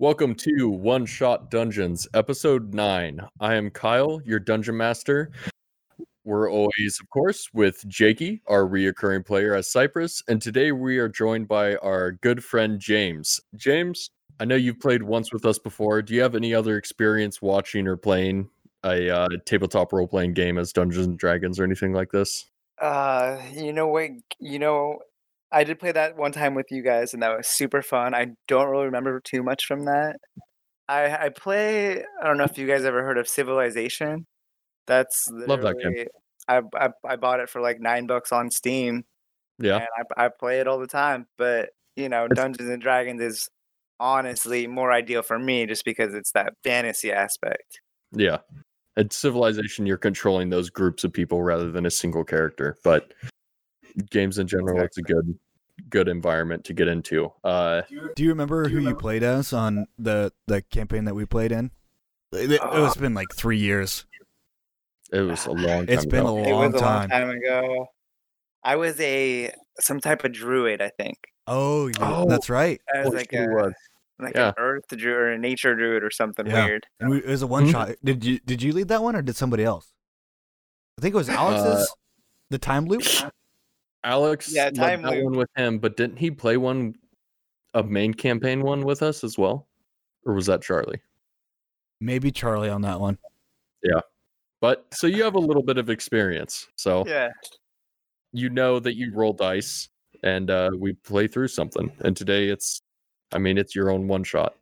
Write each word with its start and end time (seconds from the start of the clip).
Welcome 0.00 0.34
to 0.36 0.70
One 0.70 1.04
Shot 1.04 1.50
Dungeons, 1.50 2.08
episode 2.14 2.72
9. 2.72 3.20
I 3.38 3.54
am 3.54 3.68
Kyle, 3.68 4.18
your 4.24 4.38
dungeon 4.38 4.78
master. 4.78 5.30
We're 6.24 6.50
always, 6.50 6.98
of 7.02 7.10
course, 7.10 7.50
with 7.52 7.86
Jakey, 7.86 8.40
our 8.46 8.62
reoccurring 8.62 9.26
player 9.26 9.54
as 9.54 9.70
Cypress, 9.70 10.22
and 10.26 10.40
today 10.40 10.72
we 10.72 10.96
are 10.96 11.10
joined 11.10 11.48
by 11.48 11.76
our 11.76 12.12
good 12.12 12.42
friend 12.42 12.80
James. 12.80 13.42
James, 13.56 14.08
I 14.40 14.46
know 14.46 14.54
you've 14.54 14.80
played 14.80 15.02
once 15.02 15.34
with 15.34 15.44
us 15.44 15.58
before. 15.58 16.00
Do 16.00 16.14
you 16.14 16.22
have 16.22 16.34
any 16.34 16.54
other 16.54 16.78
experience 16.78 17.42
watching 17.42 17.86
or 17.86 17.98
playing 17.98 18.48
a 18.82 19.10
uh, 19.10 19.28
tabletop 19.44 19.92
role 19.92 20.08
playing 20.08 20.32
game 20.32 20.56
as 20.56 20.72
Dungeons 20.72 21.08
and 21.08 21.18
Dragons 21.18 21.60
or 21.60 21.64
anything 21.64 21.92
like 21.92 22.10
this? 22.10 22.46
Uh, 22.80 23.38
you 23.52 23.74
know 23.74 23.88
what? 23.88 24.12
You 24.38 24.60
know, 24.60 25.00
I 25.52 25.64
did 25.64 25.78
play 25.78 25.92
that 25.92 26.16
one 26.16 26.32
time 26.32 26.54
with 26.54 26.66
you 26.70 26.82
guys, 26.82 27.12
and 27.12 27.22
that 27.22 27.36
was 27.36 27.48
super 27.48 27.82
fun. 27.82 28.14
I 28.14 28.28
don't 28.46 28.68
really 28.68 28.84
remember 28.86 29.20
too 29.20 29.42
much 29.42 29.64
from 29.66 29.84
that. 29.86 30.16
I 30.88 31.26
I 31.26 31.28
play. 31.30 32.04
I 32.20 32.26
don't 32.26 32.36
know 32.38 32.44
if 32.44 32.58
you 32.58 32.66
guys 32.66 32.84
ever 32.84 33.02
heard 33.02 33.18
of 33.18 33.28
Civilization. 33.28 34.26
That's 34.86 35.28
Love 35.30 35.62
that 35.62 35.78
game. 35.78 36.06
I, 36.48 36.62
I 36.74 36.88
I 37.06 37.16
bought 37.16 37.40
it 37.40 37.48
for 37.50 37.60
like 37.60 37.80
nine 37.80 38.06
bucks 38.06 38.32
on 38.32 38.50
Steam, 38.50 39.04
Yeah. 39.58 39.76
and 39.76 39.86
I 40.16 40.26
I 40.26 40.28
play 40.28 40.60
it 40.60 40.66
all 40.66 40.78
the 40.78 40.86
time. 40.86 41.26
But 41.38 41.70
you 41.96 42.08
know, 42.08 42.28
Dungeons 42.28 42.68
and 42.68 42.80
Dragons 42.82 43.20
is 43.20 43.48
honestly 43.98 44.66
more 44.66 44.90
ideal 44.92 45.22
for 45.22 45.38
me 45.38 45.66
just 45.66 45.84
because 45.84 46.14
it's 46.14 46.32
that 46.32 46.54
fantasy 46.64 47.12
aspect. 47.12 47.80
Yeah. 48.12 48.38
At 48.96 49.12
Civilization, 49.12 49.86
you're 49.86 49.96
controlling 49.96 50.50
those 50.50 50.70
groups 50.70 51.04
of 51.04 51.12
people 51.12 51.42
rather 51.42 51.70
than 51.70 51.86
a 51.86 51.90
single 51.90 52.24
character. 52.24 52.76
But 52.82 53.12
games 54.10 54.38
in 54.38 54.46
general, 54.46 54.80
it's 54.82 54.98
a 54.98 55.02
good 55.02 55.38
good 55.88 56.08
environment 56.08 56.64
to 56.64 56.74
get 56.74 56.88
into. 56.88 57.32
Uh 57.44 57.82
Do 58.16 58.22
you 58.22 58.28
remember 58.30 58.68
who 58.68 58.78
you 58.80 58.94
played 58.94 59.22
as 59.22 59.52
on 59.52 59.86
the 59.98 60.32
the 60.46 60.62
campaign 60.62 61.04
that 61.06 61.14
we 61.14 61.24
played 61.24 61.52
in? 61.52 61.70
It, 62.32 62.52
it, 62.52 62.60
it's 62.62 62.96
been 62.96 63.14
like 63.14 63.28
three 63.34 63.58
years. 63.58 64.04
it 65.12 65.20
was 65.22 65.46
a 65.46 65.50
long 65.52 65.86
time 65.86 65.88
It's 65.88 66.06
been 66.06 66.20
ago. 66.20 66.38
a 66.38 66.42
it 66.48 66.52
was 66.52 66.74
a 66.74 66.76
long 66.76 66.80
time. 66.80 67.08
time 67.08 67.30
ago. 67.30 67.86
I 68.62 68.76
was 68.76 69.00
a 69.00 69.52
some 69.80 70.00
type 70.00 70.22
of 70.24 70.32
druid, 70.32 70.82
I 70.82 70.90
think. 70.90 71.16
Oh, 71.46 71.86
yeah, 71.88 71.94
Oh. 72.00 72.28
that's 72.28 72.48
right. 72.50 72.80
I 72.94 73.04
was 73.04 73.14
like 73.14 73.32
a 73.32 73.46
was. 73.46 73.72
like 74.20 74.34
Yeah. 74.36 74.48
an 74.48 74.54
earth 74.58 74.84
druid 74.88 75.16
or 75.16 75.32
a 75.32 75.38
nature 75.38 75.74
druid 75.74 76.04
or 76.04 76.10
something 76.10 76.46
Yeah. 76.46 76.66
weird. 76.66 76.86
And 77.00 77.08
we, 77.10 77.18
it 77.18 77.26
was 77.26 77.40
a 77.42 77.46
one 77.46 77.66
Mhm. 77.66 77.72
shot. 77.72 77.90
Did 78.04 78.22
you 78.24 78.38
did 78.40 78.62
you 78.62 78.72
lead 78.72 78.88
that 78.88 79.02
one 79.02 79.16
or 79.16 79.22
did 79.22 79.34
somebody 79.34 79.64
else? 79.64 79.90
I 80.98 81.00
think 81.00 81.14
it 81.14 81.18
was 81.18 81.30
Alex's. 81.30 81.90
the 82.50 82.58
time 82.58 82.84
loop. 82.86 83.02
Alex 84.04 84.52
Yeah, 84.52 84.64
led 84.66 84.74
time 84.74 85.02
that 85.02 85.22
one 85.22 85.36
with 85.36 85.50
him, 85.56 85.78
but 85.78 85.96
didn't 85.96 86.16
he 86.18 86.30
play 86.30 86.56
one 86.56 86.94
a 87.74 87.82
main 87.82 88.14
campaign 88.14 88.62
one 88.62 88.82
with 88.84 89.02
us 89.02 89.22
as 89.22 89.38
well? 89.38 89.68
Or 90.26 90.34
was 90.34 90.46
that 90.46 90.62
Charlie? 90.62 91.00
Maybe 92.00 92.30
Charlie 92.30 92.70
on 92.70 92.82
that 92.82 92.98
one. 93.00 93.18
Yeah. 93.82 94.00
But 94.60 94.86
so 94.92 95.06
you 95.06 95.22
have 95.22 95.34
a 95.34 95.40
little 95.40 95.62
bit 95.62 95.78
of 95.78 95.88
experience. 95.90 96.66
So 96.76 97.04
Yeah. 97.06 97.28
you 98.32 98.50
know 98.50 98.78
that 98.80 98.96
you 98.96 99.12
roll 99.14 99.32
dice 99.32 99.88
and 100.22 100.50
uh 100.50 100.70
we 100.78 100.92
play 100.94 101.26
through 101.26 101.48
something. 101.48 101.92
And 102.00 102.16
today 102.16 102.48
it's 102.48 102.80
I 103.32 103.38
mean 103.38 103.58
it's 103.58 103.74
your 103.74 103.90
own 103.90 104.08
one 104.08 104.24
shot. 104.24 104.54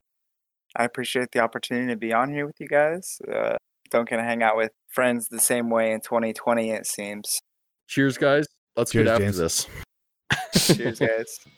I 0.76 0.84
appreciate 0.84 1.30
the 1.32 1.40
opportunity 1.40 1.86
to 1.88 1.96
be 1.96 2.12
on 2.12 2.32
here 2.32 2.46
with 2.46 2.60
you 2.60 2.68
guys. 2.68 3.18
Uh, 3.26 3.56
don't 3.90 4.08
get 4.08 4.18
to 4.18 4.22
hang 4.22 4.42
out 4.42 4.56
with 4.56 4.70
friends 4.88 5.28
the 5.28 5.40
same 5.40 5.70
way 5.70 5.92
in 5.92 6.00
2020, 6.02 6.70
it 6.70 6.86
seems. 6.86 7.40
Cheers 7.88 8.18
guys. 8.18 8.46
Let's 8.78 8.92
Cheers, 8.92 9.06
get 9.06 9.12
after 9.14 9.24
James. 9.24 9.36
this. 9.36 9.66
Cheers, 10.76 10.98
guys. 11.00 11.40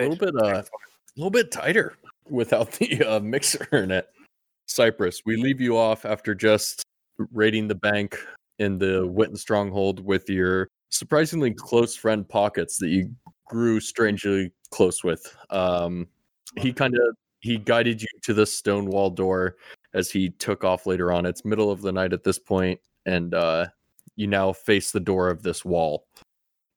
Good. 0.00 0.10
little 0.10 0.32
bit 0.32 0.42
uh 0.42 0.62
a 0.62 0.64
little 1.16 1.30
bit 1.30 1.50
tighter 1.50 1.96
without 2.28 2.72
the 2.72 3.02
uh, 3.02 3.20
mixer 3.20 3.66
in 3.72 3.90
it. 3.90 4.08
Cypress, 4.66 5.22
we 5.24 5.36
leave 5.36 5.60
you 5.60 5.76
off 5.76 6.04
after 6.04 6.34
just 6.34 6.82
raiding 7.32 7.68
the 7.68 7.74
bank 7.74 8.18
in 8.58 8.78
the 8.78 9.06
Witten 9.08 9.36
stronghold 9.38 10.04
with 10.04 10.28
your 10.28 10.68
surprisingly 10.90 11.52
close 11.54 11.96
friend 11.96 12.28
Pockets 12.28 12.76
that 12.78 12.88
you 12.88 13.10
grew 13.46 13.80
strangely 13.80 14.52
close 14.70 15.02
with. 15.02 15.34
Um, 15.50 16.06
he 16.56 16.72
kind 16.72 16.94
of 16.94 17.16
he 17.40 17.56
guided 17.56 18.02
you 18.02 18.08
to 18.22 18.34
the 18.34 18.46
stone 18.46 18.86
wall 18.86 19.10
door 19.10 19.56
as 19.94 20.10
he 20.10 20.30
took 20.30 20.64
off 20.64 20.86
later 20.86 21.12
on. 21.12 21.24
It's 21.24 21.44
middle 21.44 21.70
of 21.70 21.82
the 21.82 21.92
night 21.92 22.12
at 22.12 22.24
this 22.24 22.38
point, 22.38 22.80
and 23.06 23.34
uh, 23.34 23.66
you 24.16 24.26
now 24.26 24.52
face 24.52 24.90
the 24.90 25.00
door 25.00 25.30
of 25.30 25.42
this 25.42 25.64
wall, 25.64 26.06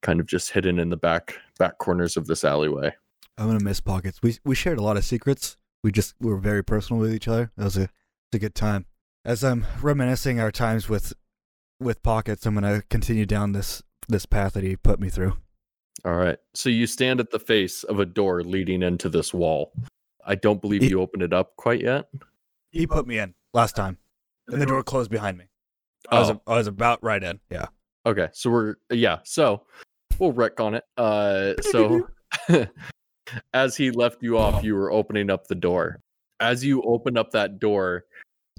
kind 0.02 0.20
of 0.20 0.28
just 0.28 0.52
hidden 0.52 0.80
in 0.80 0.90
the 0.90 0.98
back 0.98 1.36
back 1.58 1.78
corners 1.78 2.16
of 2.16 2.28
this 2.28 2.44
alleyway. 2.44 2.94
I'm 3.42 3.48
gonna 3.48 3.64
miss 3.64 3.80
pockets. 3.82 4.22
We 4.22 4.38
we 4.46 4.56
shared 4.56 4.78
a 4.78 4.84
lot 4.84 4.98
of 4.98 5.04
secrets. 5.06 5.58
We 5.84 5.92
just 5.92 6.14
we 6.20 6.30
were 6.30 6.38
very 6.38 6.64
personal 6.64 7.00
with 7.02 7.14
each 7.14 7.28
other. 7.28 7.52
That 7.58 7.64
was 7.66 7.78
a, 7.78 7.90
a 8.34 8.40
good 8.40 8.54
time. 8.56 8.86
As 9.26 9.44
I'm 9.44 9.66
reminiscing 9.82 10.40
our 10.40 10.52
times 10.52 10.88
with 10.88 11.14
with 11.80 12.04
pockets, 12.04 12.46
I'm 12.46 12.54
gonna 12.54 12.84
continue 12.90 13.26
down 13.26 13.54
this 13.54 13.82
this 14.08 14.26
path 14.26 14.54
that 14.54 14.64
he 14.64 14.76
put 14.76 15.00
me 15.00 15.10
through. 15.10 15.38
All 16.06 16.16
right. 16.16 16.38
So 16.54 16.70
you 16.70 16.86
stand 16.88 17.20
at 17.20 17.32
the 17.32 17.40
face 17.40 17.84
of 17.84 18.00
a 18.00 18.06
door 18.06 18.44
leading 18.44 18.82
into 18.84 19.10
this 19.10 19.34
wall. 19.34 19.72
I 20.26 20.36
don't 20.36 20.62
believe 20.62 20.84
It- 20.84 20.90
you 20.92 21.02
opened 21.02 21.24
it 21.24 21.34
up 21.34 21.56
quite 21.58 21.82
yet. 21.82 22.10
He 22.72 22.88
put 22.88 23.06
me 23.08 23.18
in 23.20 23.34
last 23.54 23.76
time, 23.76 23.98
and 24.48 24.62
the 24.62 24.66
door 24.66 24.84
closed 24.84 25.12
behind 25.12 25.38
me. 25.38 25.46
I 26.10 26.20
was 26.20 26.30
Oh. 26.30 26.42
I 26.48 26.56
was 26.58 26.68
about 26.68 27.04
right 27.04 27.22
in. 27.24 27.40
Yeah. 27.50 27.66
Okay. 28.06 28.30
So 28.34 28.50
we're 28.52 28.76
yeah. 28.92 29.20
So 29.24 29.64
we'll 30.20 30.32
wreck 30.32 30.60
on 30.60 30.76
it. 30.76 30.84
Uh. 30.96 31.54
So 31.72 32.08
as 33.54 33.76
he 33.76 33.92
left 33.92 34.22
you 34.22 34.38
off, 34.38 34.64
you 34.64 34.76
were 34.76 34.92
opening 34.92 35.30
up 35.30 35.48
the 35.48 35.56
door. 35.56 36.00
As 36.40 36.64
you 36.64 36.82
open 36.84 37.18
up 37.18 37.32
that 37.32 37.60
door, 37.60 38.06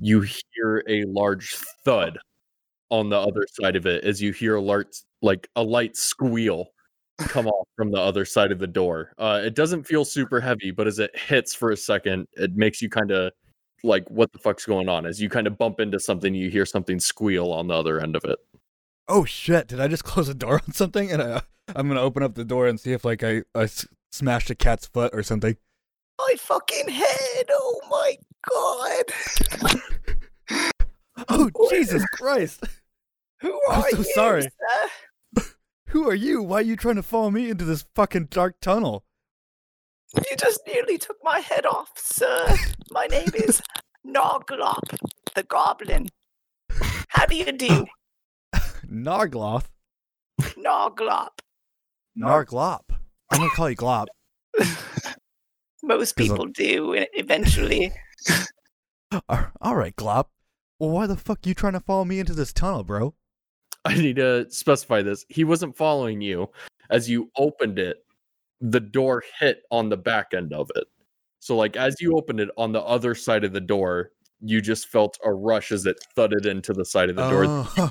you 0.00 0.20
hear 0.20 0.82
a 0.88 1.04
large 1.04 1.56
thud 1.84 2.18
on 2.90 3.08
the 3.08 3.18
other 3.18 3.46
side 3.50 3.76
of 3.76 3.86
it. 3.86 4.04
As 4.04 4.20
you 4.20 4.32
hear 4.32 4.56
a 4.56 4.60
light 4.60 4.94
like 5.22 5.48
a 5.56 5.62
light 5.62 5.96
squeal 5.96 6.68
come 7.18 7.46
off 7.46 7.68
from 7.76 7.90
the 7.90 7.98
other 7.98 8.24
side 8.24 8.52
of 8.52 8.58
the 8.58 8.66
door. 8.66 9.12
Uh, 9.18 9.40
it 9.44 9.54
doesn't 9.54 9.84
feel 9.84 10.04
super 10.04 10.40
heavy, 10.40 10.70
but 10.70 10.86
as 10.86 10.98
it 10.98 11.16
hits 11.16 11.54
for 11.54 11.70
a 11.70 11.76
second, 11.76 12.26
it 12.34 12.56
makes 12.56 12.82
you 12.82 12.88
kind 12.88 13.10
of 13.10 13.32
like, 13.84 14.08
what 14.10 14.32
the 14.32 14.38
fuck's 14.38 14.64
going 14.64 14.88
on? 14.88 15.06
As 15.06 15.20
you 15.20 15.28
kind 15.28 15.46
of 15.46 15.58
bump 15.58 15.80
into 15.80 15.98
something, 15.98 16.34
you 16.34 16.50
hear 16.50 16.66
something 16.66 17.00
squeal 17.00 17.52
on 17.52 17.68
the 17.68 17.74
other 17.74 18.00
end 18.00 18.16
of 18.16 18.24
it. 18.24 18.38
Oh 19.08 19.24
shit! 19.24 19.66
Did 19.66 19.80
I 19.80 19.88
just 19.88 20.04
close 20.04 20.28
the 20.28 20.34
door 20.34 20.60
on 20.66 20.72
something? 20.72 21.10
And 21.10 21.20
I, 21.20 21.42
I'm 21.74 21.88
gonna 21.88 22.00
open 22.00 22.22
up 22.22 22.34
the 22.34 22.44
door 22.44 22.66
and 22.68 22.78
see 22.78 22.92
if 22.92 23.04
like 23.04 23.22
I, 23.22 23.42
I 23.54 23.68
smashed 24.12 24.50
a 24.50 24.54
cat's 24.54 24.86
foot 24.86 25.10
or 25.14 25.22
something. 25.22 25.56
My 26.18 26.34
fucking 26.38 26.88
head! 26.88 27.46
Oh 27.50 27.80
my 27.90 28.16
god! 28.50 29.04
Oh 31.28 31.50
Jesus 31.70 32.04
Christ! 32.06 32.64
Who 33.40 33.52
are 33.68 33.74
I'm 33.76 33.90
so 33.90 33.98
you? 33.98 34.04
sorry. 34.14 34.42
sir? 34.42 35.42
Who 35.88 36.08
are 36.08 36.14
you? 36.14 36.42
Why 36.42 36.58
are 36.58 36.62
you 36.62 36.74
trying 36.76 36.96
to 36.96 37.02
follow 37.02 37.30
me 37.30 37.50
into 37.50 37.64
this 37.64 37.84
fucking 37.94 38.26
dark 38.30 38.56
tunnel? 38.60 39.04
You 40.16 40.36
just 40.36 40.60
nearly 40.66 40.98
took 40.98 41.18
my 41.22 41.38
head 41.40 41.64
off, 41.66 41.90
sir. 41.96 42.56
My 42.90 43.06
name 43.06 43.30
is 43.34 43.62
Noglop, 44.06 44.96
the 45.34 45.42
Goblin. 45.44 46.08
How 47.08 47.26
do 47.26 47.36
you 47.36 47.52
do, 47.52 47.86
Nargloth. 48.86 49.66
Noglop? 50.40 51.38
Narglop. 52.18 52.82
I'm 53.32 53.38
gonna 53.38 53.50
call 53.50 53.70
you 53.70 53.76
Glop. 53.76 54.06
Most 55.82 56.14
'Cause 56.16 56.30
of- 56.30 56.36
people 56.36 56.46
do 56.46 56.94
e- 56.94 57.06
eventually. 57.14 57.92
All 59.60 59.76
right, 59.76 59.94
Glop. 59.96 60.26
Well, 60.78 60.90
why 60.90 61.06
the 61.06 61.16
fuck 61.16 61.46
you 61.46 61.54
trying 61.54 61.74
to 61.74 61.80
follow 61.80 62.04
me 62.04 62.18
into 62.18 62.34
this 62.34 62.52
tunnel, 62.52 62.82
bro? 62.84 63.14
I 63.84 63.94
need 63.94 64.16
to 64.16 64.46
specify 64.50 65.02
this. 65.02 65.24
He 65.28 65.44
wasn't 65.44 65.76
following 65.76 66.20
you. 66.20 66.50
As 66.90 67.10
you 67.10 67.30
opened 67.36 67.78
it, 67.78 68.04
the 68.60 68.80
door 68.80 69.22
hit 69.40 69.62
on 69.70 69.88
the 69.88 69.96
back 69.96 70.34
end 70.34 70.52
of 70.52 70.70
it. 70.76 70.84
So, 71.40 71.56
like, 71.56 71.76
as 71.76 72.00
you 72.00 72.16
opened 72.16 72.38
it 72.40 72.50
on 72.56 72.70
the 72.72 72.80
other 72.82 73.14
side 73.14 73.42
of 73.44 73.52
the 73.52 73.60
door, 73.60 74.12
you 74.40 74.60
just 74.60 74.88
felt 74.88 75.18
a 75.24 75.32
rush 75.32 75.72
as 75.72 75.84
it 75.86 75.98
thudded 76.14 76.46
into 76.46 76.72
the 76.72 76.84
side 76.84 77.10
of 77.10 77.16
the 77.16 77.28
door 77.28 77.44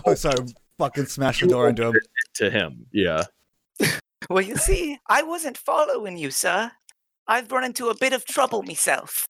Oh, 0.05 0.13
sorry. 0.15 0.45
Fucking 0.77 1.05
smash 1.07 1.41
the 1.41 1.47
door 1.47 1.67
into 1.69 1.83
him. 1.83 1.89
opened 1.89 2.07
to 2.35 2.49
him. 2.49 2.85
Yeah. 2.93 3.23
Well, 4.29 4.43
you 4.43 4.55
see, 4.55 4.97
I 5.07 5.23
wasn't 5.23 5.57
following 5.57 6.17
you, 6.17 6.31
sir. 6.31 6.71
I've 7.27 7.51
run 7.51 7.63
into 7.63 7.89
a 7.89 7.97
bit 7.97 8.13
of 8.13 8.25
trouble 8.25 8.63
myself. 8.63 9.27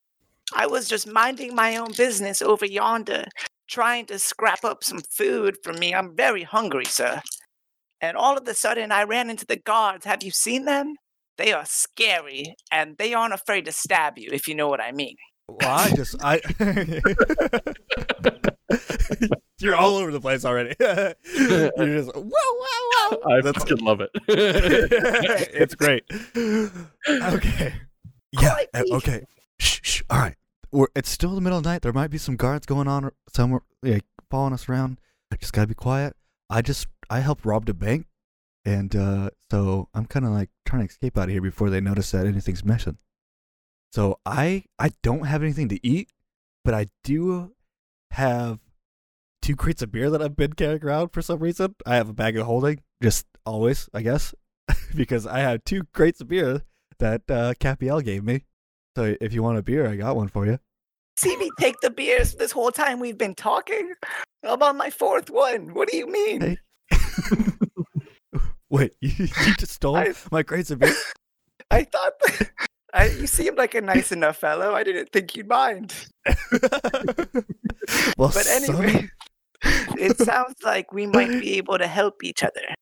I 0.54 0.66
was 0.66 0.88
just 0.88 1.06
minding 1.06 1.54
my 1.54 1.76
own 1.76 1.92
business 1.96 2.42
over 2.42 2.66
yonder, 2.66 3.24
trying 3.68 4.06
to 4.06 4.18
scrap 4.18 4.64
up 4.64 4.84
some 4.84 5.00
food 5.10 5.56
for 5.62 5.72
me. 5.72 5.94
I'm 5.94 6.14
very 6.14 6.42
hungry, 6.42 6.84
sir. 6.84 7.22
And 8.00 8.16
all 8.16 8.36
of 8.36 8.46
a 8.46 8.54
sudden, 8.54 8.92
I 8.92 9.04
ran 9.04 9.30
into 9.30 9.46
the 9.46 9.56
guards. 9.56 10.04
Have 10.04 10.22
you 10.22 10.30
seen 10.30 10.64
them? 10.64 10.94
They 11.38 11.52
are 11.52 11.64
scary, 11.64 12.54
and 12.70 12.96
they 12.98 13.14
aren't 13.14 13.34
afraid 13.34 13.64
to 13.64 13.72
stab 13.72 14.18
you, 14.18 14.28
if 14.32 14.46
you 14.46 14.54
know 14.54 14.68
what 14.68 14.80
I 14.80 14.92
mean. 14.92 15.16
Well, 15.48 15.70
I 15.70 15.90
just 15.94 16.16
I. 16.22 16.40
You're 19.58 19.76
all 19.76 19.96
over 19.96 20.10
the 20.10 20.20
place 20.20 20.44
already. 20.44 20.74
You're 20.80 21.14
just 21.76 22.14
whoa, 22.14 22.24
whoa, 22.24 22.81
whoa. 22.92 23.18
I 23.36 23.40
That's 23.40 23.58
fucking 23.58 23.84
love 23.84 24.00
it. 24.00 24.10
it's 24.28 25.74
great. 25.74 26.04
Okay. 27.08 27.74
Yeah. 28.32 28.56
uh, 28.74 28.82
Okay. 28.92 29.24
Shh, 29.58 29.80
shh. 29.82 30.02
All 30.10 30.18
right. 30.18 30.36
We're, 30.70 30.86
it's 30.96 31.10
still 31.10 31.34
the 31.34 31.40
middle 31.40 31.58
of 31.58 31.64
the 31.64 31.70
night. 31.70 31.82
There 31.82 31.92
might 31.92 32.10
be 32.10 32.18
some 32.18 32.36
guards 32.36 32.64
going 32.66 32.88
on 32.88 33.04
or 33.04 33.12
somewhere, 33.32 33.60
like 33.82 34.04
following 34.30 34.54
us 34.54 34.68
around. 34.68 34.98
I 35.30 35.36
just 35.36 35.52
gotta 35.52 35.66
be 35.66 35.74
quiet. 35.74 36.16
I 36.48 36.62
just 36.62 36.86
I 37.10 37.20
helped 37.20 37.44
rob 37.44 37.66
the 37.66 37.74
bank, 37.74 38.06
and 38.64 38.94
uh 38.96 39.30
so 39.50 39.88
I'm 39.94 40.06
kind 40.06 40.24
of 40.24 40.32
like 40.32 40.48
trying 40.64 40.86
to 40.86 40.90
escape 40.90 41.18
out 41.18 41.24
of 41.24 41.30
here 41.30 41.42
before 41.42 41.68
they 41.70 41.80
notice 41.80 42.10
that 42.12 42.26
anything's 42.26 42.64
missing. 42.64 42.96
So 43.92 44.18
I 44.24 44.64
I 44.78 44.92
don't 45.02 45.26
have 45.26 45.42
anything 45.42 45.68
to 45.68 45.86
eat, 45.86 46.08
but 46.64 46.72
I 46.72 46.86
do 47.04 47.52
have 48.12 48.60
two 49.42 49.56
crates 49.56 49.82
of 49.82 49.92
beer 49.92 50.08
that 50.10 50.22
I've 50.22 50.36
been 50.36 50.52
carrying 50.54 50.82
around 50.84 51.08
for 51.10 51.20
some 51.20 51.40
reason. 51.40 51.74
I 51.84 51.96
have 51.96 52.08
a 52.08 52.12
bag 52.14 52.36
of 52.38 52.46
holding, 52.46 52.80
just 53.02 53.26
always, 53.44 53.88
I 53.92 54.02
guess, 54.02 54.34
because 54.94 55.26
I 55.26 55.40
have 55.40 55.64
two 55.64 55.82
crates 55.92 56.20
of 56.20 56.28
beer 56.28 56.62
that 56.98 57.22
uh, 57.30 57.54
Capiel 57.58 58.00
gave 58.00 58.24
me. 58.24 58.44
So 58.96 59.16
if 59.20 59.32
you 59.34 59.42
want 59.42 59.58
a 59.58 59.62
beer, 59.62 59.86
I 59.88 59.96
got 59.96 60.16
one 60.16 60.28
for 60.28 60.46
you. 60.46 60.58
See 61.16 61.36
me 61.36 61.50
take 61.58 61.78
the 61.80 61.90
beers 61.90 62.34
this 62.34 62.52
whole 62.52 62.70
time 62.70 62.98
we've 63.00 63.18
been 63.18 63.34
talking? 63.34 63.92
I'm 64.44 64.62
on 64.62 64.76
my 64.78 64.90
fourth 64.90 65.28
one. 65.30 65.74
What 65.74 65.88
do 65.90 65.96
you 65.96 66.06
mean? 66.10 66.40
Hey. 66.40 66.58
Wait, 68.70 68.94
you, 69.00 69.10
you 69.18 69.54
just 69.58 69.72
stole 69.72 69.96
I- 69.96 70.14
my 70.30 70.42
crates 70.42 70.70
of 70.70 70.78
beer? 70.78 70.94
I 71.70 71.84
thought 71.84 72.12
I, 72.94 73.06
you 73.08 73.26
seemed 73.26 73.56
like 73.56 73.74
a 73.74 73.80
nice 73.80 74.12
enough 74.12 74.36
fellow. 74.36 74.74
I 74.74 74.82
didn't 74.84 75.10
think 75.12 75.34
you'd 75.36 75.48
mind. 75.48 75.94
well, 78.18 78.30
But 78.34 78.46
anyway, 78.46 79.08
it 79.64 80.18
sounds 80.24 80.56
like 80.64 80.92
we 80.92 81.06
might 81.06 81.40
be 81.40 81.56
able 81.56 81.78
to 81.78 81.86
help 81.86 82.22
each 82.24 82.42
other. 82.42 82.74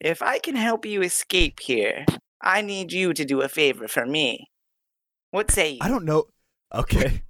If 0.00 0.22
I 0.22 0.38
can 0.38 0.56
help 0.56 0.84
you 0.84 1.02
escape 1.02 1.60
here, 1.60 2.04
I 2.42 2.60
need 2.62 2.92
you 2.92 3.12
to 3.14 3.24
do 3.24 3.40
a 3.42 3.48
favor 3.48 3.88
for 3.88 4.04
me. 4.06 4.48
What 5.30 5.50
say 5.50 5.72
you? 5.72 5.78
I 5.80 5.88
don't 5.88 6.04
know. 6.04 6.24
Okay. 6.74 7.22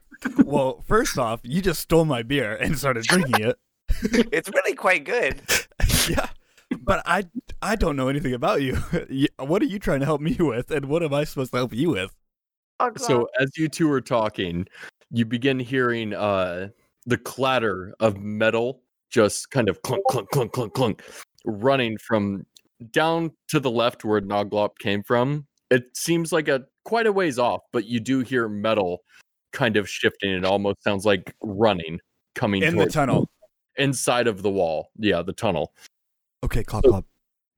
Well, 0.44 0.82
first 0.88 1.18
off, 1.18 1.40
you 1.44 1.60
just 1.60 1.80
stole 1.80 2.06
my 2.06 2.22
beer 2.22 2.56
and 2.56 2.76
started 2.78 3.04
drinking 3.04 3.44
it. 3.44 3.56
It's 4.32 4.48
really 4.48 4.74
quite 4.74 5.04
good. 5.04 5.42
yeah, 6.08 6.30
but 6.80 7.02
I 7.04 7.24
I 7.60 7.76
don't 7.76 7.96
know 7.96 8.08
anything 8.08 8.32
about 8.32 8.62
you. 8.62 8.78
You- 9.10 9.28
What 9.38 9.60
are 9.60 9.66
you 9.66 9.78
trying 9.78 10.00
to 10.00 10.06
help 10.06 10.22
me 10.22 10.34
with, 10.40 10.70
and 10.70 10.86
what 10.86 11.02
am 11.02 11.12
I 11.12 11.24
supposed 11.24 11.52
to 11.52 11.58
help 11.58 11.74
you 11.74 11.90
with? 11.90 12.14
Oh, 12.80 12.90
so 12.96 13.28
as 13.38 13.50
you 13.58 13.68
two 13.68 13.92
are 13.92 14.00
talking, 14.00 14.66
you 15.12 15.26
begin 15.26 15.58
hearing 15.60 16.14
uh 16.14 16.68
the 17.04 17.18
clatter 17.18 17.94
of 18.00 18.16
metal 18.18 18.80
just 19.10 19.50
kind 19.50 19.68
of 19.68 19.80
clunk 19.82 20.02
clunk 20.10 20.28
clunk 20.30 20.52
clunk 20.52 20.72
clunk 20.74 21.02
running 21.44 21.96
from 21.98 22.44
down 22.90 23.30
to 23.48 23.60
the 23.60 23.70
left 23.70 24.04
where 24.04 24.20
Noglop 24.20 24.78
came 24.78 25.02
from. 25.02 25.46
It 25.70 25.84
seems 25.96 26.32
like 26.32 26.48
a 26.48 26.64
quite 26.84 27.06
a 27.06 27.12
ways 27.12 27.38
off, 27.38 27.62
but 27.72 27.86
you 27.86 28.00
do 28.00 28.20
hear 28.20 28.48
metal 28.48 29.00
kind 29.52 29.76
of 29.76 29.88
shifting. 29.88 30.30
It 30.30 30.44
almost 30.44 30.82
sounds 30.82 31.04
like 31.04 31.34
running 31.42 31.98
coming 32.34 32.62
In 32.62 32.76
the 32.76 32.86
tunnel. 32.86 33.28
inside 33.76 34.26
of 34.26 34.42
the 34.42 34.50
wall. 34.50 34.90
Yeah, 34.98 35.22
the 35.22 35.32
tunnel. 35.32 35.72
Okay, 36.44 36.62
clop 36.62 36.84
So- 36.84 36.90
clop. 36.90 37.04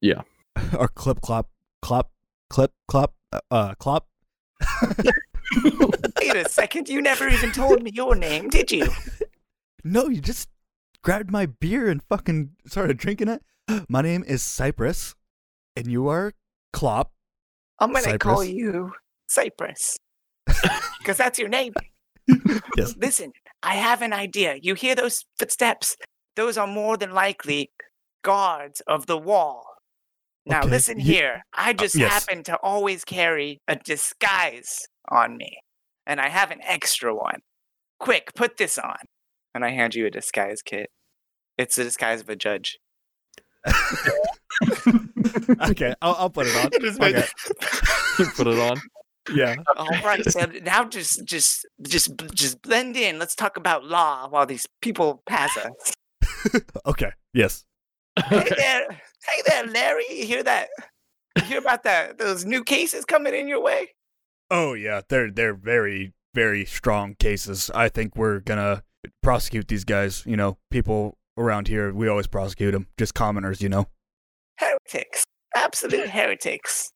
yeah. 0.01 0.23
or 0.79 0.89
clip 0.89 1.21
clop 1.21 1.49
clop 1.83 2.11
clip 2.51 2.73
clop 2.89 3.15
uh, 3.33 3.41
uh 3.51 3.75
clop. 3.75 4.07
Wait 6.21 6.37
a 6.37 6.49
second. 6.49 6.89
You 6.89 7.01
never 7.01 7.29
even 7.29 7.53
told 7.53 7.83
me 7.83 7.91
your 7.95 8.15
name, 8.15 8.49
did 8.49 8.71
you? 8.71 8.89
No, 9.85 10.09
you 10.09 10.21
just 10.21 10.49
grabbed 11.03 11.31
my 11.31 11.47
beer 11.47 11.89
and 11.89 12.03
fucking 12.03 12.51
started 12.67 12.97
drinking 12.99 13.29
it. 13.29 13.43
My 13.89 14.03
name 14.03 14.25
is 14.27 14.43
Cypress, 14.43 15.15
and 15.77 15.87
you 15.91 16.09
are 16.09 16.33
Clop. 16.73 17.13
I'm 17.79 17.93
going 17.93 18.05
to 18.05 18.19
call 18.19 18.45
you 18.45 18.93
Cypress. 19.29 19.97
Because 20.99 21.17
that's 21.17 21.39
your 21.39 21.49
name. 21.49 21.73
Yes. 22.77 22.95
Listen, 22.99 23.33
I 23.63 23.75
have 23.77 24.03
an 24.03 24.13
idea. 24.13 24.57
You 24.61 24.75
hear 24.75 24.95
those 24.95 25.25
footsteps? 25.39 25.97
Those 26.37 26.59
are 26.59 26.67
more 26.67 26.99
than 26.99 27.13
likely 27.13 27.71
guards 28.23 28.83
of 28.87 29.07
the 29.07 29.17
wall. 29.17 29.65
Now, 30.45 30.61
Okay, 30.61 30.69
listen 30.69 30.99
ye- 30.99 31.05
here. 31.15 31.43
I 31.55 31.71
uh, 31.71 31.75
just 31.75 31.95
yes. 31.95 32.13
happen 32.13 32.43
to 32.45 32.57
always 32.63 33.05
carry 33.05 33.61
a 33.69 33.77
disguise 33.77 34.87
on 35.09 35.37
me, 35.39 35.59
and 36.07 36.21
I 36.21 36.29
have 36.29 36.51
an 36.51 36.61
extra 36.63 37.15
one. 37.15 37.41
Quick, 37.99 38.35
put 38.35 38.59
this 38.59 38.77
on. 38.77 38.99
And 39.55 39.65
I 39.65 39.71
hand 39.71 39.95
you 39.95 40.07
a 40.07 40.11
disguise 40.11 40.63
kit. 40.63 40.91
It's 41.57 41.77
the 41.77 41.85
disguise 41.85 42.21
of 42.21 42.29
a 42.29 42.37
judge. 42.37 42.79
okay, 45.63 45.95
I'll, 46.01 46.15
I'll 46.15 46.31
put 46.31 46.47
it 46.47 46.57
on. 46.57 46.71
Just 46.81 47.01
Okay. 47.01 47.25
Put 48.37 48.47
it 48.47 48.59
on. 48.59 48.81
Yeah. 49.33 49.57
All 49.77 49.87
right, 50.03 50.25
so 50.25 50.47
now 50.63 50.85
just 50.85 51.25
just 51.25 51.67
just 51.83 52.11
just 52.35 52.61
blend 52.63 52.97
in. 52.97 53.19
Let's 53.19 53.37
talk 53.37 53.57
about 53.57 53.85
law 53.85 54.29
while 54.29 54.47
these 54.47 54.67
people 54.81 55.23
pass 55.29 55.57
us. 55.57 55.95
Okay. 56.85 57.13
Yes. 57.33 57.65
Hey 58.27 58.49
there, 58.57 58.89
hey 58.91 59.43
there, 59.47 59.67
Larry. 59.67 60.05
You 60.11 60.27
hear 60.27 60.43
that? 60.43 60.69
You 61.37 61.45
hear 61.45 61.59
about 61.59 61.85
that? 61.85 62.19
Those 62.19 62.45
new 62.45 62.65
cases 62.65 63.05
coming 63.05 63.35
in 63.35 63.47
your 63.47 63.63
way? 63.63 63.91
Oh 64.51 64.73
yeah, 64.73 65.03
they're 65.09 65.31
they're 65.31 65.55
very 65.55 66.15
very 66.35 66.65
strong 66.65 67.15
cases. 67.15 67.71
I 67.75 67.89
think 67.89 68.17
we're 68.17 68.41
gonna 68.41 68.83
prosecute 69.23 69.69
these 69.69 69.85
guys. 69.85 70.25
You 70.27 70.37
know, 70.37 70.59
people 70.71 71.19
around 71.37 71.69
here 71.69 71.93
we 71.93 72.09
always 72.09 72.27
prosecute 72.27 72.73
them. 72.73 72.89
Just 72.99 73.15
commoners, 73.15 73.61
you 73.63 73.69
know. 73.69 73.87
Heretics, 74.57 75.25
absolute 75.55 76.11
heretics. 76.11 76.91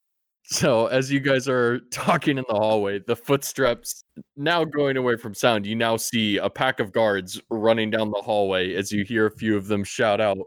So 0.44 0.86
as 0.88 1.10
you 1.10 1.20
guys 1.20 1.48
are 1.48 1.80
talking 1.90 2.36
in 2.36 2.44
the 2.48 2.54
hallway, 2.54 3.00
the 3.06 3.16
footsteps 3.16 4.04
now 4.36 4.64
going 4.64 4.96
away 4.96 5.16
from 5.16 5.34
sound, 5.34 5.64
you 5.64 5.76
now 5.76 5.96
see 5.96 6.36
a 6.36 6.50
pack 6.50 6.80
of 6.80 6.92
guards 6.92 7.40
running 7.48 7.90
down 7.90 8.10
the 8.10 8.20
hallway 8.22 8.74
as 8.74 8.92
you 8.92 9.04
hear 9.04 9.26
a 9.26 9.30
few 9.30 9.56
of 9.56 9.68
them 9.68 9.84
shout 9.84 10.20
out, 10.20 10.38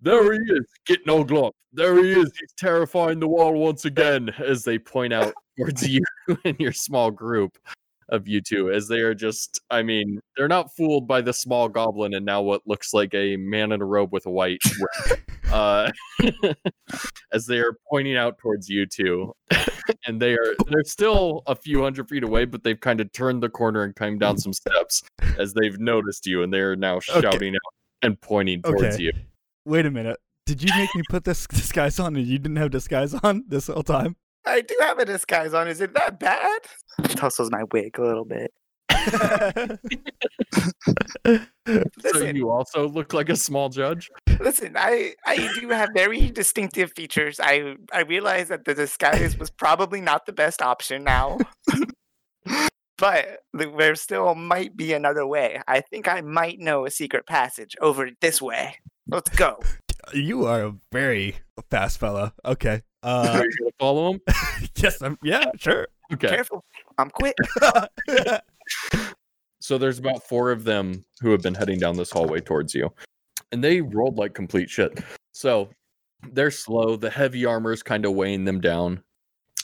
There 0.00 0.32
he 0.32 0.38
is, 0.38 0.66
get 0.86 1.06
no 1.06 1.24
glove. 1.24 1.52
There 1.72 2.02
he 2.02 2.12
is, 2.12 2.30
he's 2.38 2.52
terrifying 2.58 3.20
the 3.20 3.28
wall 3.28 3.54
once 3.54 3.84
again, 3.84 4.30
as 4.38 4.64
they 4.64 4.78
point 4.78 5.12
out 5.12 5.32
towards 5.56 5.88
you 5.88 6.04
and 6.44 6.58
your 6.58 6.72
small 6.72 7.10
group 7.10 7.56
of 8.14 8.26
you 8.28 8.40
two, 8.40 8.70
as 8.70 8.88
they 8.88 9.00
are 9.00 9.14
just 9.14 9.60
I 9.70 9.82
mean, 9.82 10.20
they're 10.36 10.48
not 10.48 10.74
fooled 10.74 11.06
by 11.06 11.20
the 11.20 11.32
small 11.32 11.68
goblin 11.68 12.14
and 12.14 12.24
now 12.24 12.40
what 12.42 12.62
looks 12.66 12.94
like 12.94 13.14
a 13.14 13.36
man 13.36 13.72
in 13.72 13.82
a 13.82 13.84
robe 13.84 14.12
with 14.12 14.26
a 14.26 14.30
white 14.30 14.60
uh 15.52 15.90
as 17.32 17.46
they 17.46 17.58
are 17.58 17.76
pointing 17.90 18.16
out 18.16 18.38
towards 18.38 18.68
you 18.68 18.86
two 18.86 19.32
and 20.06 20.20
they 20.20 20.32
are 20.32 20.54
they're 20.68 20.82
still 20.84 21.42
a 21.46 21.54
few 21.54 21.82
hundred 21.82 22.08
feet 22.08 22.24
away 22.24 22.44
but 22.44 22.64
they've 22.64 22.80
kind 22.80 23.00
of 23.00 23.12
turned 23.12 23.42
the 23.42 23.48
corner 23.48 23.82
and 23.82 23.94
come 23.94 24.18
down 24.18 24.38
some 24.38 24.52
steps 24.52 25.02
as 25.38 25.52
they've 25.52 25.78
noticed 25.78 26.26
you 26.26 26.42
and 26.42 26.52
they're 26.52 26.74
now 26.74 26.98
shouting 26.98 27.54
out 27.54 27.74
and 28.02 28.20
pointing 28.20 28.62
towards 28.62 28.82
Okay. 28.82 29.02
you 29.02 29.12
Wait 29.66 29.86
a 29.86 29.90
minute. 29.90 30.18
Did 30.44 30.62
you 30.62 30.70
make 30.76 30.94
me 30.94 31.02
put 31.08 31.24
this 31.24 31.46
disguise 31.46 31.98
on 31.98 32.16
and 32.16 32.26
you 32.26 32.38
didn't 32.38 32.56
have 32.56 32.70
disguise 32.70 33.14
on 33.14 33.44
this 33.48 33.68
whole 33.68 33.82
time? 33.82 34.16
I 34.46 34.60
do 34.60 34.76
have 34.80 34.98
a 34.98 35.04
disguise 35.04 35.54
on. 35.54 35.68
Is 35.68 35.80
it 35.80 35.94
that 35.94 36.20
bad? 36.20 36.60
Tussles 37.10 37.50
my 37.50 37.64
wig 37.72 37.98
a 37.98 38.02
little 38.02 38.24
bit. 38.24 38.52
so 41.26 41.38
Listen, 42.02 42.36
you 42.36 42.50
also 42.50 42.88
look 42.88 43.12
like 43.12 43.28
a 43.28 43.36
small 43.36 43.68
judge 43.68 44.10
listen. 44.40 44.74
I 44.76 45.14
I 45.26 45.48
do 45.58 45.68
have 45.70 45.90
very 45.94 46.30
distinctive 46.30 46.92
features. 46.92 47.40
I 47.42 47.76
I 47.92 48.00
realize 48.00 48.48
that 48.48 48.64
the 48.64 48.74
disguise 48.74 49.36
was 49.38 49.50
probably 49.50 50.00
not 50.00 50.26
the 50.26 50.32
best 50.32 50.62
option 50.62 51.04
now. 51.04 51.38
But 52.96 53.40
th- 53.58 53.74
there 53.76 53.96
still 53.96 54.36
might 54.36 54.76
be 54.76 54.92
another 54.92 55.26
way. 55.26 55.60
I 55.66 55.80
think 55.80 56.06
I 56.06 56.20
might 56.20 56.60
know 56.60 56.86
a 56.86 56.90
secret 56.92 57.26
passage 57.26 57.74
over 57.80 58.10
this 58.20 58.40
way. 58.40 58.76
Let's 59.08 59.30
go. 59.30 59.58
You 60.12 60.46
are 60.46 60.62
a 60.62 60.74
very 60.92 61.38
fast 61.70 61.98
fella. 61.98 62.34
Okay. 62.44 62.82
Are 63.04 63.26
Uh, 63.26 63.42
you 63.42 63.50
gonna 63.58 63.70
follow 63.78 64.12
him? 64.12 64.20
yes, 64.76 65.00
I'm. 65.02 65.18
Yeah, 65.22 65.50
sure. 65.58 65.88
Okay. 66.12 66.28
Careful, 66.28 66.64
I'm 66.98 67.10
quick. 67.10 67.36
So 69.60 69.78
there's 69.78 69.98
about 69.98 70.22
four 70.22 70.50
of 70.50 70.64
them 70.64 71.06
who 71.22 71.30
have 71.30 71.40
been 71.40 71.54
heading 71.54 71.78
down 71.78 71.96
this 71.96 72.10
hallway 72.10 72.40
towards 72.40 72.74
you. 72.74 72.92
And 73.50 73.64
they 73.64 73.80
rolled 73.80 74.18
like 74.18 74.34
complete 74.34 74.68
shit. 74.68 75.02
So 75.32 75.70
they're 76.32 76.50
slow. 76.50 76.96
The 76.96 77.08
heavy 77.08 77.46
armor 77.46 77.72
is 77.72 77.82
kind 77.82 78.04
of 78.04 78.12
weighing 78.12 78.44
them 78.44 78.60
down. 78.60 79.02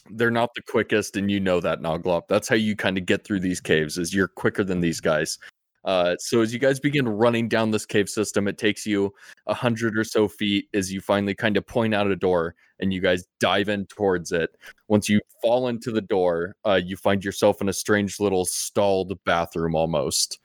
They're 0.09 0.31
not 0.31 0.55
the 0.55 0.63
quickest, 0.63 1.17
and 1.19 1.31
you 1.31 1.39
know 1.39 1.61
that, 1.61 1.83
Noglop. 1.83 2.23
That's 2.31 2.49
how 2.49 2.55
you 2.57 2.77
kind 2.77 2.97
of 2.97 3.05
get 3.05 3.25
through 3.25 3.41
these 3.41 3.61
caves, 3.61 3.99
is 3.99 4.15
you're 4.15 4.27
quicker 4.29 4.65
than 4.65 4.81
these 4.81 5.01
guys. 5.03 5.39
Uh, 5.85 6.17
so 6.19 6.41
as 6.41 6.53
you 6.53 6.59
guys 6.59 6.79
begin 6.79 7.09
running 7.09 7.49
down 7.49 7.71
this 7.71 7.87
cave 7.87 8.09
system, 8.09 8.47
it 8.47 8.59
takes 8.59 8.87
you 8.87 9.13
a 9.47 9.55
hundred 9.55 9.97
or 9.97 10.05
so 10.05 10.29
feet 10.29 10.69
as 10.75 10.93
you 10.93 11.01
finally 11.01 11.35
kind 11.35 11.57
of 11.57 11.67
point 11.67 11.95
out 11.95 12.07
a 12.07 12.17
door 12.17 12.55
and 12.81 12.93
you 12.93 13.01
guys 13.01 13.25
dive 13.39 13.69
in 13.69 13.87
towards 13.87 14.33
it. 14.33 14.51
Once 14.89 15.09
you 15.09 15.21
fall 15.43 15.69
into 15.69 15.91
the 15.91 16.01
door, 16.01 16.57
uh, 16.67 16.81
you 16.83 16.97
find 16.97 17.25
yourself 17.25 17.61
in 17.61 17.69
a 17.69 17.73
strange 17.73 18.21
little 18.21 18.45
stalled 18.45 19.19
bathroom 19.25 19.75
almost. 19.75 20.39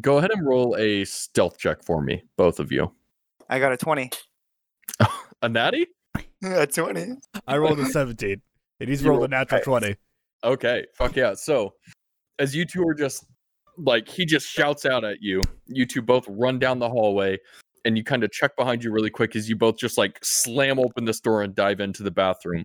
Go 0.00 0.18
ahead 0.18 0.30
and 0.30 0.46
roll 0.46 0.76
a 0.76 1.04
stealth 1.04 1.58
check 1.58 1.82
for 1.82 2.02
me, 2.02 2.22
both 2.36 2.60
of 2.60 2.70
you. 2.70 2.92
I 3.48 3.58
got 3.58 3.72
a 3.72 3.76
20. 3.76 4.10
A 5.42 5.48
natty? 5.48 5.86
A 6.44 6.66
20. 6.66 7.14
I 7.46 7.56
rolled 7.58 7.78
a 7.78 7.86
17, 7.86 8.40
and 8.80 8.88
he's 8.88 9.02
You 9.02 9.10
rolled 9.10 9.18
a 9.18 9.20
rolled 9.20 9.30
natural 9.30 9.62
20. 9.62 9.96
Okay, 10.44 10.86
fuck 10.94 11.14
yeah. 11.16 11.34
So, 11.34 11.74
as 12.38 12.54
you 12.54 12.64
two 12.64 12.86
are 12.86 12.94
just 12.94 13.26
like, 13.78 14.08
he 14.08 14.24
just 14.24 14.48
shouts 14.48 14.86
out 14.86 15.04
at 15.04 15.22
you. 15.22 15.40
You 15.66 15.86
two 15.86 16.02
both 16.02 16.26
run 16.28 16.58
down 16.58 16.78
the 16.78 16.88
hallway, 16.88 17.38
and 17.84 17.96
you 17.96 18.04
kind 18.04 18.24
of 18.24 18.32
check 18.32 18.56
behind 18.56 18.82
you 18.82 18.90
really 18.90 19.10
quick 19.10 19.36
as 19.36 19.48
you 19.48 19.56
both 19.56 19.78
just 19.78 19.98
like 19.98 20.18
slam 20.22 20.78
open 20.78 21.04
this 21.04 21.20
door 21.20 21.42
and 21.42 21.54
dive 21.54 21.80
into 21.80 22.02
the 22.02 22.10
bathroom. 22.10 22.64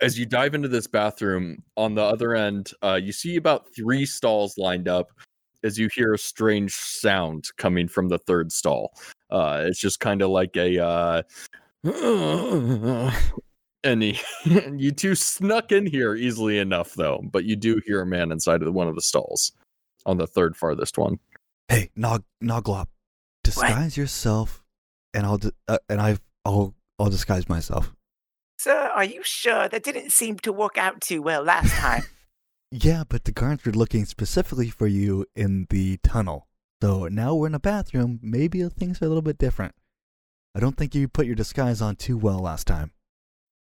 As 0.00 0.18
you 0.18 0.26
dive 0.26 0.54
into 0.54 0.68
this 0.68 0.86
bathroom, 0.86 1.62
on 1.76 1.94
the 1.94 2.02
other 2.02 2.34
end, 2.34 2.72
uh, 2.82 2.98
you 3.00 3.12
see 3.12 3.36
about 3.36 3.66
three 3.74 4.04
stalls 4.04 4.58
lined 4.58 4.88
up. 4.88 5.08
As 5.64 5.78
you 5.78 5.88
hear 5.94 6.12
a 6.12 6.18
strange 6.18 6.72
sound 6.72 7.44
coming 7.56 7.88
from 7.88 8.08
the 8.08 8.18
third 8.18 8.52
stall, 8.52 8.92
uh, 9.30 9.64
it's 9.66 9.80
just 9.80 10.00
kind 10.00 10.22
of 10.22 10.30
like 10.30 10.56
a 10.56 10.84
uh, 10.84 11.22
and 13.84 14.02
he, 14.02 14.18
you 14.76 14.90
two 14.90 15.14
snuck 15.14 15.72
in 15.72 15.86
here 15.86 16.14
easily 16.14 16.58
enough 16.58 16.94
though 16.94 17.22
but 17.30 17.44
you 17.44 17.54
do 17.56 17.80
hear 17.86 18.02
a 18.02 18.06
man 18.06 18.32
inside 18.32 18.62
of 18.62 18.74
one 18.74 18.88
of 18.88 18.94
the 18.94 19.02
stalls 19.02 19.52
on 20.06 20.16
the 20.16 20.26
third 20.26 20.56
farthest 20.56 20.96
one 20.96 21.18
Hey, 21.68 21.90
Nog 21.96 22.22
Noglop, 22.42 22.86
disguise 23.42 23.96
yourself, 23.96 24.62
and 25.12 25.26
I'll 25.26 25.38
di- 25.38 25.50
uh, 25.66 25.78
and 25.88 26.00
I 26.00 26.16
I'll 26.44 26.74
I'll 26.98 27.10
disguise 27.10 27.48
myself. 27.48 27.92
Sir, 28.58 28.90
are 28.94 29.04
you 29.04 29.20
sure? 29.24 29.68
That 29.68 29.82
didn't 29.82 30.10
seem 30.12 30.38
to 30.38 30.52
work 30.52 30.78
out 30.78 31.00
too 31.00 31.20
well 31.22 31.42
last 31.42 31.72
time. 31.74 32.02
Yeah, 32.72 33.04
but 33.08 33.24
the 33.24 33.32
guards 33.32 33.64
were 33.64 33.72
looking 33.72 34.04
specifically 34.06 34.70
for 34.70 34.88
you 34.88 35.24
in 35.36 35.66
the 35.70 35.98
tunnel. 35.98 36.48
So 36.82 37.06
now 37.06 37.34
we're 37.34 37.46
in 37.46 37.54
a 37.54 37.60
bathroom. 37.60 38.18
Maybe 38.22 38.68
things 38.68 39.00
are 39.00 39.04
a 39.04 39.08
little 39.08 39.22
bit 39.22 39.38
different. 39.38 39.74
I 40.54 40.58
don't 40.60 40.76
think 40.76 40.92
you 40.94 41.06
put 41.06 41.26
your 41.26 41.36
disguise 41.36 41.80
on 41.80 41.94
too 41.96 42.16
well 42.18 42.40
last 42.40 42.66
time. 42.66 42.90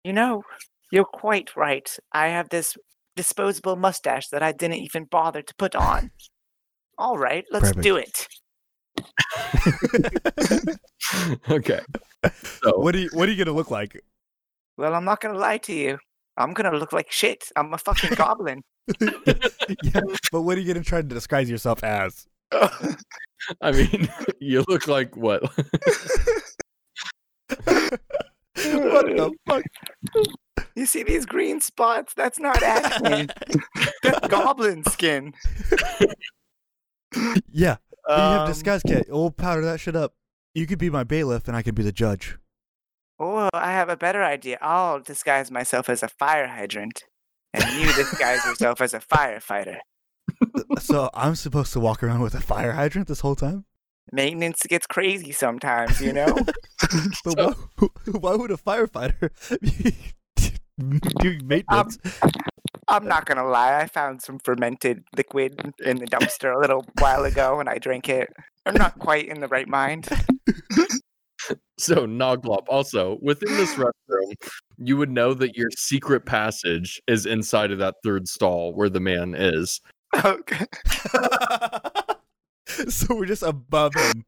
you 0.05 0.13
know, 0.13 0.43
you're 0.89 1.03
quite 1.05 1.55
right. 1.57 1.89
I 2.13 2.27
have 2.29 2.47
this 2.49 2.77
disposable 3.15 3.75
mustache 3.75 4.29
that 4.29 4.41
I 4.41 4.51
didn't 4.53 4.77
even 4.77 5.03
bother 5.05 5.41
to 5.41 5.55
put 5.55 5.75
on. 5.75 6.11
All 6.97 7.17
right, 7.17 7.45
let's 7.51 7.73
Perfect. 7.73 7.83
do 7.83 7.97
it. 7.97 8.27
okay 11.49 11.79
so 12.61 12.77
What 12.77 12.95
are 12.95 12.99
you 12.99 13.09
What 13.13 13.27
are 13.27 13.31
you 13.31 13.43
gonna 13.43 13.55
look 13.55 13.71
like? 13.71 14.01
Well, 14.77 14.93
I'm 14.95 15.05
not 15.05 15.21
going 15.21 15.33
to 15.35 15.39
lie 15.39 15.59
to 15.59 15.73
you. 15.73 15.99
I'm 16.35 16.53
going 16.53 16.71
to 16.71 16.77
look 16.77 16.93
like 16.93 17.11
shit. 17.11 17.43
I'm 17.55 17.73
a 17.73 17.77
fucking 17.77 18.11
goblin. 18.15 18.63
yeah, 18.99 20.01
but 20.31 20.41
what 20.41 20.57
are 20.57 20.61
you 20.61 20.73
gonna 20.73 20.83
try 20.83 21.01
to 21.01 21.07
disguise 21.07 21.49
yourself 21.49 21.83
as? 21.83 22.27
i 23.61 23.71
mean 23.71 24.07
you 24.39 24.63
look 24.67 24.87
like 24.87 25.17
what 25.17 25.41
what 28.55 29.05
the 29.05 29.31
fuck? 29.47 29.63
You 30.75 30.85
see 30.85 31.03
these 31.03 31.25
green 31.25 31.61
spots? 31.61 32.13
That's 32.13 32.39
not 32.39 32.61
acne. 32.61 33.27
That's 34.03 34.27
goblin 34.27 34.83
skin. 34.85 35.33
Yeah, 37.51 37.77
you 38.07 38.13
have 38.15 38.41
Um, 38.41 38.47
disguise 38.47 38.81
kit. 38.85 39.07
We'll 39.09 39.31
powder 39.31 39.63
that 39.65 39.79
shit 39.79 39.95
up. 39.95 40.13
You 40.53 40.65
could 40.67 40.79
be 40.79 40.89
my 40.89 41.03
bailiff, 41.03 41.47
and 41.47 41.55
I 41.57 41.61
could 41.61 41.75
be 41.75 41.83
the 41.83 41.91
judge. 41.91 42.37
Oh, 43.19 43.49
I 43.53 43.71
have 43.71 43.89
a 43.89 43.97
better 43.97 44.23
idea. 44.23 44.57
I'll 44.61 44.99
disguise 44.99 45.51
myself 45.51 45.87
as 45.89 46.03
a 46.03 46.07
fire 46.09 46.47
hydrant, 46.47 47.03
and 47.53 47.63
you 47.79 47.85
disguise 47.93 48.43
yourself 48.45 48.81
as 48.81 48.93
a 48.93 48.99
firefighter. 48.99 49.77
so 50.79 51.09
I'm 51.13 51.35
supposed 51.35 51.73
to 51.73 51.79
walk 51.79 52.03
around 52.03 52.21
with 52.21 52.33
a 52.35 52.41
fire 52.41 52.71
hydrant 52.73 53.07
this 53.07 53.19
whole 53.21 53.35
time? 53.35 53.65
Maintenance 54.11 54.61
gets 54.67 54.85
crazy 54.87 55.31
sometimes, 55.31 56.01
you 56.01 56.13
know. 56.13 56.35
But 57.23 57.37
So- 57.37 57.55
why, 57.77 57.87
why 58.19 58.35
would 58.35 58.51
a 58.51 58.57
firefighter 58.57 59.29
be 59.61 60.99
doing 61.19 61.47
maintenance? 61.47 61.97
I'm 62.21 62.29
not 63.03 63.25
gonna 63.25 63.47
lie. 63.47 63.79
I 63.79 63.87
found 63.87 64.21
some 64.21 64.39
fermented 64.39 65.03
liquid 65.15 65.73
in 65.85 65.97
the 65.97 66.07
dumpster 66.11 66.55
a 66.55 66.59
little 66.59 66.85
while 66.99 67.25
ago, 67.25 67.59
and 67.59 67.69
I 67.69 67.77
drank 67.77 68.09
it. 68.09 68.29
I'm 68.65 68.75
not 68.75 68.99
quite 68.99 69.27
in 69.27 69.41
the 69.41 69.47
right 69.47 69.67
mind. 69.67 70.07
so 71.77 72.07
noglop 72.07 72.63
also 72.69 73.17
within 73.21 73.57
this 73.57 73.73
restroom 73.75 74.33
you 74.77 74.95
would 74.95 75.09
know 75.09 75.33
that 75.33 75.57
your 75.57 75.67
secret 75.75 76.25
passage 76.25 77.01
is 77.05 77.25
inside 77.25 77.69
of 77.69 77.79
that 77.79 77.95
third 78.01 78.29
stall 78.29 78.73
where 78.73 78.87
the 78.87 79.01
man 79.01 79.35
is 79.35 79.81
Okay. 80.23 80.65
so 82.87 83.15
we're 83.15 83.25
just 83.25 83.43
above 83.43 83.93
him. 83.95 84.23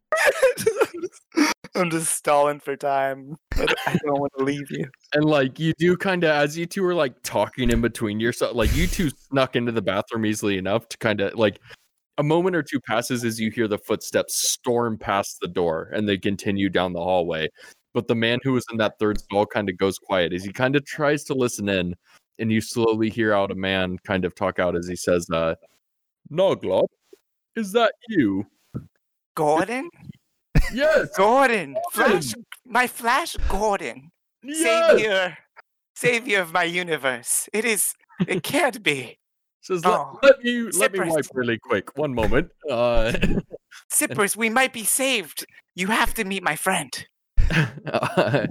I'm 1.86 1.90
just 1.90 2.16
stalling 2.16 2.60
for 2.60 2.76
time. 2.76 3.36
But 3.58 3.76
I 3.86 3.98
don't 4.04 4.20
want 4.20 4.32
to 4.38 4.44
leave 4.44 4.70
you. 4.72 4.86
and 5.14 5.26
like 5.26 5.60
you 5.60 5.74
do 5.78 5.98
kind 5.98 6.24
of 6.24 6.30
as 6.30 6.58
you 6.58 6.66
two 6.66 6.86
are 6.86 6.96
like 6.96 7.22
talking 7.24 7.70
in 7.70 7.82
between 7.82 8.20
yourself 8.20 8.56
like 8.56 8.74
you 8.76 8.88
two 8.88 9.10
snuck 9.10 9.56
into 9.56 9.72
the 9.72 9.82
bathroom 9.82 10.26
easily 10.26 10.58
enough 10.58 10.88
to 10.90 10.98
kind 10.98 11.22
of 11.22 11.36
like 11.36 11.60
a 12.18 12.24
moment 12.24 12.56
or 12.56 12.64
two 12.64 12.80
passes 12.80 13.26
as 13.26 13.40
you 13.40 13.52
hear 13.52 13.68
the 13.68 13.78
footsteps 13.78 14.50
storm 14.50 14.98
past 14.98 15.38
the 15.42 15.48
door 15.48 15.90
and 15.94 16.08
they 16.08 16.18
continue 16.18 16.70
down 16.70 16.94
the 16.94 17.02
hallway 17.02 17.48
but 17.94 18.08
the 18.08 18.16
man 18.16 18.40
who 18.44 18.54
was 18.54 18.66
in 18.72 18.78
that 18.78 18.98
third 19.00 19.20
stall 19.20 19.46
kind 19.46 19.70
of 19.70 19.78
goes 19.78 19.98
quiet 19.98 20.34
as 20.34 20.44
he 20.44 20.52
kind 20.52 20.76
of 20.76 20.86
tries 20.86 21.24
to 21.24 21.34
listen 21.34 21.68
in 21.70 21.94
and 22.40 22.52
you 22.52 22.62
slowly 22.62 23.10
hear 23.10 23.34
out 23.34 23.52
a 23.52 23.56
man 23.56 23.98
kind 24.06 24.26
of 24.26 24.36
talk 24.36 24.60
out 24.60 24.76
as 24.76 24.88
he 24.88 24.96
says 24.96 25.30
uh 25.32 25.56
noglop 26.32 26.88
is 27.56 27.72
that 27.72 27.94
you 28.10 28.46
Gordon? 29.36 29.90
Yes 30.74 31.10
Gordon! 31.18 31.78
Flash 31.92 32.34
my 32.66 32.88
Flash 32.88 33.36
Gordon. 33.50 34.12
yes 34.44 34.64
Savior. 34.98 35.38
Savior 35.96 36.42
of 36.42 36.52
my 36.52 36.64
universe. 36.64 37.48
It 37.54 37.66
is 37.66 37.94
it 38.28 38.44
can't 38.44 38.82
be. 38.84 39.18
says 39.62 39.84
let, 39.86 39.94
Oh, 39.94 40.20
let 40.24 40.44
me 40.44 40.62
let 40.72 40.94
me 40.94 41.00
wipe 41.00 41.26
really 41.34 41.60
quick 41.60 41.98
one 41.98 42.14
moment 42.14 42.50
uh 42.70 43.14
Sippers, 43.90 44.36
we 44.36 44.50
might 44.50 44.74
be 44.74 44.84
saved. 44.84 45.46
You 45.76 45.88
have 45.88 46.14
to 46.16 46.24
meet 46.24 46.44
my 46.44 46.56
friend. 46.56 46.92
A 47.52 48.48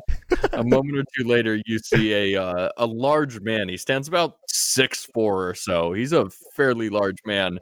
moment 0.62 0.98
or 0.98 1.04
two 1.16 1.26
later, 1.26 1.60
you 1.66 1.78
see 1.78 2.34
a 2.34 2.40
uh, 2.40 2.68
a 2.76 2.86
large 2.86 3.40
man. 3.40 3.68
He 3.68 3.76
stands 3.76 4.06
about 4.06 4.36
six 4.48 5.04
four 5.12 5.48
or 5.48 5.54
so. 5.54 5.92
He's 5.92 6.12
a 6.12 6.30
fairly 6.54 6.88
large 6.88 7.18
man, 7.26 7.58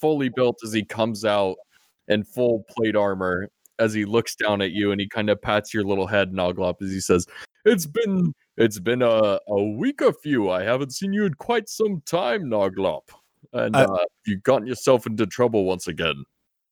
fully 0.00 0.30
built 0.30 0.56
as 0.64 0.72
he 0.72 0.82
comes 0.84 1.24
out 1.24 1.56
in 2.08 2.24
full 2.24 2.64
plate 2.70 2.96
armor. 2.96 3.48
As 3.80 3.92
he 3.94 4.04
looks 4.04 4.36
down 4.36 4.60
at 4.62 4.70
you, 4.72 4.92
and 4.92 5.00
he 5.00 5.08
kind 5.08 5.28
of 5.30 5.40
pats 5.42 5.72
your 5.74 5.82
little 5.84 6.06
head, 6.06 6.30
Noglop, 6.32 6.76
as 6.82 6.90
he 6.92 7.00
says, 7.00 7.26
"It's 7.64 7.86
been 7.86 8.32
it's 8.56 8.78
been 8.78 9.02
a 9.02 9.40
a 9.48 9.62
week 9.78 10.02
or 10.02 10.12
few. 10.12 10.50
I 10.50 10.62
haven't 10.62 10.92
seen 10.92 11.12
you 11.12 11.24
in 11.24 11.34
quite 11.34 11.68
some 11.68 12.02
time, 12.06 12.44
Noglop, 12.44 13.08
and 13.54 13.74
I- 13.74 13.84
uh, 13.84 14.04
you've 14.26 14.42
gotten 14.42 14.66
yourself 14.68 15.06
into 15.06 15.26
trouble 15.26 15.64
once 15.64 15.88
again." 15.88 16.22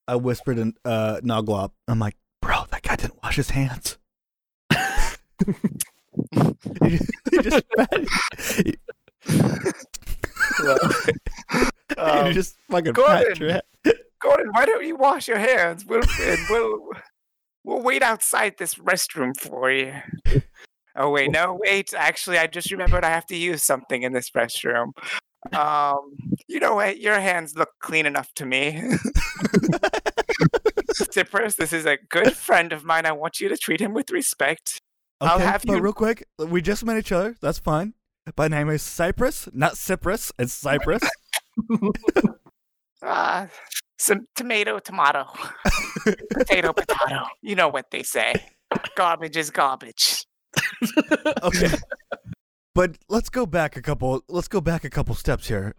I 0.07 0.17
whispered 0.17 0.59
in 0.59 0.75
uh, 0.85 1.21
Noglop. 1.25 1.71
I'm 1.89 1.99
like, 1.99 2.17
bro, 2.41 2.65
that 2.71 2.83
guy 2.83 2.97
didn't 2.97 3.21
wash 3.23 3.37
his 3.37 3.51
hands. 3.51 3.99
he 4.71 4.77
just, 6.89 7.11
he 7.31 7.39
just, 7.43 7.65
he, 8.65 8.65
he 8.65 8.75
Um, 11.97 12.33
just 12.33 12.57
fucking 12.71 12.93
Gordon. 12.93 13.25
pat 13.29 13.41
your 13.41 13.51
head. 13.53 13.63
Gordon, 14.21 14.49
why 14.53 14.67
don't 14.67 14.85
you 14.85 14.97
wash 14.97 15.29
your 15.29 15.39
hands? 15.39 15.85
We'll 15.87 16.03
we'll 16.51 16.89
we'll 17.65 17.83
wait 17.83 18.03
outside 18.03 18.55
this 18.59 18.75
restroom 18.77 19.37
for 19.37 19.71
you. 19.71 19.93
Oh 20.97 21.11
wait, 21.11 21.31
no, 21.31 21.59
wait. 21.61 21.95
Actually, 21.97 22.39
I 22.39 22.47
just 22.49 22.71
remembered 22.71 23.05
I 23.05 23.11
have 23.11 23.27
to 23.27 23.37
use 23.37 23.63
something 23.63 24.03
in 24.03 24.13
this 24.13 24.31
restroom. 24.31 24.91
Um, 25.55 26.17
you 26.49 26.59
know 26.59 26.75
what? 26.75 26.99
Your 27.01 27.21
hands 27.21 27.55
look 27.57 27.69
clean 27.81 28.07
enough 28.07 28.33
to 28.35 28.45
me. 28.47 28.83
Cypress, 30.93 31.55
this 31.57 31.73
is 31.73 31.87
a 31.87 31.99
good 32.09 32.35
friend 32.37 32.73
of 32.73 32.85
mine. 32.85 33.07
I 33.07 33.13
want 33.13 33.41
you 33.41 33.49
to 33.49 33.57
treat 33.57 33.81
him 33.81 33.95
with 33.95 34.11
respect. 34.11 34.81
Okay, 35.23 35.31
I'll 35.33 35.39
have 35.39 35.63
but 35.65 35.77
you- 35.77 35.81
real 35.81 35.93
quick, 35.93 36.27
we 36.39 36.61
just 36.63 36.85
met 36.85 36.97
each 36.99 37.13
other. 37.13 37.37
That's 37.41 37.59
fine. 37.59 37.95
My 38.37 38.49
name 38.49 38.69
is 38.69 38.83
Cypress, 38.83 39.49
not 39.55 39.77
Cypress. 39.79 40.33
It's 40.39 40.53
Cypress. 40.53 41.03
Uh, 43.01 43.47
some 43.99 44.27
tomato, 44.35 44.79
tomato, 44.79 45.27
potato, 46.33 46.73
potato. 46.73 47.25
You 47.43 47.57
know 47.57 47.69
what 47.69 47.91
they 47.91 48.03
say. 48.03 48.35
Garbage 48.97 49.37
is 49.37 49.51
garbage. 49.51 50.27
okay. 51.43 51.75
But 52.75 52.97
let's 53.09 53.29
go 53.29 53.45
back 53.45 53.77
a 53.77 53.83
couple. 53.83 54.23
Let's 54.29 54.49
go 54.49 54.61
back 54.61 54.85
a 54.85 54.91
couple 54.91 55.15
steps 55.15 55.49
here. 55.49 55.75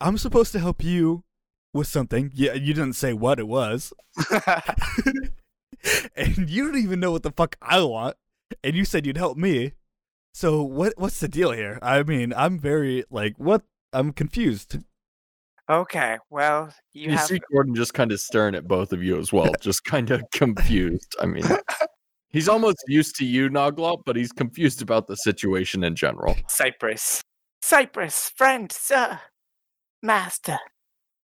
I'm 0.00 0.18
supposed 0.18 0.52
to 0.52 0.60
help 0.60 0.84
you 0.84 1.24
with 1.72 1.88
something. 1.88 2.30
Yeah, 2.32 2.52
you 2.52 2.74
didn't 2.74 2.92
say 2.94 3.12
what 3.12 3.40
it 3.40 3.48
was, 3.48 3.92
and 6.16 6.48
you 6.48 6.66
don't 6.66 6.78
even 6.78 7.00
know 7.00 7.10
what 7.10 7.24
the 7.24 7.32
fuck 7.32 7.56
I 7.60 7.82
want. 7.82 8.16
And 8.62 8.76
you 8.76 8.84
said 8.84 9.04
you'd 9.04 9.16
help 9.16 9.36
me. 9.36 9.72
So 10.32 10.62
what? 10.62 10.92
What's 10.96 11.18
the 11.18 11.28
deal 11.28 11.50
here? 11.50 11.78
I 11.82 12.02
mean, 12.04 12.32
I'm 12.36 12.58
very 12.58 13.04
like 13.10 13.34
what? 13.36 13.62
I'm 13.92 14.12
confused. 14.12 14.78
Okay, 15.68 16.18
well, 16.30 16.72
you, 16.92 17.10
You 17.10 17.16
have. 17.16 17.26
see 17.26 17.40
Gordon 17.52 17.74
just 17.74 17.94
kind 17.94 18.12
of 18.12 18.20
staring 18.20 18.54
at 18.54 18.66
both 18.66 18.92
of 18.92 19.02
you 19.02 19.18
as 19.18 19.32
well, 19.32 19.52
just 19.60 19.84
kind 19.84 20.10
of 20.10 20.22
confused. 20.32 21.14
I 21.20 21.26
mean, 21.26 21.44
he's 22.30 22.48
almost 22.48 22.82
used 22.88 23.16
to 23.16 23.24
you, 23.24 23.48
Noglop, 23.48 24.02
but 24.04 24.16
he's 24.16 24.32
confused 24.32 24.82
about 24.82 25.06
the 25.06 25.16
situation 25.16 25.84
in 25.84 25.94
general. 25.94 26.36
Cypress. 26.48 27.22
Cypress, 27.62 28.30
friend, 28.36 28.70
sir, 28.70 29.20
master, 30.02 30.58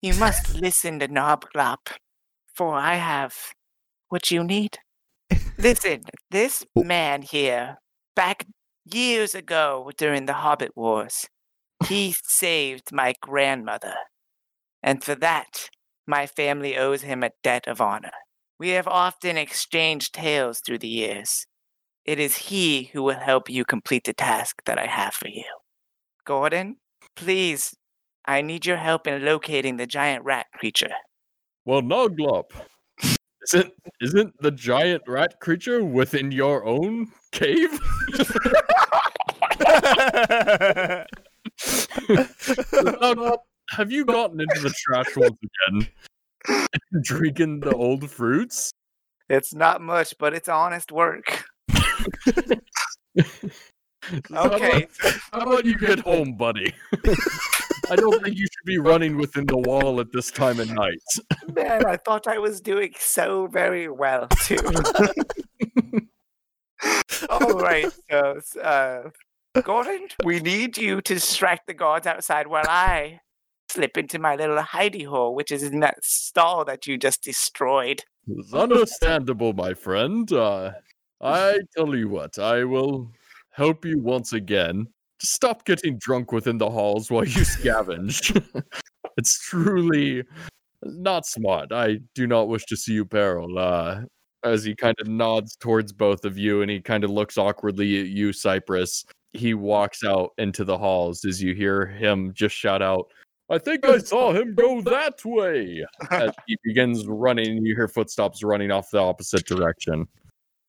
you 0.03 0.13
must 0.15 0.55
listen 0.55 0.99
to 0.99 1.09
Nobglop, 1.09 1.97
for 2.55 2.75
I 2.75 2.97
have 2.97 3.35
what 4.09 4.31
you 4.31 4.45
need. 4.45 4.79
Listen, 5.59 6.03
this 6.31 6.65
oh. 6.77 6.85
man 6.85 7.23
here, 7.23 7.79
back 8.15 8.47
years 8.85 9.35
ago 9.35 9.91
during 9.97 10.27
the 10.27 10.35
Hobbit 10.35 10.73
Wars, 10.77 11.27
he 11.89 12.15
saved 12.25 12.93
my 12.93 13.15
grandmother. 13.21 13.95
And 14.87 15.03
for 15.03 15.17
that, 15.17 15.69
my 16.07 16.29
family 16.29 16.79
owes 16.79 17.03
him 17.03 17.25
a 17.25 17.33
debt 17.43 17.67
of 17.67 17.81
honor. 17.81 18.13
We 18.57 18.69
have 18.71 18.87
often 18.87 19.37
exchanged 19.37 20.15
tales 20.15 20.61
through 20.65 20.79
the 20.79 20.87
years. 20.89 21.45
It 22.05 22.21
is 22.21 22.37
he 22.37 22.85
who 22.93 23.03
will 23.03 23.19
help 23.19 23.51
you 23.51 23.65
complete 23.65 24.05
the 24.05 24.13
task 24.13 24.63
that 24.65 24.79
I 24.79 24.87
have 24.87 25.13
for 25.13 25.27
you. 25.27 25.43
Gordon, 26.25 26.77
please, 27.17 27.75
I 28.27 28.43
need 28.43 28.65
your 28.65 28.77
help 28.77 29.09
in 29.09 29.25
locating 29.25 29.77
the 29.77 29.89
giant 29.89 30.25
rat 30.25 30.47
creature. 30.55 30.95
Well, 31.65 31.83
Noglop, 31.83 32.53
isn't 33.43 33.73
isn't 34.01 34.41
the 34.41 34.53
giant 34.53 35.03
rat 35.09 35.41
creature 35.41 35.85
within 35.85 36.31
your 36.31 36.65
own 36.65 37.09
cave? 37.33 37.71
Noglop, 42.77 43.39
have 43.71 43.91
you 43.91 44.05
gotten 44.05 44.41
into 44.41 44.61
the 44.61 44.71
trash 44.71 45.17
once 45.17 45.37
again? 45.69 45.89
Drinking 47.03 47.61
the 47.61 47.75
old 47.75 48.11
fruits? 48.11 48.73
It's 49.29 49.55
not 49.55 49.81
much, 49.81 50.15
but 50.19 50.35
it's 50.35 50.49
honest 50.49 50.93
work. 50.93 51.45
Okay, 54.33 54.87
How 55.33 55.41
about 55.41 55.65
you 55.65 55.77
get 55.77 55.99
home, 55.99 56.35
buddy? 56.35 56.73
I 57.91 57.97
don't 57.97 58.23
think 58.23 58.37
you 58.37 58.45
should 58.45 58.65
be 58.65 58.79
running 58.79 59.17
within 59.17 59.47
the 59.47 59.59
wall 59.59 59.99
at 59.99 60.13
this 60.13 60.31
time 60.31 60.61
of 60.61 60.71
night. 60.71 61.03
man, 61.53 61.85
I 61.85 61.97
thought 61.97 62.29
I 62.29 62.39
was 62.39 62.61
doing 62.61 62.93
so 63.01 63.49
very 63.49 63.89
well 63.89 64.29
too. 64.45 64.59
All 67.29 67.59
right, 67.59 67.91
so 68.09 68.41
uh, 68.63 69.61
Gordon, 69.61 70.07
we 70.25 70.39
need 70.39 70.77
you 70.77 71.01
to 71.01 71.15
distract 71.15 71.67
the 71.67 71.75
guards 71.75 72.07
outside 72.07 72.47
while 72.47 72.69
I 72.69 73.21
slip 73.71 73.97
into 73.97 74.19
my 74.19 74.37
little 74.37 74.59
hidey 74.59 75.07
hole, 75.07 75.35
which 75.35 75.51
is 75.51 75.63
in 75.63 75.81
that 75.81 76.05
stall 76.05 76.65
that 76.65 76.87
you 76.87 76.99
just 76.99 77.23
destroyed. 77.23 78.03
It's 78.29 78.53
understandable, 78.53 79.53
my 79.53 79.75
friend. 79.75 80.31
Uh, 80.33 80.73
I 81.21 81.59
tell 81.77 81.95
you 81.95 82.09
what, 82.09 82.39
I 82.39 82.65
will 82.65 83.11
help 83.51 83.85
you 83.85 84.01
once 84.01 84.33
again. 84.33 84.87
Stop 85.21 85.65
getting 85.65 85.99
drunk 85.99 86.33
within 86.33 86.59
the 86.59 86.69
halls 86.69 87.11
while 87.11 87.25
you 87.25 87.43
scavenge. 87.43 88.43
it's 89.17 89.39
truly 89.49 90.23
not 90.83 91.27
smart. 91.27 91.73
I 91.73 91.99
do 92.15 92.27
not 92.27 92.49
wish 92.49 92.65
to 92.67 92.77
see 92.77 92.93
you 92.93 93.05
peril. 93.05 93.59
Uh, 93.59 94.03
as 94.45 94.65
he 94.65 94.75
kind 94.75 94.95
of 95.01 95.09
nods 95.09 95.57
towards 95.57 95.93
both 95.93 96.25
of 96.25 96.39
you 96.39 96.63
and 96.63 96.71
he 96.71 96.81
kind 96.81 97.03
of 97.05 97.11
looks 97.11 97.39
awkwardly 97.39 98.01
at 98.01 98.07
you, 98.07 98.33
Cypress. 98.33 99.05
He 99.33 99.55
walks 99.55 100.05
out 100.05 100.33
into 100.39 100.65
the 100.65 100.79
halls 100.79 101.25
as 101.25 101.43
you 101.43 101.55
hear 101.55 101.87
him 101.87 102.33
just 102.35 102.55
shout 102.55 102.81
out, 102.81 103.11
I 103.49 103.59
think 103.59 103.85
I 103.85 103.99
saw 103.99 104.33
him 104.33 104.55
go 104.55 104.81
that 104.83 105.25
way. 105.25 105.85
As 106.11 106.33
he 106.47 106.57
begins 106.65 107.07
running, 107.07 107.65
you 107.65 107.75
hear 107.77 107.89
footsteps 107.89 108.43
running 108.43 108.71
off 108.71 108.91
the 108.91 108.99
opposite 108.99 109.47
direction. 109.47 110.09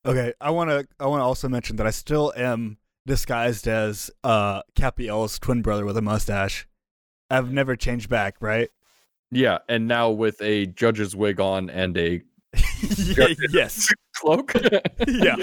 Okay, 0.05 0.33
I 0.39 0.51
want 0.51 0.69
to. 0.69 0.87
I 0.99 1.07
want 1.07 1.21
to 1.21 1.25
also 1.25 1.49
mention 1.49 1.75
that 1.77 1.87
I 1.87 1.91
still 1.91 2.31
am 2.37 2.77
disguised 3.05 3.67
as 3.67 4.11
uh 4.23 4.61
Capiel's 4.75 5.39
twin 5.39 5.61
brother 5.61 5.85
with 5.85 5.97
a 5.97 6.01
mustache. 6.01 6.67
I've 7.29 7.51
never 7.51 7.75
changed 7.75 8.09
back, 8.09 8.35
right? 8.39 8.69
Yeah, 9.31 9.57
and 9.67 9.87
now 9.87 10.11
with 10.11 10.41
a 10.41 10.67
judge's 10.67 11.15
wig 11.15 11.39
on 11.41 11.69
and 11.69 11.97
a 11.97 12.21
Yeah, 12.97 13.27
yes. 13.49 13.87
cloak. 14.15 14.53
Yeah. 15.07 15.35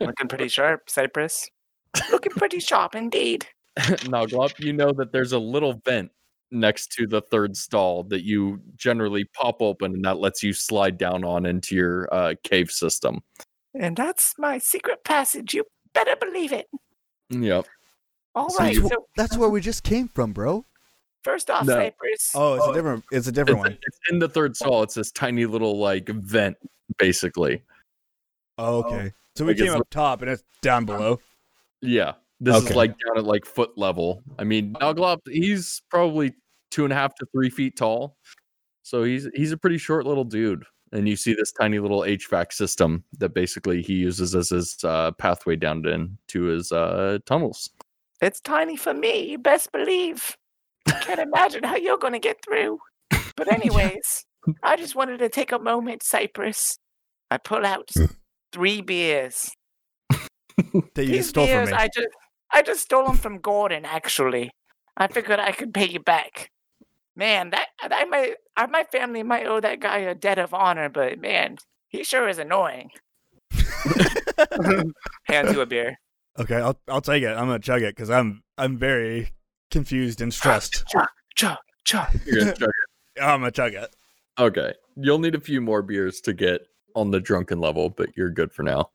Looking 0.00 0.28
pretty 0.28 0.46
sharp, 0.48 0.88
Cypress. 0.88 1.48
Looking 2.12 2.30
pretty 2.32 2.60
sharp 2.60 2.94
indeed. 2.94 3.44
now, 4.08 4.24
Glop, 4.26 4.60
you 4.60 4.72
know 4.72 4.92
that 4.92 5.10
there's 5.10 5.32
a 5.32 5.38
little 5.38 5.80
vent 5.84 6.12
next 6.54 6.92
to 6.92 7.06
the 7.06 7.20
third 7.20 7.56
stall 7.56 8.04
that 8.04 8.22
you 8.24 8.60
generally 8.76 9.24
pop 9.34 9.60
open, 9.60 9.92
and 9.94 10.04
that 10.04 10.18
lets 10.18 10.42
you 10.42 10.52
slide 10.52 10.96
down 10.96 11.24
on 11.24 11.44
into 11.46 11.74
your 11.74 12.08
uh, 12.14 12.34
cave 12.44 12.70
system. 12.70 13.20
And 13.74 13.96
that's 13.96 14.34
my 14.38 14.58
secret 14.58 15.04
passage. 15.04 15.52
You 15.54 15.64
better 15.92 16.16
believe 16.16 16.52
it. 16.52 16.68
Yep. 17.30 17.66
All 18.34 18.50
So 18.50 18.58
right. 18.58 18.74
you- 18.74 18.88
So 18.88 19.06
That's 19.16 19.36
where 19.36 19.48
we 19.48 19.60
just 19.60 19.82
came 19.82 20.08
from, 20.08 20.32
bro. 20.32 20.64
first 21.24 21.48
off, 21.50 21.64
No. 21.66 21.74
Cypress. 21.74 22.32
Oh, 22.34 22.54
it's 22.54 22.64
Oh, 22.66 22.70
a 22.70 22.74
different. 22.74 23.04
It's 23.10 23.26
a 23.26 23.32
different 23.32 23.60
It's, 23.60 23.68
one. 23.70 23.78
it's 23.86 23.98
in 24.10 24.18
the 24.18 24.28
third 24.28 24.56
stall. 24.56 24.82
It's 24.82 24.94
this 24.94 25.10
tiny 25.10 25.46
little 25.46 25.78
like 25.78 26.08
vent, 26.08 26.56
basically. 26.98 27.62
Oh, 28.58 28.84
okay. 28.84 29.12
So 29.36 29.44
we 29.44 29.54
Like, 29.54 29.62
came 29.62 29.72
up 29.80 29.88
top 29.90 30.22
and 30.22 30.30
it's 30.30 30.44
down 30.62 30.84
below. 30.84 31.20
Yeah. 31.80 32.12
This 32.40 32.62
is 32.62 32.76
like 32.76 32.90
down 32.98 33.16
at 33.18 33.24
like 33.24 33.46
foot 33.46 33.76
level. 33.78 34.22
I 34.38 34.44
mean, 34.44 34.74
Noglop, 34.74 35.20
he's 35.26 35.80
probably 35.88 36.34
two 36.74 36.84
and 36.84 36.92
a 36.92 36.96
half 36.96 37.14
to 37.14 37.26
three 37.32 37.50
feet 37.50 37.76
tall. 37.76 38.16
So 38.82 39.04
he's 39.04 39.28
he's 39.34 39.52
a 39.52 39.56
pretty 39.56 39.78
short 39.78 40.06
little 40.06 40.24
dude. 40.24 40.64
And 40.92 41.08
you 41.08 41.16
see 41.16 41.34
this 41.34 41.50
tiny 41.50 41.78
little 41.80 42.00
HVAC 42.00 42.52
system 42.52 43.02
that 43.18 43.34
basically 43.34 43.82
he 43.82 43.94
uses 43.94 44.34
as 44.34 44.50
his 44.50 44.76
uh, 44.84 45.10
pathway 45.12 45.56
down 45.56 45.82
to, 45.82 45.90
into 45.90 46.42
his 46.44 46.70
uh, 46.70 47.18
tunnels. 47.26 47.70
It's 48.20 48.40
tiny 48.40 48.76
for 48.76 48.94
me. 48.94 49.30
You 49.30 49.38
best 49.38 49.72
believe. 49.72 50.36
Can't 50.86 51.18
imagine 51.18 51.64
how 51.64 51.74
you're 51.74 51.98
going 51.98 52.12
to 52.12 52.20
get 52.20 52.36
through. 52.44 52.78
But 53.36 53.52
anyways, 53.52 54.24
I 54.62 54.76
just 54.76 54.94
wanted 54.94 55.18
to 55.18 55.28
take 55.28 55.50
a 55.50 55.58
moment, 55.58 56.04
Cypress. 56.04 56.78
I 57.28 57.38
pull 57.38 57.66
out 57.66 57.90
three 58.52 58.80
beers. 58.80 59.50
That 60.94 61.06
you 61.06 61.12
These 61.12 61.30
stole 61.30 61.46
from 61.46 61.52
beers, 61.52 61.70
me. 61.70 61.76
I 61.76 61.88
just, 61.88 62.08
I 62.52 62.62
just 62.62 62.80
stole 62.82 63.06
them 63.06 63.16
from 63.16 63.38
Gordon. 63.38 63.84
Actually, 63.84 64.52
I 64.96 65.08
figured 65.08 65.40
I 65.40 65.50
could 65.50 65.74
pay 65.74 65.86
you 65.88 65.98
back. 65.98 66.50
Man, 67.16 67.50
that 67.50 67.68
I 67.80 68.04
might, 68.06 68.34
I, 68.56 68.66
my 68.66 68.84
family 68.84 69.22
might 69.22 69.46
owe 69.46 69.60
that 69.60 69.80
guy 69.80 69.98
a 69.98 70.14
debt 70.14 70.38
of 70.38 70.52
honor, 70.52 70.88
but 70.88 71.20
man, 71.20 71.58
he 71.88 72.02
sure 72.02 72.28
is 72.28 72.38
annoying. 72.38 72.90
Hand 75.24 75.54
you 75.54 75.60
a 75.60 75.66
beer. 75.66 75.96
Okay, 76.38 76.56
I'll 76.56 76.78
I'll 76.88 77.00
take 77.00 77.22
it. 77.22 77.28
I'm 77.28 77.46
gonna 77.46 77.60
chug 77.60 77.82
it 77.82 77.94
because 77.94 78.10
I'm 78.10 78.42
I'm 78.58 78.76
very 78.76 79.30
confused 79.70 80.20
and 80.20 80.34
stressed. 80.34 80.84
Chug, 80.88 81.06
chug, 81.36 81.58
chug. 81.84 82.08
You're 82.26 82.40
gonna 82.40 82.54
chug 82.54 82.70
I'm 83.20 83.40
gonna 83.40 83.52
chug 83.52 83.74
it. 83.74 83.84
it. 83.84 83.96
Okay. 84.38 84.74
You'll 84.96 85.18
need 85.18 85.34
a 85.34 85.40
few 85.40 85.60
more 85.60 85.82
beers 85.82 86.20
to 86.22 86.32
get 86.32 86.66
on 86.96 87.10
the 87.10 87.20
drunken 87.20 87.60
level, 87.60 87.90
but 87.90 88.16
you're 88.16 88.30
good 88.30 88.52
for 88.52 88.62
now. 88.62 88.90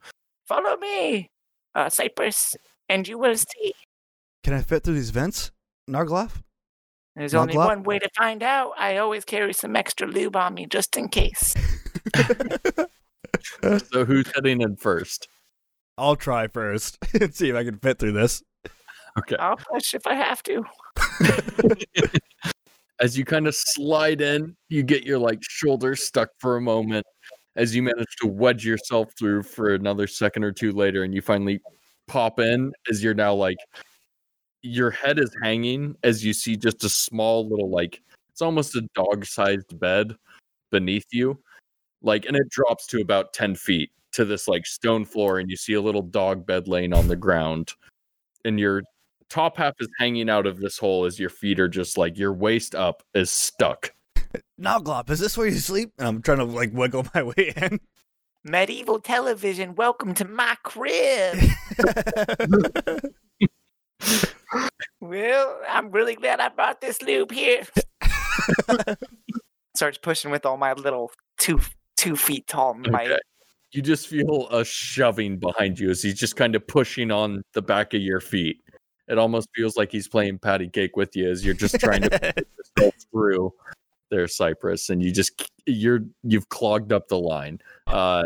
Follow 0.45 0.77
me, 0.77 1.29
uh, 1.75 1.89
Cypress, 1.89 2.55
and 2.88 3.08
you 3.08 3.17
will 3.17 3.36
see. 3.36 3.73
Can 4.43 4.53
I 4.53 4.62
fit 4.62 4.84
through 4.84 4.95
these 4.95 5.10
vents, 5.10 5.51
Nargloff? 5.89 6.41
There's 7.19 7.34
Not 7.34 7.41
only 7.41 7.53
glove? 7.55 7.67
one 7.67 7.84
way 7.84 7.99
to 7.99 8.10
find 8.17 8.41
out. 8.41 8.71
I 8.77 8.95
always 8.97 9.25
carry 9.25 9.53
some 9.53 9.75
extra 9.75 10.08
lube 10.08 10.38
on 10.38 10.53
me 10.53 10.65
just 10.65 10.95
in 10.95 11.10
case. 11.10 11.53
So 13.91 14.05
who's 14.05 14.32
heading 14.34 14.62
in 14.62 14.75
first? 14.77 15.27
I'll 15.97 16.15
try 16.15 16.47
first 16.47 16.97
and 17.19 17.34
see 17.34 17.49
if 17.49 17.55
I 17.55 17.63
can 17.63 17.77
fit 17.77 17.99
through 17.99 18.13
this. 18.13 18.41
Okay. 19.17 19.36
I'll 19.38 19.58
push 19.58 19.93
if 19.93 20.08
I 20.08 20.13
have 20.13 20.41
to. 20.43 20.63
as 22.99 23.17
you 23.17 23.25
kind 23.25 23.47
of 23.47 23.55
slide 23.55 24.21
in, 24.21 24.55
you 24.69 24.84
get 24.84 25.03
your 25.03 25.19
like 25.19 25.39
shoulder 25.41 25.95
stuck 25.95 26.29
for 26.39 26.58
a 26.58 26.62
moment, 26.62 27.05
as 27.55 27.75
you 27.75 27.84
manage 27.84 28.15
to 28.21 28.27
wedge 28.27 28.65
yourself 28.65 29.10
through 29.17 29.43
for 29.43 29.73
another 29.73 30.08
second 30.08 30.43
or 30.43 30.51
two 30.51 30.71
later, 30.71 31.03
and 31.03 31.13
you 31.13 31.21
finally 31.21 31.60
pop 32.08 32.39
in 32.39 32.71
as 32.89 33.03
you're 33.03 33.13
now 33.13 33.34
like 33.34 33.58
your 34.62 34.91
head 34.91 35.19
is 35.19 35.36
hanging 35.41 35.95
as 36.04 36.24
you 36.24 36.34
see 36.34 36.56
just 36.56 36.84
a 36.84 36.89
small 36.89 37.48
little 37.48 37.69
like 37.69 38.02
it's 38.32 38.41
almost 38.41 38.76
a 38.76 38.88
dog-sized 38.93 39.80
bed 39.80 40.15
beneath 40.69 41.06
you 41.12 41.39
like 42.02 42.26
and 42.26 42.36
it 42.36 42.50
drops 42.50 42.86
to 42.88 43.02
about 43.02 43.34
10 43.34 43.56
feet 43.56 43.91
to 44.12 44.26
this 44.26 44.48
like 44.48 44.65
stone 44.65 45.06
floor 45.06 45.39
and 45.39 45.50
you 45.50 45.56
see 45.56 45.74
a 45.74 45.82
little 45.82 46.02
dog 46.02 46.45
bed 46.45 46.67
laying 46.67 46.93
on 46.93 47.08
the 47.08 47.15
ground 47.15 47.74
and 48.43 48.60
your 48.60 48.84
top 49.30 49.58
half 49.58 49.74
is 49.80 49.89
hanging 49.98 50.30
out 50.30 50.45
of 50.45 50.60
this 50.60 50.78
hole 50.78 51.06
as 51.06 51.19
your 51.19 51.30
feet 51.30 51.60
are 51.60 51.67
just 51.67 51.98
like 51.98 52.17
your 52.17 52.34
waist 52.34 52.76
up 52.76 53.04
is 53.13 53.32
stuck 53.32 53.93
Noglop, 54.62 55.10
is 55.10 55.19
this 55.19 55.36
where 55.38 55.48
you 55.48 55.58
sleep? 55.58 55.91
And 55.98 56.08
I'm 56.08 56.22
trying 56.22 56.38
to 56.38 56.43
like 56.43 56.72
wiggle 56.72 57.08
my 57.15 57.24
way 57.24 57.54
in. 57.56 57.80
Medieval 58.43 59.00
television, 59.00 59.74
welcome 59.74 60.13
to 60.13 60.26
my 60.26 60.56
crib. 60.63 61.38
well, 65.10 65.60
I'm 65.67 65.91
really 65.91 66.15
glad 66.15 66.39
I 66.39 66.50
brought 66.50 66.82
this 66.82 67.02
lube 67.02 67.32
here. 67.32 67.63
Starts 69.76 69.98
pushing 69.98 70.32
with 70.32 70.45
all 70.45 70.58
my 70.58 70.74
little 70.74 71.12
two 71.39 71.60
two 71.98 72.15
feet 72.15 72.48
tall 72.48 72.76
might. 72.76 73.12
Okay. 73.12 73.19
you 73.72 73.82
just 73.82 74.08
feel 74.08 74.48
a 74.52 74.63
shoving 74.63 75.38
behind 75.38 75.80
you 75.80 75.89
as 75.89 76.02
he's 76.02 76.17
just 76.17 76.36
kind 76.36 76.56
of 76.56 76.65
pushing 76.67 77.12
on 77.12 77.41
the 77.54 77.62
back 77.62 77.93
of 77.93 78.02
your 78.02 78.22
feet 78.22 78.58
it 79.10 79.17
almost 79.17 79.50
feels 79.56 79.76
like 79.76 79.91
he's 79.91 80.08
playing 80.08 80.38
patty 80.39 80.69
cake 80.69 80.95
with 80.95 81.15
you 81.15 81.30
as 81.30 81.43
you're 81.43 81.54
just 81.54 81.80
trying 81.80 82.04
to 82.04 82.34
go 82.78 82.91
through 83.12 83.52
their 84.12 84.28
cypress 84.28 84.89
and 84.89 85.04
you 85.04 85.12
just 85.12 85.52
you're 85.65 86.02
you've 86.24 86.48
clogged 86.50 86.93
up 86.93 87.08
the 87.10 87.19
line 87.19 87.60
uh 87.88 88.24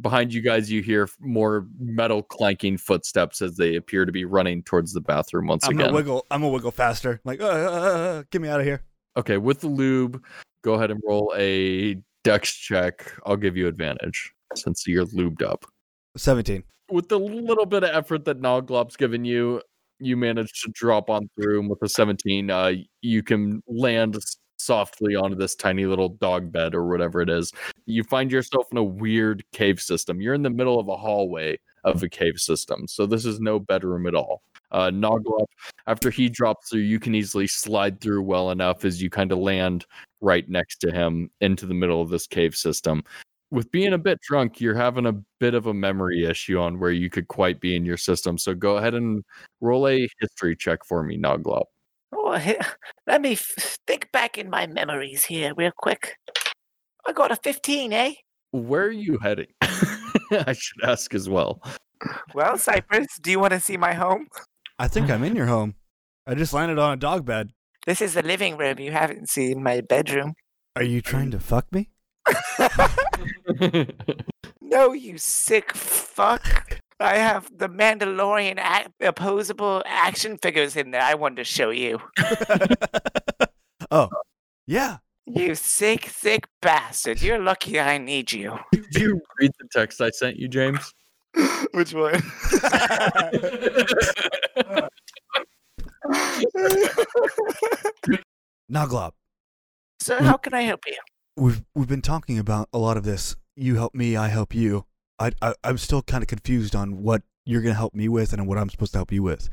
behind 0.00 0.32
you 0.32 0.40
guys 0.40 0.70
you 0.70 0.82
hear 0.82 1.08
more 1.20 1.66
metal 1.78 2.22
clanking 2.22 2.76
footsteps 2.78 3.42
as 3.42 3.56
they 3.56 3.76
appear 3.76 4.04
to 4.04 4.12
be 4.12 4.24
running 4.24 4.62
towards 4.62 4.92
the 4.92 5.00
bathroom 5.00 5.46
once 5.48 5.64
I'm 5.64 5.72
again 5.72 5.86
gonna 5.86 5.96
wiggle. 5.96 6.26
I'm 6.30 6.42
gonna 6.42 6.52
wiggle 6.52 6.70
faster. 6.70 7.20
Like, 7.24 7.40
uh, 7.40 7.46
uh, 7.46 7.48
uh, 7.48 8.22
get 8.30 8.40
me 8.40 8.48
out 8.48 8.60
of 8.60 8.66
here. 8.66 8.82
okay 9.16 9.36
with 9.36 9.60
the 9.60 9.66
lube 9.66 10.22
go 10.62 10.74
ahead 10.74 10.90
and 10.92 11.00
roll 11.04 11.34
a 11.36 11.96
dex 12.22 12.52
check 12.54 13.12
i'll 13.26 13.36
give 13.36 13.56
you 13.56 13.66
advantage 13.66 14.30
since 14.54 14.86
you're 14.86 15.06
lubed 15.06 15.42
up 15.42 15.64
Seventeen. 16.16 16.62
with 16.90 17.08
the 17.08 17.18
little 17.18 17.66
bit 17.66 17.82
of 17.82 17.90
effort 17.90 18.24
that 18.26 18.40
Noglop's 18.40 18.96
given 18.96 19.24
you, 19.24 19.60
you 20.00 20.16
manage 20.16 20.60
to 20.62 20.70
drop 20.72 21.08
on 21.10 21.28
through. 21.36 21.60
And 21.60 21.70
with 21.70 21.80
a 21.82 21.88
17, 21.88 22.50
uh, 22.50 22.72
you 23.00 23.22
can 23.22 23.62
land 23.68 24.18
softly 24.70 25.16
onto 25.16 25.34
this 25.34 25.56
tiny 25.56 25.84
little 25.84 26.10
dog 26.10 26.52
bed 26.52 26.76
or 26.76 26.86
whatever 26.86 27.20
it 27.20 27.28
is. 27.28 27.50
You 27.86 28.04
find 28.04 28.30
yourself 28.30 28.68
in 28.70 28.78
a 28.78 28.84
weird 28.84 29.42
cave 29.52 29.80
system. 29.80 30.20
You're 30.20 30.34
in 30.34 30.44
the 30.44 30.48
middle 30.48 30.78
of 30.78 30.86
a 30.86 30.96
hallway 30.96 31.58
of 31.82 32.00
a 32.04 32.08
cave 32.08 32.38
system. 32.38 32.86
So 32.86 33.04
this 33.04 33.24
is 33.24 33.40
no 33.40 33.58
bedroom 33.58 34.06
at 34.06 34.14
all. 34.14 34.42
Uh, 34.70 34.88
Noglop, 34.90 35.46
after 35.88 36.08
he 36.08 36.28
drops 36.28 36.70
through, 36.70 36.82
you 36.82 37.00
can 37.00 37.16
easily 37.16 37.48
slide 37.48 38.00
through 38.00 38.22
well 38.22 38.52
enough 38.52 38.84
as 38.84 39.02
you 39.02 39.10
kind 39.10 39.32
of 39.32 39.38
land 39.38 39.86
right 40.20 40.48
next 40.48 40.76
to 40.82 40.92
him 40.92 41.32
into 41.40 41.66
the 41.66 41.74
middle 41.74 42.00
of 42.00 42.08
this 42.08 42.28
cave 42.28 42.54
system 42.54 43.02
with 43.50 43.72
being 43.72 43.94
a 43.94 43.98
bit 43.98 44.20
drunk, 44.20 44.60
you're 44.60 44.76
having 44.76 45.06
a 45.06 45.16
bit 45.40 45.54
of 45.54 45.66
a 45.66 45.74
memory 45.74 46.24
issue 46.24 46.60
on 46.60 46.78
where 46.78 46.92
you 46.92 47.10
could 47.10 47.26
quite 47.26 47.60
be 47.60 47.74
in 47.74 47.84
your 47.84 47.96
system. 47.96 48.38
So 48.38 48.54
go 48.54 48.76
ahead 48.76 48.94
and 48.94 49.24
roll 49.60 49.88
a 49.88 50.08
history 50.20 50.54
check 50.54 50.84
for 50.84 51.02
me, 51.02 51.18
Noglop. 51.18 51.64
Let 53.06 53.20
me 53.20 53.32
f- 53.32 53.78
think 53.86 54.10
back 54.12 54.38
in 54.38 54.50
my 54.50 54.66
memories 54.66 55.24
here, 55.24 55.52
real 55.56 55.72
quick. 55.76 56.16
I 57.06 57.12
got 57.12 57.30
a 57.30 57.36
15, 57.36 57.92
eh? 57.92 58.14
Where 58.52 58.84
are 58.84 58.90
you 58.90 59.18
heading? 59.18 59.48
I 59.62 60.52
should 60.52 60.84
ask 60.84 61.14
as 61.14 61.28
well. 61.28 61.62
Well, 62.34 62.56
Cypress, 62.56 63.06
do 63.20 63.30
you 63.30 63.38
want 63.38 63.52
to 63.52 63.60
see 63.60 63.76
my 63.76 63.92
home? 63.92 64.26
I 64.78 64.88
think 64.88 65.10
I'm 65.10 65.24
in 65.24 65.36
your 65.36 65.46
home. 65.46 65.74
I 66.26 66.34
just 66.34 66.52
landed 66.52 66.78
on 66.78 66.92
a 66.92 66.96
dog 66.96 67.24
bed. 67.24 67.50
This 67.86 68.00
is 68.00 68.14
the 68.14 68.22
living 68.22 68.56
room. 68.56 68.78
You 68.78 68.92
haven't 68.92 69.28
seen 69.28 69.62
my 69.62 69.80
bedroom. 69.80 70.34
Are 70.76 70.82
you 70.82 71.00
trying 71.00 71.30
to 71.32 71.40
fuck 71.40 71.66
me? 71.72 71.90
No, 74.70 74.92
you 74.92 75.18
sick 75.18 75.74
fuck. 75.74 76.78
I 77.00 77.16
have 77.16 77.50
the 77.56 77.68
Mandalorian 77.68 78.58
a- 78.58 79.06
opposable 79.08 79.82
action 79.86 80.36
figures 80.38 80.76
in 80.76 80.90
there. 80.90 81.00
I 81.02 81.14
wanted 81.14 81.36
to 81.36 81.44
show 81.44 81.70
you. 81.70 81.98
oh, 83.90 84.08
yeah. 84.66 84.98
You 85.26 85.54
sick, 85.54 86.08
sick 86.08 86.46
bastard. 86.60 87.22
You're 87.22 87.38
lucky 87.38 87.80
I 87.80 87.98
need 87.98 88.32
you. 88.32 88.58
Did 88.72 88.94
you 88.94 89.20
read 89.40 89.52
the 89.58 89.68
text 89.72 90.00
I 90.00 90.10
sent 90.10 90.36
you, 90.36 90.48
James? 90.48 90.92
Which 91.72 91.94
one? 91.94 92.20
Noglop, 98.70 99.12
So, 100.00 100.22
how 100.22 100.36
can 100.36 100.54
I 100.54 100.62
help 100.62 100.80
you? 100.86 100.96
we've 101.36 101.62
we've 101.74 101.88
been 101.88 102.02
talking 102.02 102.38
about 102.38 102.68
a 102.72 102.78
lot 102.78 102.96
of 102.96 103.04
this. 103.04 103.36
You 103.56 103.76
help 103.76 103.94
me, 103.94 104.16
I 104.16 104.28
help 104.28 104.54
you. 104.54 104.84
I, 105.20 105.32
I 105.42 105.54
I'm 105.62 105.78
still 105.78 106.02
kind 106.02 106.22
of 106.22 106.28
confused 106.28 106.74
on 106.74 107.02
what 107.02 107.22
you're 107.44 107.62
gonna 107.62 107.74
help 107.74 107.94
me 107.94 108.08
with 108.08 108.32
and 108.32 108.46
what 108.48 108.58
I'm 108.58 108.70
supposed 108.70 108.92
to 108.92 108.98
help 108.98 109.12
you 109.12 109.22
with. 109.22 109.48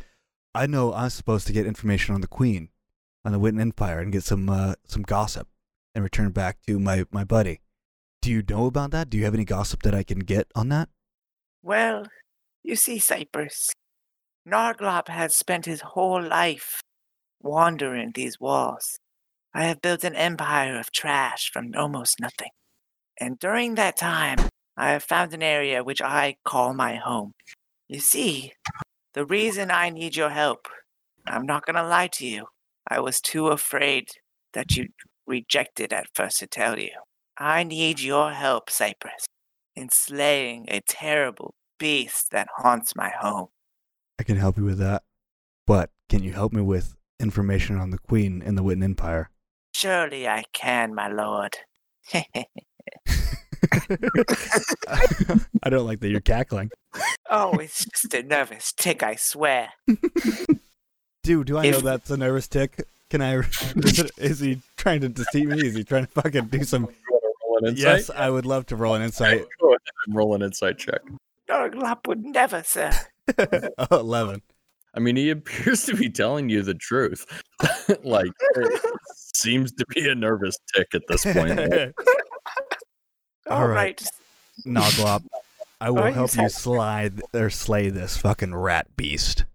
I 0.55 0.65
know 0.65 0.93
I'm 0.93 1.09
supposed 1.09 1.45
to 1.47 1.53
get 1.53 1.67
information 1.67 2.15
on 2.15 2.21
the 2.21 2.27
Queen, 2.27 2.69
on 3.23 3.33
the 3.33 3.39
Witten 3.39 3.61
Empire, 3.61 3.99
and 3.99 4.11
get 4.11 4.23
some 4.23 4.49
uh, 4.49 4.75
some 4.85 5.03
gossip, 5.03 5.47
and 5.93 6.03
return 6.03 6.31
back 6.31 6.59
to 6.65 6.79
my 6.79 7.05
my 7.11 7.23
buddy. 7.23 7.59
Do 8.21 8.31
you 8.31 8.41
know 8.49 8.65
about 8.65 8.91
that? 8.91 9.09
Do 9.09 9.17
you 9.17 9.25
have 9.25 9.35
any 9.35 9.45
gossip 9.45 9.83
that 9.83 9.93
I 9.93 10.03
can 10.03 10.19
get 10.19 10.47
on 10.55 10.69
that? 10.69 10.89
Well, 11.61 12.07
you 12.63 12.75
see, 12.75 12.97
Cypress, 12.97 13.73
Narglop 14.47 15.09
has 15.09 15.35
spent 15.35 15.65
his 15.65 15.81
whole 15.81 16.21
life 16.21 16.81
wandering 17.41 18.11
these 18.15 18.39
walls. 18.39 18.99
I 19.53 19.65
have 19.65 19.81
built 19.81 20.03
an 20.03 20.15
empire 20.15 20.79
of 20.79 20.91
trash 20.91 21.49
from 21.51 21.71
almost 21.75 22.19
nothing. 22.19 22.51
And 23.19 23.39
during 23.39 23.75
that 23.75 23.97
time, 23.97 24.37
I 24.77 24.91
have 24.91 25.03
found 25.03 25.33
an 25.33 25.43
area 25.43 25.83
which 25.83 26.01
I 26.01 26.35
call 26.45 26.73
my 26.73 26.95
home. 26.95 27.33
You 27.87 27.99
see, 27.99 28.53
the 29.13 29.25
reason 29.25 29.71
I 29.71 29.89
need 29.89 30.15
your 30.15 30.29
help, 30.29 30.67
I'm 31.25 31.45
not 31.45 31.65
going 31.65 31.75
to 31.75 31.87
lie 31.87 32.07
to 32.13 32.27
you, 32.27 32.45
I 32.87 32.99
was 32.99 33.19
too 33.19 33.47
afraid 33.47 34.09
that 34.53 34.75
you'd 34.75 34.93
reject 35.25 35.79
it 35.79 35.91
at 35.91 36.07
first 36.13 36.39
to 36.39 36.47
tell 36.47 36.77
you. 36.79 36.91
I 37.37 37.63
need 37.63 37.99
your 37.99 38.31
help, 38.31 38.69
Cypress 38.69 39.27
in 39.77 39.89
slaying 39.89 40.65
a 40.69 40.81
terrible 40.81 41.53
beast 41.77 42.31
that 42.31 42.47
haunts 42.57 42.95
my 42.95 43.09
home. 43.09 43.47
I 44.19 44.23
can 44.23 44.37
help 44.37 44.57
you 44.57 44.63
with 44.63 44.79
that, 44.79 45.03
but 45.67 45.91
can 46.09 46.23
you 46.23 46.33
help 46.33 46.51
me 46.51 46.61
with 46.61 46.95
information 47.19 47.77
on 47.77 47.91
the 47.91 47.99
Queen 47.99 48.41
and 48.43 48.57
the 48.57 48.63
Witten 48.63 48.83
Empire? 48.83 49.29
Surely 49.73 50.27
I 50.27 50.43
can, 50.51 50.95
my 50.95 51.07
lord. 51.07 51.55
I 55.63 55.69
don't 55.69 55.85
like 55.85 55.99
that 55.99 56.09
you're 56.09 56.21
cackling. 56.21 56.71
oh, 57.29 57.57
it's 57.57 57.85
just 57.85 58.13
a 58.13 58.23
nervous 58.23 58.71
tick, 58.71 59.03
I 59.03 59.15
swear. 59.15 59.69
Dude, 61.23 61.47
do 61.47 61.57
I 61.57 61.69
know 61.69 61.81
that's 61.81 62.09
a 62.09 62.17
nervous 62.17 62.47
tick? 62.47 62.87
Can 63.09 63.21
I? 63.21 63.35
Is, 64.17 64.39
he 64.39 64.61
trying 64.75 65.01
to 65.01 65.09
deceive 65.09 65.49
me? 65.49 65.65
Is 65.65 65.75
he 65.75 65.83
trying 65.83 66.05
to 66.05 66.11
fucking 66.11 66.47
do 66.47 66.63
some? 66.63 66.83
You 66.83 66.87
want 67.09 67.23
to 67.23 67.47
roll 67.47 67.57
an 67.57 67.65
insight? 67.67 67.97
Yes, 67.97 68.09
I 68.09 68.29
would 68.29 68.45
love 68.45 68.65
to 68.67 68.75
roll 68.75 68.95
an 68.95 69.01
insight. 69.01 69.45
Go 69.61 69.69
ahead 69.69 69.79
and 70.05 70.15
roll 70.15 70.35
an 70.35 70.41
insight 70.41 70.77
check. 70.77 71.01
Oh, 71.49 71.69
Narglop 71.69 72.07
would 72.07 72.25
never, 72.25 72.63
sir. 72.63 72.91
oh, 73.37 73.99
11. 73.99 74.41
I 74.93 74.99
mean, 74.99 75.15
he 75.15 75.29
appears 75.29 75.85
to 75.85 75.95
be 75.95 76.09
telling 76.09 76.49
you 76.49 76.63
the 76.63 76.73
truth. 76.73 77.25
like, 78.03 78.31
it 78.55 78.81
seems 79.15 79.71
to 79.73 79.85
be 79.89 80.09
a 80.09 80.15
nervous 80.15 80.57
tick 80.75 80.87
at 80.93 81.03
this 81.07 81.23
point. 81.23 81.59
All 83.49 83.61
All 83.61 83.67
right. 83.67 84.01
right. 84.01 84.03
Noglop, 84.65 85.23
I 85.79 85.89
will 85.89 85.97
Alright, 85.99 86.13
you 86.13 86.15
help 86.19 86.35
you 86.35 86.49
said- 86.49 86.51
slide 86.51 87.21
or 87.33 87.49
slay 87.49 87.89
this 87.89 88.17
fucking 88.17 88.55
rat 88.55 88.95
beast. 88.97 89.45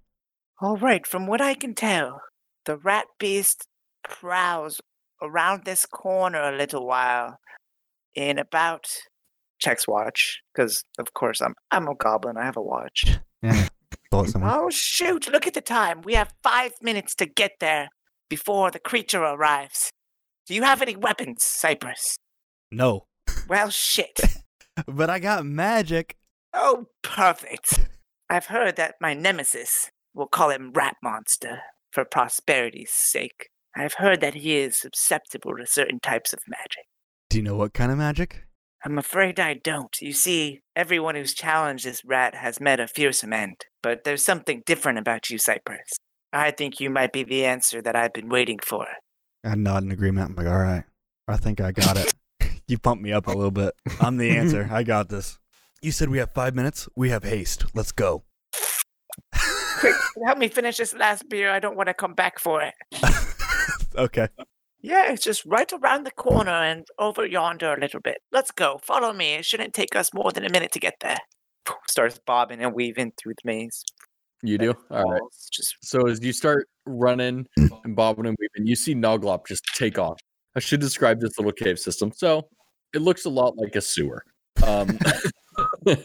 All 0.60 0.76
right, 0.76 1.06
from 1.06 1.26
what 1.26 1.40
I 1.40 1.54
can 1.54 1.74
tell, 1.74 2.22
the 2.66 2.76
rat 2.76 3.06
beast 3.18 3.66
prowls 4.08 4.80
around 5.20 5.64
this 5.64 5.86
corner 5.86 6.40
a 6.40 6.56
little 6.56 6.86
while 6.86 7.38
in 8.14 8.38
about 8.38 8.86
Checks 9.58 9.86
watch, 9.88 10.40
because 10.54 10.82
of 10.98 11.12
course 11.14 11.40
I'm 11.40 11.54
I'm 11.70 11.86
a 11.88 11.94
goblin. 11.94 12.36
I 12.36 12.44
have 12.44 12.56
a 12.56 12.62
watch. 12.62 13.18
Yeah. 13.42 13.68
Pull 14.10 14.24
it 14.24 14.30
somewhere. 14.30 14.52
Oh, 14.54 14.70
shoot, 14.70 15.30
look 15.32 15.46
at 15.46 15.54
the 15.54 15.60
time. 15.60 16.02
We 16.02 16.14
have 16.14 16.32
five 16.42 16.72
minutes 16.82 17.14
to 17.16 17.26
get 17.26 17.52
there 17.60 17.88
before 18.28 18.70
the 18.70 18.78
creature 18.78 19.22
arrives. 19.22 19.90
Do 20.46 20.54
you 20.54 20.62
have 20.62 20.82
any 20.82 20.96
weapons, 20.96 21.44
Cypress? 21.44 22.16
No, 22.70 23.06
Well, 23.48 23.70
shit. 23.70 24.20
but 24.86 25.10
I 25.10 25.18
got 25.18 25.44
magic. 25.44 26.16
Oh, 26.54 26.86
perfect. 27.02 27.80
I've 28.28 28.46
heard 28.46 28.76
that 28.76 28.94
my 29.00 29.14
nemesis, 29.14 29.90
we'll 30.14 30.26
call 30.26 30.50
him 30.50 30.72
Rat 30.72 30.96
Monster 31.02 31.60
for 31.90 32.04
prosperity's 32.04 32.90
sake. 32.90 33.48
I've 33.76 33.94
heard 33.94 34.20
that 34.20 34.34
he 34.34 34.56
is 34.56 34.80
susceptible 34.80 35.56
to 35.56 35.66
certain 35.66 36.00
types 36.00 36.32
of 36.32 36.40
magic. 36.46 36.84
Do 37.30 37.38
you 37.38 37.42
know 37.42 37.56
what 37.56 37.72
kind 37.72 37.90
of 37.90 37.98
magic? 37.98 38.46
I'm 38.84 38.98
afraid 38.98 39.38
I 39.38 39.54
don't. 39.54 39.96
You 40.00 40.12
see, 40.12 40.60
everyone 40.74 41.14
who's 41.14 41.34
challenged 41.34 41.84
this 41.84 42.04
rat 42.04 42.34
has 42.34 42.60
met 42.60 42.80
a 42.80 42.88
fearsome 42.88 43.32
end. 43.32 43.64
But 43.82 44.04
there's 44.04 44.24
something 44.24 44.62
different 44.66 44.98
about 44.98 45.30
you, 45.30 45.38
Cypress. 45.38 45.98
I 46.32 46.50
think 46.50 46.80
you 46.80 46.90
might 46.90 47.12
be 47.12 47.22
the 47.22 47.44
answer 47.44 47.80
that 47.82 47.94
I've 47.94 48.12
been 48.12 48.28
waiting 48.28 48.58
for. 48.58 48.86
I 49.44 49.54
nod 49.54 49.84
in 49.84 49.90
agreement. 49.90 50.30
I'm 50.30 50.36
like, 50.36 50.52
all 50.52 50.60
right, 50.60 50.84
I 51.28 51.36
think 51.36 51.60
I 51.60 51.72
got 51.72 51.96
it. 51.96 52.12
you 52.72 52.78
pumped 52.78 53.04
me 53.04 53.12
up 53.12 53.28
a 53.28 53.30
little 53.30 53.52
bit. 53.52 53.74
I'm 54.00 54.16
the 54.16 54.30
answer. 54.30 54.68
I 54.72 54.82
got 54.82 55.10
this. 55.10 55.38
You 55.82 55.92
said 55.92 56.08
we 56.08 56.18
have 56.18 56.32
five 56.32 56.54
minutes. 56.54 56.88
We 56.96 57.10
have 57.10 57.22
haste. 57.22 57.66
Let's 57.74 57.92
go. 57.92 58.24
Quick, 59.78 59.94
help 60.26 60.38
me 60.38 60.48
finish 60.48 60.78
this 60.78 60.94
last 60.94 61.28
beer. 61.28 61.50
I 61.50 61.60
don't 61.60 61.76
want 61.76 61.88
to 61.88 61.94
come 61.94 62.14
back 62.14 62.38
for 62.38 62.62
it. 62.62 62.74
okay. 63.96 64.28
Yeah, 64.80 65.12
it's 65.12 65.22
just 65.22 65.44
right 65.44 65.70
around 65.72 66.04
the 66.04 66.10
corner 66.12 66.50
and 66.50 66.86
over 66.98 67.26
yonder 67.26 67.74
a 67.74 67.78
little 67.78 68.00
bit. 68.00 68.18
Let's 68.32 68.50
go. 68.50 68.80
Follow 68.82 69.12
me. 69.12 69.34
It 69.34 69.44
shouldn't 69.44 69.74
take 69.74 69.94
us 69.94 70.12
more 70.14 70.32
than 70.32 70.44
a 70.44 70.50
minute 70.50 70.72
to 70.72 70.80
get 70.80 70.94
there. 71.00 71.18
Starts 71.88 72.18
bobbing 72.26 72.60
and 72.60 72.74
weaving 72.74 73.12
through 73.16 73.34
the 73.34 73.46
maze. 73.46 73.84
You 74.42 74.58
do? 74.58 74.74
All 74.90 75.04
right. 75.04 75.20
Just 75.52 75.76
So 75.82 76.08
as 76.08 76.24
you 76.24 76.32
start 76.32 76.68
running 76.86 77.46
and 77.84 77.94
bobbing 77.94 78.26
and 78.26 78.36
weaving, 78.40 78.66
you 78.66 78.76
see 78.76 78.94
Noglop 78.94 79.46
just 79.46 79.62
take 79.76 79.98
off. 79.98 80.18
I 80.56 80.60
should 80.60 80.80
describe 80.80 81.20
this 81.20 81.38
little 81.38 81.52
cave 81.52 81.78
system. 81.78 82.12
So 82.14 82.48
it 82.94 83.02
looks 83.02 83.24
a 83.24 83.30
lot 83.30 83.56
like 83.56 83.76
a 83.76 83.80
sewer. 83.80 84.24
Um, 84.66 84.98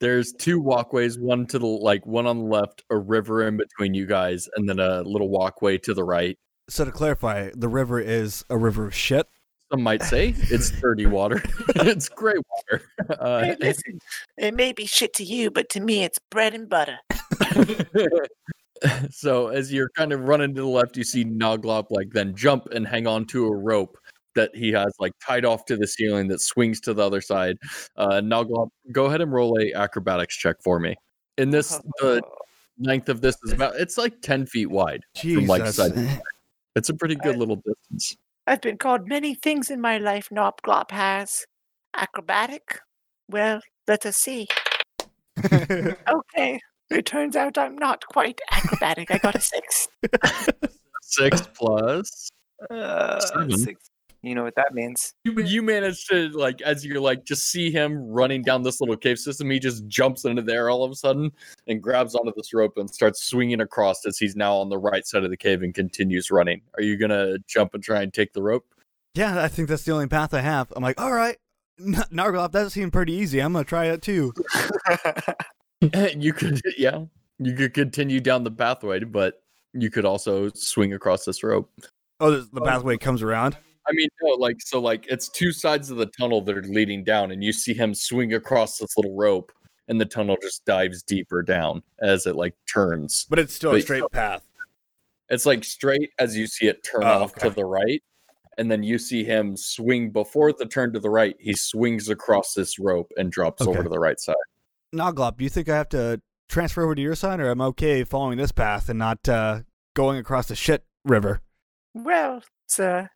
there's 0.00 0.32
two 0.32 0.60
walkways, 0.60 1.18
one 1.18 1.46
to 1.46 1.58
the 1.58 1.66
like 1.66 2.06
one 2.06 2.26
on 2.26 2.38
the 2.38 2.44
left, 2.44 2.82
a 2.90 2.96
river 2.96 3.46
in 3.46 3.56
between 3.56 3.94
you 3.94 4.06
guys, 4.06 4.48
and 4.56 4.68
then 4.68 4.78
a 4.78 5.02
little 5.02 5.28
walkway 5.28 5.78
to 5.78 5.94
the 5.94 6.04
right. 6.04 6.38
So 6.68 6.84
to 6.84 6.92
clarify, 6.92 7.50
the 7.54 7.68
river 7.68 8.00
is 8.00 8.44
a 8.50 8.56
river 8.56 8.86
of 8.86 8.94
shit. 8.94 9.26
Some 9.70 9.82
might 9.82 10.02
say 10.02 10.34
it's 10.36 10.70
dirty 10.70 11.06
water. 11.06 11.42
it's 11.76 12.08
gray 12.08 12.34
water. 12.34 12.84
Uh, 13.08 13.40
Hey, 13.40 13.56
listen, 13.58 13.98
it 14.36 14.54
may 14.54 14.72
be 14.72 14.84
shit 14.84 15.14
to 15.14 15.24
you, 15.24 15.50
but 15.50 15.70
to 15.70 15.80
me, 15.80 16.04
it's 16.04 16.18
bread 16.30 16.54
and 16.54 16.68
butter. 16.68 16.98
so 19.10 19.48
as 19.48 19.72
you're 19.72 19.88
kind 19.96 20.12
of 20.12 20.20
running 20.20 20.54
to 20.54 20.60
the 20.60 20.66
left, 20.66 20.96
you 20.96 21.04
see 21.04 21.24
Noglop 21.24 21.86
like 21.90 22.10
then 22.10 22.34
jump 22.36 22.66
and 22.72 22.86
hang 22.86 23.06
on 23.06 23.24
to 23.26 23.46
a 23.46 23.56
rope 23.56 23.96
that 24.34 24.50
he 24.54 24.70
has 24.72 24.94
like 24.98 25.12
tied 25.24 25.44
off 25.44 25.64
to 25.66 25.76
the 25.76 25.86
ceiling 25.86 26.28
that 26.28 26.40
swings 26.40 26.80
to 26.80 26.94
the 26.94 27.02
other 27.04 27.20
side. 27.20 27.56
Uh 27.96 28.20
Noglop, 28.20 28.68
go 28.92 29.06
ahead 29.06 29.20
and 29.20 29.32
roll 29.32 29.58
a 29.60 29.72
acrobatics 29.74 30.36
check 30.36 30.56
for 30.62 30.78
me. 30.78 30.94
In 31.38 31.50
this 31.50 31.80
the 31.98 32.22
length 32.78 33.08
of 33.08 33.20
this 33.20 33.36
is 33.44 33.52
about 33.52 33.76
it's 33.76 33.98
like 33.98 34.20
10 34.22 34.46
feet 34.46 34.70
wide. 34.70 35.02
From, 35.20 35.46
like, 35.46 35.62
Jesus. 35.64 35.76
side- 35.76 36.20
It's 36.76 36.88
a 36.88 36.94
pretty 36.94 37.16
good 37.16 37.36
little 37.36 37.56
distance. 37.56 38.16
I've 38.46 38.62
been 38.62 38.78
called 38.78 39.06
many 39.06 39.34
things 39.34 39.70
in 39.70 39.78
my 39.80 39.98
life, 39.98 40.28
Nopglop 40.32 40.90
has. 40.90 41.44
Acrobatic? 41.94 42.80
Well, 43.28 43.60
let 43.86 44.06
us 44.06 44.16
see. 44.16 44.48
Okay. 45.52 46.60
It 46.90 47.06
turns 47.06 47.36
out 47.36 47.56
I'm 47.58 47.76
not 47.76 48.04
quite 48.06 48.40
acrobatic. 48.50 49.10
I 49.10 49.18
got 49.18 49.34
a 49.34 49.40
six. 49.40 49.88
Six 51.02 51.42
plus. 51.54 52.30
uh, 52.70 53.20
Seven. 53.20 53.58
six. 53.58 53.90
You 54.22 54.36
know 54.36 54.44
what 54.44 54.54
that 54.54 54.72
means? 54.72 55.14
You 55.24 55.62
manage 55.62 56.06
to 56.06 56.28
like 56.28 56.62
as 56.62 56.84
you're 56.84 57.00
like 57.00 57.24
just 57.24 57.50
see 57.50 57.72
him 57.72 57.98
running 58.06 58.42
down 58.42 58.62
this 58.62 58.80
little 58.80 58.96
cave 58.96 59.18
system. 59.18 59.50
He 59.50 59.58
just 59.58 59.86
jumps 59.88 60.24
into 60.24 60.42
there 60.42 60.70
all 60.70 60.84
of 60.84 60.92
a 60.92 60.94
sudden 60.94 61.32
and 61.66 61.82
grabs 61.82 62.14
onto 62.14 62.32
this 62.36 62.54
rope 62.54 62.76
and 62.76 62.88
starts 62.88 63.24
swinging 63.24 63.60
across 63.60 64.06
as 64.06 64.18
he's 64.18 64.36
now 64.36 64.54
on 64.54 64.68
the 64.68 64.78
right 64.78 65.04
side 65.04 65.24
of 65.24 65.30
the 65.30 65.36
cave 65.36 65.62
and 65.62 65.74
continues 65.74 66.30
running. 66.30 66.62
Are 66.76 66.82
you 66.82 66.96
gonna 66.96 67.38
jump 67.48 67.74
and 67.74 67.82
try 67.82 68.02
and 68.02 68.14
take 68.14 68.32
the 68.32 68.42
rope? 68.42 68.64
yeah, 69.14 69.42
I 69.42 69.48
think 69.48 69.68
that's 69.68 69.84
the 69.84 69.92
only 69.92 70.06
path 70.06 70.32
I 70.32 70.40
have. 70.40 70.72
I'm 70.74 70.82
like, 70.82 71.00
all 71.00 71.12
right, 71.12 71.36
N- 71.78 71.94
Nargloth, 72.10 72.52
that 72.52 72.72
seemed 72.72 72.92
pretty 72.92 73.12
easy. 73.12 73.40
I'm 73.40 73.52
gonna 73.52 73.64
try 73.64 73.86
it 73.86 74.02
too. 74.02 74.32
you 76.16 76.32
could, 76.32 76.60
yeah, 76.78 77.04
you 77.38 77.54
could 77.54 77.74
continue 77.74 78.20
down 78.20 78.44
the 78.44 78.50
pathway, 78.50 79.00
but 79.00 79.42
you 79.74 79.90
could 79.90 80.04
also 80.04 80.48
swing 80.54 80.94
across 80.94 81.24
this 81.24 81.42
rope. 81.42 81.70
Oh, 82.20 82.30
the, 82.30 82.48
the 82.52 82.60
oh. 82.60 82.64
pathway 82.64 82.96
comes 82.96 83.22
around. 83.22 83.56
I 83.88 83.92
mean, 83.92 84.08
no, 84.22 84.34
like 84.34 84.60
so, 84.60 84.80
like 84.80 85.06
it's 85.08 85.28
two 85.28 85.52
sides 85.52 85.90
of 85.90 85.96
the 85.96 86.06
tunnel 86.06 86.40
that 86.42 86.56
are 86.56 86.62
leading 86.62 87.02
down, 87.04 87.30
and 87.32 87.42
you 87.42 87.52
see 87.52 87.74
him 87.74 87.94
swing 87.94 88.34
across 88.34 88.78
this 88.78 88.96
little 88.96 89.16
rope, 89.16 89.50
and 89.88 90.00
the 90.00 90.04
tunnel 90.04 90.36
just 90.40 90.64
dives 90.64 91.02
deeper 91.02 91.42
down 91.42 91.82
as 92.00 92.26
it 92.26 92.36
like 92.36 92.54
turns. 92.72 93.26
But 93.28 93.38
it's 93.38 93.54
still 93.54 93.70
a 93.70 93.74
But- 93.74 93.82
straight 93.82 94.04
path. 94.12 94.46
It's 95.28 95.46
like 95.46 95.64
straight 95.64 96.10
as 96.18 96.36
you 96.36 96.46
see 96.46 96.66
it 96.66 96.84
turn 96.84 97.04
Oh, 97.04 97.22
off 97.22 97.32
okay. 97.36 97.48
to 97.48 97.54
the 97.54 97.64
right, 97.64 98.02
and 98.58 98.70
then 98.70 98.82
you 98.82 98.98
see 98.98 99.24
him 99.24 99.56
swing 99.56 100.10
before 100.10 100.52
the 100.52 100.66
turn 100.66 100.92
to 100.92 101.00
the 101.00 101.08
right. 101.10 101.34
He 101.40 101.54
swings 101.54 102.08
across 102.10 102.52
this 102.54 102.78
rope 102.78 103.10
and 103.16 103.32
drops 103.32 103.62
over 103.66 103.82
to 103.82 103.88
the 103.88 103.98
right 103.98 104.20
side. 104.20 104.36
Noglop, 104.94 105.38
do 105.38 105.44
you 105.44 105.50
think 105.50 105.68
I 105.70 105.76
have 105.76 105.88
to 105.90 106.20
transfer 106.50 106.82
over 106.84 106.94
to 106.94 107.00
your 107.00 107.14
side, 107.14 107.40
or 107.40 107.50
I'm 107.50 107.62
okay 107.62 108.04
following 108.04 108.36
this 108.36 108.52
path 108.52 108.90
and 108.90 108.98
not 108.98 109.26
uh, 109.26 109.60
going 109.94 110.18
across 110.18 110.48
the 110.48 110.54
shit 110.54 110.84
river? 111.04 111.40
Well, 111.94 112.42
sir, 112.68 113.08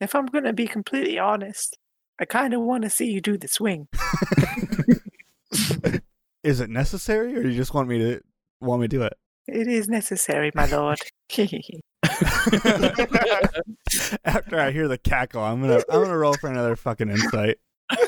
if 0.00 0.14
I'm 0.14 0.26
going 0.26 0.44
to 0.44 0.52
be 0.52 0.66
completely 0.66 1.18
honest, 1.18 1.76
I 2.20 2.24
kind 2.24 2.54
of 2.54 2.60
want 2.60 2.84
to 2.84 2.90
see 2.90 3.10
you 3.10 3.20
do 3.20 3.36
the 3.36 3.48
swing. 3.48 3.88
Is 6.42 6.60
it 6.60 6.70
necessary, 6.70 7.36
or 7.36 7.42
do 7.42 7.50
you 7.50 7.56
just 7.56 7.74
want 7.74 7.88
me 7.88 7.98
to 7.98 8.20
want 8.60 8.80
me 8.80 8.88
to 8.88 8.96
do 8.96 9.02
it? 9.02 9.12
It 9.46 9.66
is 9.66 9.88
necessary, 9.88 10.50
my 10.54 10.64
lord. 10.66 10.98
After 14.24 14.58
I 14.58 14.70
hear 14.70 14.88
the 14.88 14.98
cackle, 15.02 15.42
I'm 15.42 15.60
gonna 15.60 15.82
I'm 15.90 16.02
gonna 16.02 16.16
roll 16.16 16.34
for 16.34 16.48
another 16.48 16.76
fucking 16.76 17.10
insight. 17.10 17.58
All 17.90 17.98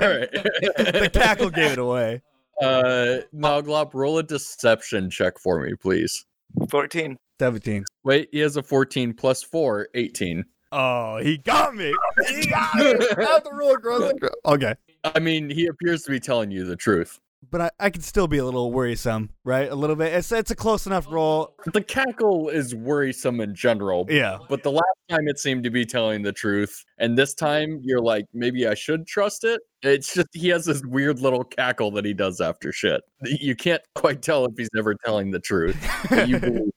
right. 0.00 0.30
the 0.32 1.10
cackle 1.12 1.50
gave 1.50 1.72
it 1.72 1.78
away. 1.78 2.22
Uh, 2.60 3.18
Noglop, 3.34 3.94
roll 3.94 4.18
a 4.18 4.22
deception 4.22 5.10
check 5.10 5.38
for 5.38 5.60
me, 5.60 5.74
please. 5.80 6.24
14. 6.70 7.16
Seventeen. 7.38 7.84
Wait, 8.02 8.30
he 8.32 8.40
has 8.40 8.56
a 8.56 8.62
14 8.62 9.12
plus 9.12 9.42
4, 9.42 9.88
18. 9.94 10.44
Oh, 10.72 11.18
he 11.18 11.38
got 11.38 11.74
me. 11.74 11.94
He 12.28 12.46
got 12.48 12.74
me. 12.76 12.82
I 12.86 13.22
have 13.22 13.42
to 13.44 13.50
across 13.50 14.00
the 14.00 14.14
gro- 14.18 14.52
Okay, 14.54 14.74
I 15.04 15.18
mean, 15.20 15.48
he 15.50 15.66
appears 15.66 16.02
to 16.04 16.10
be 16.10 16.18
telling 16.20 16.50
you 16.50 16.64
the 16.64 16.76
truth. 16.76 17.18
but 17.50 17.60
I, 17.60 17.70
I 17.78 17.90
can 17.90 18.02
still 18.02 18.26
be 18.26 18.38
a 18.38 18.44
little 18.44 18.72
worrisome, 18.72 19.30
right? 19.44 19.70
A 19.70 19.74
little 19.74 19.94
bit. 19.96 20.12
It's 20.12 20.32
it's 20.32 20.50
a 20.50 20.56
close 20.56 20.86
enough 20.86 21.06
roll. 21.08 21.54
The 21.72 21.82
cackle 21.82 22.48
is 22.48 22.74
worrisome 22.74 23.40
in 23.40 23.54
general, 23.54 24.06
Yeah. 24.08 24.38
but 24.48 24.62
the 24.64 24.72
last 24.72 24.84
time 25.08 25.28
it 25.28 25.38
seemed 25.38 25.62
to 25.64 25.70
be 25.70 25.84
telling 25.86 26.22
the 26.22 26.32
truth, 26.32 26.84
and 26.98 27.16
this 27.16 27.34
time 27.34 27.80
you're 27.84 28.00
like, 28.00 28.24
maybe 28.34 28.66
I 28.66 28.74
should 28.74 29.06
trust 29.06 29.44
it. 29.44 29.60
It's 29.82 30.14
just 30.14 30.28
he 30.32 30.48
has 30.48 30.64
this 30.64 30.82
weird 30.84 31.20
little 31.20 31.44
cackle 31.44 31.90
that 31.92 32.04
he 32.04 32.14
does 32.14 32.40
after 32.40 32.72
shit. 32.72 33.02
You 33.24 33.54
can't 33.54 33.82
quite 33.94 34.22
tell 34.22 34.44
if 34.46 34.52
he's 34.56 34.70
ever 34.76 34.94
telling 35.04 35.30
the 35.30 35.38
truth. 35.40 35.76
But 36.10 36.28
you 36.28 36.38
believe. 36.40 36.70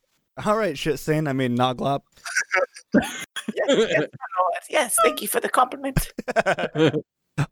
All 0.45 0.55
right, 0.57 0.77
shit 0.77 0.99
saying. 0.99 1.27
I 1.27 1.33
mean, 1.33 1.57
Noglop. 1.57 2.01
yes, 3.69 3.89
yes, 3.89 3.99
my 3.99 4.41
lord. 4.41 4.53
Yes, 4.69 4.95
thank 5.03 5.21
you 5.21 5.27
for 5.27 5.39
the 5.39 5.49
compliment. 5.49 6.11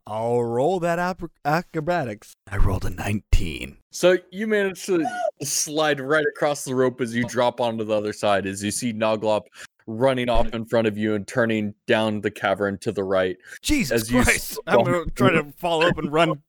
I'll 0.06 0.42
roll 0.42 0.80
that 0.80 0.98
ap- 0.98 1.22
acrobatics. 1.46 2.34
I 2.50 2.58
rolled 2.58 2.84
a 2.84 2.90
19. 2.90 3.78
So 3.90 4.18
you 4.30 4.46
manage 4.46 4.84
to 4.86 5.06
slide 5.42 5.98
right 6.00 6.26
across 6.26 6.64
the 6.64 6.74
rope 6.74 7.00
as 7.00 7.14
you 7.14 7.24
drop 7.24 7.58
onto 7.60 7.84
the 7.84 7.94
other 7.94 8.12
side, 8.12 8.44
as 8.46 8.62
you 8.62 8.70
see 8.70 8.92
Noglop 8.92 9.42
running 9.86 10.28
off 10.28 10.48
in 10.52 10.66
front 10.66 10.86
of 10.86 10.98
you 10.98 11.14
and 11.14 11.26
turning 11.26 11.72
down 11.86 12.20
the 12.20 12.30
cavern 12.30 12.76
to 12.76 12.92
the 12.92 13.02
right. 13.02 13.38
Jesus 13.62 14.02
As 14.02 14.10
you 14.10 14.22
Christ. 14.22 14.58
I'm 14.66 14.80
stomp- 14.80 14.86
going 14.86 14.94
to 14.96 15.02
um, 15.04 15.10
try 15.14 15.30
to 15.30 15.52
follow 15.56 15.86
up 15.86 15.96
and 15.96 16.12
run 16.12 16.42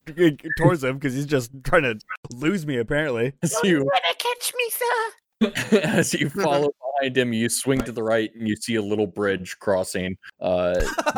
towards 0.58 0.84
him 0.84 0.98
because 0.98 1.14
he's 1.14 1.24
just 1.24 1.50
trying 1.64 1.84
to 1.84 1.98
lose 2.34 2.66
me, 2.66 2.76
apparently. 2.76 3.32
As 3.42 3.56
You 3.62 3.70
you 3.70 3.84
want 3.84 4.04
to 4.10 4.16
catch 4.18 4.52
me, 4.54 4.70
sir? 4.70 5.78
as 5.78 6.12
you 6.12 6.28
follow 6.28 6.68
behind 7.00 7.16
him, 7.16 7.32
you 7.32 7.48
swing 7.48 7.80
to 7.82 7.92
the 7.92 8.02
right 8.02 8.30
and 8.34 8.48
you 8.48 8.56
see 8.56 8.74
a 8.76 8.82
little 8.82 9.06
bridge 9.06 9.56
crossing 9.58 10.16
uh, 10.40 10.74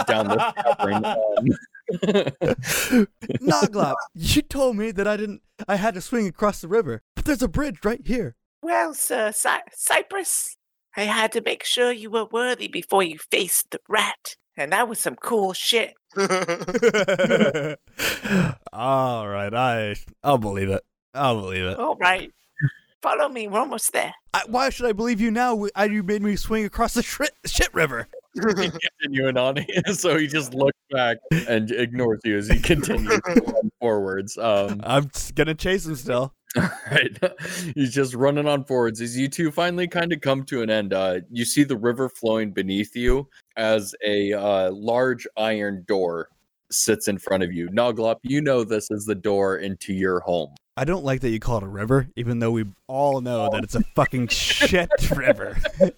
down 0.06 0.28
the 0.28 0.36
cavern. 0.78 1.04
Um, 1.04 1.48
Noglop, 3.42 3.94
you 4.14 4.42
told 4.42 4.76
me 4.76 4.92
that 4.92 5.06
I 5.06 5.16
didn't, 5.16 5.42
I 5.68 5.76
had 5.76 5.94
to 5.94 6.00
swing 6.00 6.26
across 6.26 6.60
the 6.60 6.68
river, 6.68 7.02
but 7.14 7.24
there's 7.24 7.42
a 7.42 7.48
bridge 7.48 7.84
right 7.84 8.00
here. 8.04 8.36
Well, 8.62 8.94
sir, 8.94 9.32
Cy- 9.32 9.62
Cypress, 9.72 10.56
I 10.96 11.02
had 11.02 11.32
to 11.32 11.42
make 11.42 11.64
sure 11.64 11.90
you 11.92 12.10
were 12.10 12.26
worthy 12.26 12.68
before 12.68 13.02
you 13.02 13.18
faced 13.30 13.72
the 13.72 13.80
rat. 13.88 14.36
And 14.56 14.72
that 14.72 14.86
was 14.86 15.00
some 15.00 15.16
cool 15.16 15.54
shit. 15.54 15.94
All 18.72 19.28
right, 19.28 19.54
I, 19.54 19.96
I'll 20.22 20.38
believe 20.38 20.68
it. 20.68 20.82
I'll 21.14 21.40
believe 21.40 21.64
it. 21.64 21.78
All 21.78 21.96
right. 21.96 22.30
Follow 23.02 23.28
me. 23.28 23.48
We're 23.48 23.58
almost 23.58 23.92
there. 23.92 24.14
I, 24.32 24.42
why 24.46 24.70
should 24.70 24.86
I 24.86 24.92
believe 24.92 25.20
you 25.20 25.32
now? 25.32 25.66
I, 25.74 25.86
you 25.86 26.04
made 26.04 26.22
me 26.22 26.36
swing 26.36 26.64
across 26.64 26.94
the 26.94 27.02
shit, 27.02 27.32
shit 27.44 27.72
river. 27.74 28.08
continuing 28.40 29.36
on. 29.36 29.58
so 29.92 30.16
he 30.16 30.26
just 30.26 30.54
looks 30.54 30.78
back 30.90 31.18
and 31.48 31.70
ignores 31.70 32.20
you 32.24 32.38
as 32.38 32.48
he 32.48 32.60
continues 32.60 33.20
to 33.20 33.70
forwards. 33.80 34.38
Um, 34.38 34.80
I'm 34.84 35.10
gonna 35.34 35.54
chase 35.54 35.84
him 35.84 35.96
still. 35.96 36.32
right. 36.56 37.18
He's 37.74 37.92
just 37.92 38.14
running 38.14 38.46
on 38.46 38.64
forwards. 38.64 39.00
As 39.00 39.16
you 39.18 39.28
two 39.28 39.50
finally 39.50 39.88
kind 39.88 40.12
of 40.12 40.20
come 40.20 40.44
to 40.44 40.62
an 40.62 40.70
end, 40.70 40.92
uh, 40.92 41.20
you 41.30 41.44
see 41.44 41.64
the 41.64 41.76
river 41.76 42.08
flowing 42.08 42.52
beneath 42.52 42.94
you 42.94 43.28
as 43.56 43.94
a 44.04 44.32
uh, 44.32 44.70
large 44.70 45.26
iron 45.36 45.84
door 45.88 46.28
sits 46.70 47.08
in 47.08 47.18
front 47.18 47.42
of 47.42 47.52
you. 47.52 47.68
Noglop, 47.68 48.16
you 48.22 48.40
know 48.40 48.64
this 48.64 48.90
is 48.90 49.04
the 49.04 49.14
door 49.14 49.58
into 49.58 49.92
your 49.92 50.20
home. 50.20 50.54
I 50.76 50.84
don't 50.84 51.04
like 51.04 51.20
that 51.20 51.30
you 51.30 51.38
call 51.40 51.58
it 51.58 51.62
a 51.64 51.68
river, 51.68 52.08
even 52.16 52.38
though 52.38 52.50
we 52.50 52.64
all 52.86 53.20
know 53.20 53.50
that 53.50 53.62
it's 53.64 53.74
a 53.74 53.82
fucking 53.94 54.28
shit 54.28 54.88
river. 55.14 55.58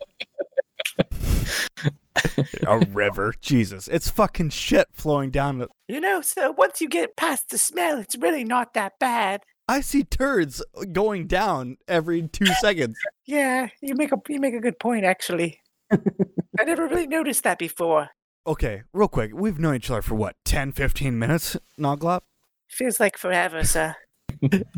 a 2.66 2.78
river, 2.90 3.34
Jesus! 3.40 3.88
It's 3.88 4.08
fucking 4.10 4.50
shit 4.50 4.88
flowing 4.92 5.30
down. 5.30 5.58
the- 5.58 5.68
You 5.88 6.00
know, 6.00 6.20
so 6.20 6.50
once 6.52 6.80
you 6.80 6.88
get 6.88 7.16
past 7.16 7.50
the 7.50 7.58
smell, 7.58 7.98
it's 7.98 8.16
really 8.16 8.44
not 8.44 8.74
that 8.74 8.94
bad. 8.98 9.42
I 9.68 9.80
see 9.80 10.02
turds 10.04 10.62
going 10.92 11.26
down 11.26 11.78
every 11.88 12.28
two 12.28 12.46
seconds. 12.60 12.98
Yeah, 13.26 13.68
you 13.80 13.94
make 13.94 14.12
a 14.12 14.16
you 14.28 14.38
make 14.40 14.54
a 14.54 14.60
good 14.60 14.78
point 14.78 15.04
actually. 15.04 15.60
I 15.92 16.64
never 16.64 16.86
really 16.86 17.06
noticed 17.06 17.44
that 17.44 17.58
before. 17.58 18.10
Okay, 18.46 18.82
real 18.92 19.08
quick, 19.08 19.30
we've 19.34 19.58
known 19.58 19.76
each 19.76 19.90
other 19.90 20.02
for 20.02 20.14
what, 20.16 20.36
10, 20.44 20.72
15 20.72 21.18
minutes, 21.18 21.56
Noglop? 21.80 22.20
Feels 22.68 23.00
like 23.00 23.16
forever, 23.16 23.64
sir. 23.64 23.96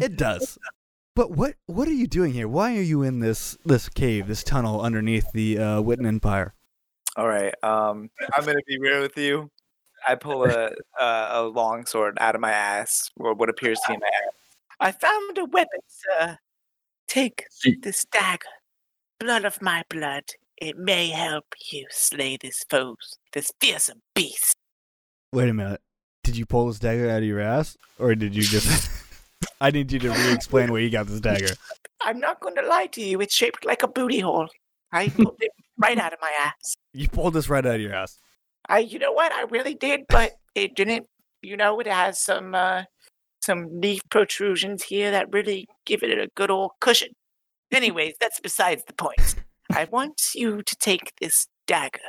It 0.00 0.16
does. 0.16 0.58
But 1.16 1.30
what 1.30 1.54
what 1.64 1.88
are 1.88 1.94
you 1.94 2.06
doing 2.06 2.34
here? 2.34 2.46
Why 2.46 2.76
are 2.76 2.82
you 2.82 3.02
in 3.02 3.20
this 3.20 3.56
this 3.64 3.88
cave, 3.88 4.28
this 4.28 4.44
tunnel 4.44 4.82
underneath 4.82 5.32
the 5.32 5.58
uh, 5.58 5.82
Witten 5.82 6.06
Empire? 6.06 6.54
All 7.16 7.26
right. 7.26 7.54
Um, 7.62 8.10
I'm 8.34 8.44
gonna 8.44 8.60
be 8.66 8.78
real 8.78 9.00
with 9.00 9.16
you. 9.16 9.50
I 10.06 10.14
pull 10.14 10.44
a, 10.44 10.72
a 11.00 11.28
a 11.30 11.42
long 11.44 11.86
sword 11.86 12.18
out 12.20 12.34
of 12.34 12.42
my 12.42 12.52
ass, 12.52 13.10
or 13.16 13.34
what 13.34 13.48
appears 13.48 13.80
to 13.86 13.94
be 13.94 13.98
my 13.98 14.06
ass. 14.06 14.34
I 14.78 14.92
found 14.92 15.38
a 15.38 15.46
weapon, 15.46 15.80
sir. 15.88 16.38
Take 17.08 17.46
this 17.80 18.04
dagger. 18.12 18.46
Blood 19.18 19.46
of 19.46 19.62
my 19.62 19.84
blood. 19.88 20.24
It 20.58 20.76
may 20.76 21.08
help 21.08 21.46
you 21.72 21.86
slay 21.90 22.36
this 22.36 22.62
foe, 22.68 22.96
this 23.32 23.50
fearsome 23.58 24.02
beast. 24.14 24.54
Wait 25.32 25.48
a 25.48 25.54
minute. 25.54 25.80
Did 26.24 26.36
you 26.36 26.44
pull 26.44 26.66
this 26.66 26.78
dagger 26.78 27.08
out 27.08 27.18
of 27.18 27.24
your 27.24 27.40
ass, 27.40 27.78
or 27.98 28.14
did 28.14 28.34
you 28.34 28.42
just? 28.42 28.90
I 29.60 29.70
need 29.70 29.90
you 29.90 29.98
to 30.00 30.10
re-explain 30.10 30.70
where 30.70 30.80
you 30.80 30.90
got 30.90 31.06
this 31.06 31.20
dagger. 31.20 31.54
I'm 32.02 32.20
not 32.20 32.40
going 32.40 32.54
to 32.56 32.62
lie 32.62 32.86
to 32.86 33.02
you. 33.02 33.20
It's 33.20 33.34
shaped 33.34 33.64
like 33.64 33.82
a 33.82 33.88
booty 33.88 34.20
hole. 34.20 34.48
I 34.92 35.08
pulled 35.08 35.38
it 35.40 35.50
right 35.78 35.98
out 35.98 36.12
of 36.12 36.18
my 36.20 36.30
ass. 36.40 36.76
You 36.92 37.08
pulled 37.08 37.34
this 37.34 37.48
right 37.48 37.64
out 37.64 37.76
of 37.76 37.80
your 37.80 37.94
ass. 37.94 38.18
I, 38.68 38.80
you 38.80 38.98
know 38.98 39.12
what? 39.12 39.32
I 39.32 39.42
really 39.42 39.74
did, 39.74 40.02
but 40.08 40.32
it 40.54 40.74
didn't. 40.74 41.06
You 41.42 41.56
know, 41.56 41.78
it 41.80 41.86
has 41.86 42.20
some 42.20 42.54
uh, 42.54 42.82
some 43.40 43.80
leaf 43.80 44.00
protrusions 44.10 44.84
here 44.84 45.10
that 45.10 45.32
really 45.32 45.66
give 45.84 46.02
it 46.02 46.18
a 46.18 46.28
good 46.34 46.50
old 46.50 46.72
cushion. 46.80 47.10
Anyways, 47.72 48.14
that's 48.20 48.40
besides 48.40 48.82
the 48.86 48.94
point. 48.94 49.36
I 49.70 49.84
want 49.84 50.20
you 50.34 50.62
to 50.62 50.76
take 50.76 51.12
this 51.20 51.46
dagger, 51.66 52.00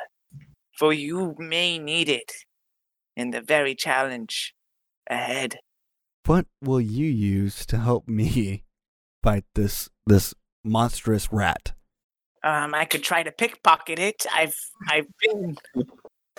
for 0.78 0.94
you 0.94 1.36
may 1.38 1.80
need 1.80 2.10
it 2.10 2.32
in 3.16 3.32
the 3.32 3.42
very 3.42 3.76
challenge 3.76 4.54
ahead. 5.10 5.58
What 6.28 6.46
will 6.62 6.82
you 6.82 7.06
use 7.08 7.66
to 7.68 7.78
help 7.78 8.10
me 8.10 8.66
fight 9.24 9.46
this 9.56 9.90
this 10.06 10.34
monstrous 10.62 11.32
rat? 11.32 11.72
Um, 12.44 12.76
I 12.76 12.84
could 12.84 13.02
try 13.02 13.24
to 13.24 13.32
pickpocket 13.32 13.98
it. 13.98 14.26
I've 14.34 14.56
I've 14.90 15.08
been 15.22 15.56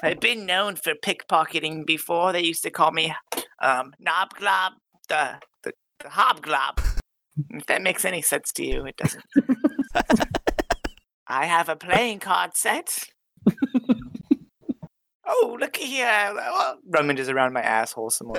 I've 0.02 0.20
been 0.20 0.44
known 0.44 0.76
for 0.76 0.92
pickpocketing 0.92 1.86
before. 1.86 2.32
They 2.32 2.42
used 2.42 2.62
to 2.64 2.70
call 2.70 2.92
me 2.92 3.14
um 3.62 3.94
Knobglob, 4.06 4.72
the 5.08 5.38
the, 5.62 5.72
the 6.00 6.08
hobglob. 6.10 6.80
If 7.48 7.64
that 7.66 7.80
makes 7.80 8.04
any 8.04 8.20
sense 8.20 8.52
to 8.56 8.66
you, 8.66 8.84
it 8.84 8.96
doesn't. 8.98 9.24
I 11.26 11.46
have 11.46 11.70
a 11.70 11.76
playing 11.76 12.18
card 12.18 12.56
set. 12.56 13.08
oh, 15.28 15.56
look 15.60 15.76
here! 15.76 16.08
Oh, 16.30 16.34
well, 16.34 16.78
Rummages 16.88 17.28
around 17.28 17.52
my 17.52 17.62
asshole 17.62 18.10
some 18.10 18.28
more. 18.28 18.36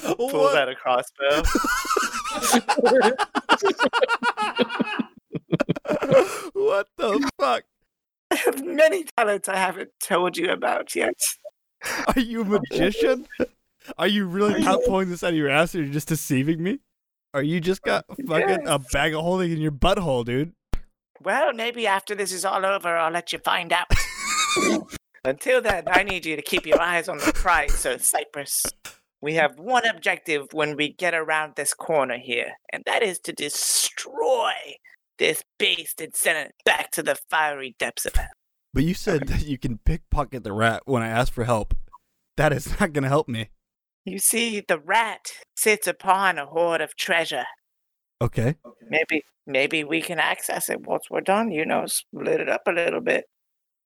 Pulls 0.00 0.54
out 0.54 0.68
a 0.68 0.74
crossbow. 0.74 1.42
what 6.54 6.88
the 6.96 7.30
fuck? 7.38 7.64
I 8.30 8.34
have 8.44 8.64
many 8.64 9.04
talents 9.16 9.48
I 9.48 9.56
haven't 9.56 9.90
told 10.00 10.36
you 10.36 10.50
about 10.50 10.94
yet. 10.94 11.14
Are 12.08 12.20
you 12.20 12.42
a 12.42 12.44
magician? 12.44 13.26
Are 13.98 14.06
you 14.06 14.26
really 14.26 14.62
not 14.62 14.80
pulling 14.86 15.10
this 15.10 15.22
out 15.22 15.30
of 15.30 15.36
your 15.36 15.48
ass, 15.48 15.74
or 15.74 15.82
you're 15.82 15.92
just 15.92 16.08
deceiving 16.08 16.62
me? 16.62 16.78
Are 17.34 17.42
you 17.42 17.60
just 17.60 17.82
got 17.82 18.04
fucking 18.26 18.66
a 18.66 18.78
bag 18.78 19.14
of 19.14 19.22
holding 19.22 19.52
in 19.52 19.58
your 19.58 19.72
butthole, 19.72 20.24
dude? 20.24 20.52
Well, 21.24 21.52
maybe 21.52 21.86
after 21.86 22.14
this 22.14 22.32
is 22.32 22.44
all 22.44 22.66
over, 22.66 22.96
I'll 22.96 23.12
let 23.12 23.32
you 23.32 23.38
find 23.38 23.72
out. 23.72 23.86
Until 25.24 25.62
then, 25.62 25.84
I 25.86 26.02
need 26.02 26.26
you 26.26 26.34
to 26.34 26.42
keep 26.42 26.66
your 26.66 26.80
eyes 26.80 27.08
on 27.08 27.18
the 27.18 27.32
prize, 27.32 27.74
Sir 27.74 27.98
Cypress. 27.98 28.64
We 29.20 29.34
have 29.34 29.58
one 29.58 29.86
objective 29.86 30.48
when 30.52 30.76
we 30.76 30.92
get 30.92 31.14
around 31.14 31.52
this 31.54 31.74
corner 31.74 32.18
here, 32.18 32.54
and 32.72 32.82
that 32.86 33.04
is 33.04 33.20
to 33.20 33.32
destroy 33.32 34.52
this 35.18 35.44
beast 35.58 36.00
and 36.00 36.16
send 36.16 36.38
it 36.38 36.54
back 36.64 36.90
to 36.92 37.02
the 37.04 37.16
fiery 37.30 37.76
depths 37.78 38.04
of 38.04 38.16
hell. 38.16 38.26
But 38.74 38.82
you 38.82 38.94
said 38.94 39.28
that 39.28 39.46
you 39.46 39.58
can 39.58 39.78
pickpocket 39.78 40.42
the 40.42 40.52
rat 40.52 40.82
when 40.86 41.02
I 41.02 41.08
ask 41.08 41.32
for 41.32 41.44
help. 41.44 41.74
That 42.36 42.52
is 42.52 42.68
not 42.80 42.92
going 42.92 43.04
to 43.04 43.08
help 43.08 43.28
me. 43.28 43.50
You 44.04 44.18
see, 44.18 44.60
the 44.66 44.80
rat 44.80 45.30
sits 45.54 45.86
upon 45.86 46.38
a 46.38 46.46
hoard 46.46 46.80
of 46.80 46.96
treasure. 46.96 47.44
Okay. 48.20 48.56
Maybe, 48.88 49.22
maybe 49.46 49.84
we 49.84 50.00
can 50.00 50.18
access 50.18 50.68
it 50.68 50.86
once 50.86 51.04
we're 51.10 51.20
done. 51.20 51.50
You 51.50 51.66
know, 51.66 51.86
split 51.86 52.40
it 52.40 52.48
up 52.48 52.62
a 52.66 52.72
little 52.72 53.00
bit. 53.00 53.24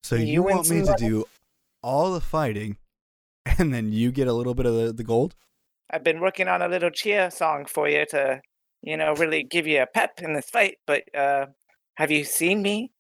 So 0.03 0.17
You 0.17 0.27
you, 0.27 0.43
want 0.43 0.69
me 0.71 0.85
some 0.85 0.97
to 0.97 1.05
do 1.05 1.25
all 1.83 2.13
the 2.13 2.21
fighting, 2.21 2.77
and 3.59 3.73
then 3.73 3.93
you 3.93 4.13
get 4.13 4.29
a 4.29 4.33
little 4.33 4.55
bit 4.55 4.67
of 4.67 4.75
the, 4.75 4.93
the 4.93 5.05
gold? 5.05 5.35
I've 5.91 6.05
been 6.05 6.21
working 6.21 6.49
on 6.49 6.63
a 6.63 6.69
little 6.69 6.91
cheer 6.91 7.31
song 7.31 7.65
for 7.67 7.89
you 7.89 8.05
to, 8.11 8.41
you 8.83 8.97
know, 8.97 9.15
really 9.15 9.45
give 9.45 9.67
you 9.67 9.83
a 9.83 9.87
pep 9.87 10.21
in 10.21 10.33
this 10.33 10.51
fight. 10.51 10.77
But 10.87 11.03
uh, 11.15 11.47
have 11.97 12.11
you 12.11 12.25
seen 12.25 12.63
me? 12.63 12.93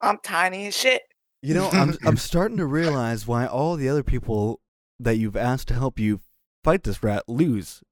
I'm 0.00 0.18
tiny 0.22 0.68
as 0.68 0.76
shit. 0.76 1.02
You 1.42 1.54
know, 1.54 1.68
I'm 1.72 1.96
I'm 2.06 2.16
starting 2.16 2.56
to 2.58 2.66
realize 2.66 3.26
why 3.26 3.46
all 3.46 3.76
the 3.76 3.88
other 3.88 4.02
people 4.02 4.60
that 5.00 5.16
you've 5.16 5.36
asked 5.36 5.68
to 5.68 5.74
help 5.74 5.98
you 5.98 6.20
fight 6.64 6.84
this 6.84 7.02
rat 7.02 7.24
lose. 7.28 7.82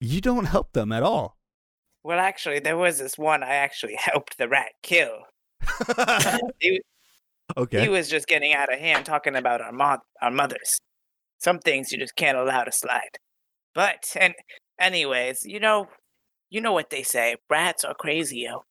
You 0.00 0.20
don't 0.20 0.46
help 0.46 0.72
them 0.72 0.92
at 0.92 1.02
all. 1.02 1.36
Well, 2.04 2.18
actually, 2.18 2.60
there 2.60 2.76
was 2.76 2.98
this 2.98 3.16
one 3.16 3.42
I 3.42 3.54
actually 3.54 3.96
helped 3.98 4.38
the 4.38 4.48
rat 4.48 4.72
kill. 4.82 5.18
He, 6.60 6.80
he 7.70 7.88
was 7.90 8.08
just 8.08 8.26
getting 8.26 8.54
out 8.54 8.72
of 8.72 8.78
hand 8.78 9.04
talking 9.04 9.36
about 9.36 9.60
our 9.60 9.70
mo- 9.70 10.02
our 10.22 10.30
mothers. 10.30 10.72
Some 11.38 11.58
things 11.58 11.92
you 11.92 11.98
just 11.98 12.16
can't 12.16 12.38
allow 12.38 12.64
to 12.64 12.72
slide. 12.72 13.18
But 13.74 14.16
and 14.18 14.34
anyways, 14.80 15.44
you 15.44 15.60
know, 15.60 15.88
you 16.48 16.62
know 16.62 16.72
what 16.72 16.88
they 16.88 17.02
say: 17.02 17.36
rats 17.50 17.84
are 17.84 17.94
crazy, 17.94 18.46
yo. 18.48 18.64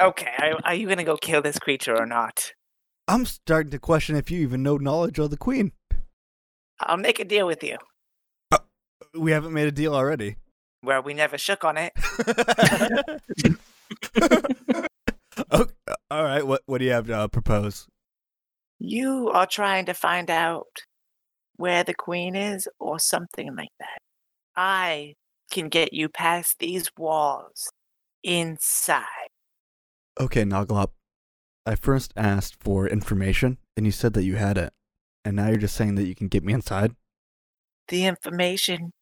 Okay, 0.00 0.32
are, 0.38 0.58
are 0.64 0.74
you 0.74 0.88
gonna 0.88 1.04
go 1.04 1.16
kill 1.16 1.42
this 1.42 1.58
creature 1.58 1.96
or 1.96 2.06
not? 2.06 2.52
I'm 3.06 3.26
starting 3.26 3.70
to 3.72 3.78
question 3.78 4.16
if 4.16 4.30
you 4.30 4.40
even 4.40 4.62
know 4.62 4.78
knowledge 4.78 5.18
of 5.18 5.30
the 5.30 5.36
queen. 5.36 5.72
I'll 6.80 6.96
make 6.96 7.20
a 7.20 7.24
deal 7.24 7.46
with 7.46 7.62
you 7.62 7.76
uh, 8.50 8.58
We 9.14 9.30
haven't 9.30 9.52
made 9.52 9.68
a 9.68 9.72
deal 9.72 9.94
already. 9.94 10.36
Where 10.86 11.02
we 11.02 11.12
never 11.12 11.36
shook 11.36 11.64
on 11.64 11.76
it. 11.76 11.92
okay. 15.52 15.72
All 16.10 16.24
right. 16.24 16.46
What 16.46 16.62
what 16.66 16.78
do 16.78 16.84
you 16.84 16.92
have 16.92 17.06
to 17.08 17.16
uh, 17.16 17.28
propose? 17.28 17.86
You 18.78 19.28
are 19.30 19.46
trying 19.46 19.86
to 19.86 19.94
find 19.94 20.30
out 20.30 20.84
where 21.56 21.82
the 21.82 21.94
queen 21.94 22.36
is 22.36 22.68
or 22.78 22.98
something 22.98 23.54
like 23.56 23.70
that. 23.80 23.98
I 24.56 25.14
can 25.50 25.68
get 25.68 25.92
you 25.92 26.08
past 26.08 26.58
these 26.58 26.90
walls 26.96 27.70
inside. 28.22 29.28
Okay, 30.20 30.44
Noglop. 30.44 30.90
I 31.66 31.74
first 31.74 32.12
asked 32.16 32.56
for 32.60 32.86
information, 32.86 33.58
and 33.76 33.86
you 33.86 33.92
said 33.92 34.12
that 34.14 34.22
you 34.22 34.36
had 34.36 34.56
it, 34.56 34.72
and 35.24 35.36
now 35.36 35.48
you're 35.48 35.56
just 35.56 35.74
saying 35.74 35.96
that 35.96 36.06
you 36.06 36.14
can 36.14 36.28
get 36.28 36.44
me 36.44 36.52
inside. 36.52 36.94
The 37.88 38.06
information 38.06 38.92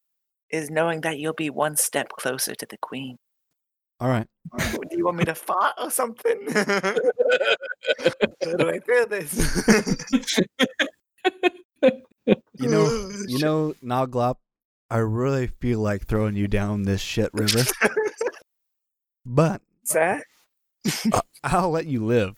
is 0.54 0.70
knowing 0.70 1.00
that 1.02 1.18
you'll 1.18 1.34
be 1.34 1.50
one 1.50 1.76
step 1.76 2.08
closer 2.10 2.54
to 2.54 2.66
the 2.66 2.76
queen. 2.78 3.18
All 4.00 4.08
right. 4.08 4.26
Do 4.58 4.96
you 4.96 5.04
want 5.04 5.16
me 5.16 5.24
to 5.24 5.34
fart 5.34 5.74
or 5.78 5.90
something? 5.90 6.46
How 6.52 6.94
do 8.56 8.68
I 8.70 8.78
feel 8.80 9.06
this? 9.06 9.34
You 12.58 12.68
know, 12.68 13.10
you 13.26 13.38
know, 13.38 13.74
Noglop. 13.82 14.36
I 14.90 14.98
really 14.98 15.48
feel 15.48 15.80
like 15.80 16.06
throwing 16.06 16.36
you 16.36 16.46
down 16.46 16.82
this 16.82 17.00
shit 17.00 17.32
river, 17.32 17.64
but 19.26 19.60
Sir? 19.84 20.22
uh, 21.10 21.20
I'll 21.42 21.70
let 21.70 21.86
you 21.86 22.04
live 22.04 22.36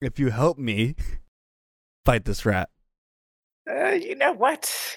if 0.00 0.18
you 0.18 0.30
help 0.30 0.58
me 0.58 0.96
fight 2.04 2.24
this 2.24 2.44
rat. 2.44 2.70
Uh, 3.70 3.90
you 3.90 4.16
know 4.16 4.32
what? 4.32 4.96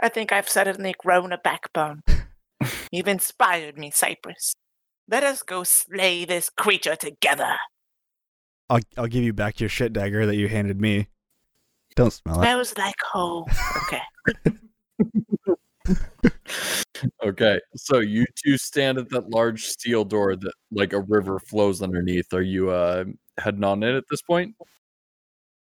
I 0.00 0.08
think 0.08 0.32
I've 0.32 0.48
suddenly 0.48 0.94
grown 0.98 1.32
a 1.32 1.38
backbone. 1.38 2.02
You've 2.92 3.08
inspired 3.08 3.78
me, 3.78 3.90
Cypress. 3.90 4.54
Let 5.08 5.22
us 5.22 5.42
go 5.42 5.64
slay 5.64 6.24
this 6.24 6.50
creature 6.50 6.96
together. 6.96 7.56
I'll 8.68 8.80
I'll 8.96 9.06
give 9.06 9.22
you 9.22 9.32
back 9.32 9.60
your 9.60 9.68
shit 9.68 9.92
dagger 9.92 10.26
that 10.26 10.36
you 10.36 10.48
handed 10.48 10.80
me. 10.80 11.08
Don't 11.94 12.12
smell 12.12 12.40
it. 12.40 12.44
Smells 12.44 12.76
like 12.76 13.00
home. 13.12 13.44
Okay. 13.86 14.02
Okay, 17.22 17.60
so 17.76 18.00
you 18.00 18.24
two 18.42 18.56
stand 18.56 18.98
at 18.98 19.10
that 19.10 19.28
large 19.30 19.64
steel 19.64 20.04
door 20.04 20.34
that 20.36 20.52
like 20.70 20.92
a 20.92 21.00
river 21.00 21.38
flows 21.38 21.82
underneath. 21.82 22.32
Are 22.32 22.42
you 22.42 22.70
uh 22.70 23.04
heading 23.38 23.64
on 23.64 23.82
in 23.82 23.94
at 23.94 24.04
this 24.10 24.22
point? 24.22 24.54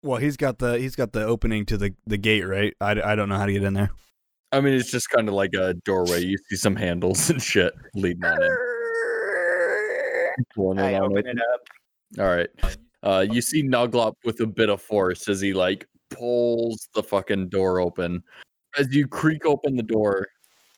Well, 0.03 0.19
he's 0.19 0.37
got 0.37 0.59
the 0.59 0.79
he's 0.79 0.97
got 0.97 1.13
the 1.13 1.25
opening 1.25 1.67
to 1.67 1.77
the 1.77 1.95
the 2.07 2.19
gate, 2.19 2.45
right? 2.47 2.75
I, 2.81 2.93
I 3.03 3.15
don't 3.17 3.29
know 3.29 3.37
how 3.37 3.47
to 3.47 3.53
get 3.53 3.65
in 3.65 3.75
there. 3.75 3.91
I 4.55 4.61
mean, 4.61 4.75
it's 4.75 4.91
just 4.91 5.11
kind 5.11 5.29
of 5.29 5.35
like 5.35 5.53
a 5.55 5.75
doorway. 5.85 6.23
You 6.25 6.39
see 6.49 6.55
some 6.57 6.77
handles 6.77 7.29
and 7.31 7.43
shit 7.43 7.75
leading 7.95 8.25
on 8.25 8.41
it 8.41 8.51
I 10.79 10.95
on 10.95 11.13
open 11.13 11.27
it 11.27 11.39
up. 11.39 11.61
All 12.21 12.27
right. 12.27 12.49
Uh, 13.03 13.27
you 13.29 13.43
see 13.43 13.63
Nuglop 13.63 14.15
with 14.25 14.41
a 14.41 14.47
bit 14.47 14.69
of 14.69 14.81
force 14.81 15.29
as 15.29 15.41
he 15.41 15.53
like 15.53 15.87
pulls 16.11 16.89
the 16.95 17.03
fucking 17.03 17.49
door 17.49 17.81
open. 17.81 18.23
As 18.79 18.95
you 18.95 19.07
creak 19.07 19.45
open 19.45 19.77
the 19.77 19.83
door 19.83 20.29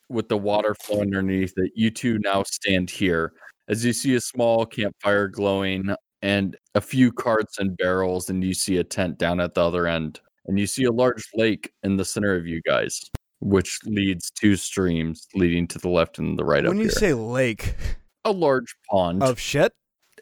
with 0.09 0.29
the 0.29 0.37
water 0.37 0.75
flowing 0.75 1.15
underneath 1.15 1.55
it, 1.57 1.73
you 1.75 1.91
two 1.91 2.19
now 2.21 2.43
stand 2.45 2.91
here. 2.91 3.33
As 3.69 3.85
you 3.85 3.93
see 3.93 4.15
a 4.15 4.21
small 4.21 4.65
campfire 4.65 5.29
glowing 5.29 5.95
and 6.23 6.57
a 6.75 6.81
few 6.81 7.13
carts 7.13 7.59
and 7.59 7.77
barrels, 7.77 8.31
and 8.31 8.43
you 8.43 8.55
see 8.55 8.79
a 8.79 8.85
tent 8.85 9.19
down 9.19 9.41
at 9.41 9.55
the 9.55 9.63
other 9.63 9.87
end. 9.87 10.21
And 10.47 10.59
you 10.59 10.67
see 10.67 10.85
a 10.85 10.93
large 10.93 11.29
lake 11.35 11.73
in 11.83 11.97
the 11.97 12.05
center 12.05 12.37
of 12.37 12.47
you 12.47 12.61
guys, 12.63 13.03
which 13.41 13.79
leads 13.85 14.31
two 14.31 14.57
streams 14.57 15.27
leading 15.35 15.67
to 15.69 15.79
the 15.79 15.89
left 15.89 16.19
and 16.19 16.39
the 16.39 16.45
right 16.45 16.65
when 16.67 16.79
you 16.79 16.85
here. 16.85 16.91
say 16.91 17.15
lake 17.15 17.75
a 18.25 18.33
large 18.33 18.75
pond. 18.91 19.23
of 19.23 19.39
shit, 19.39 19.73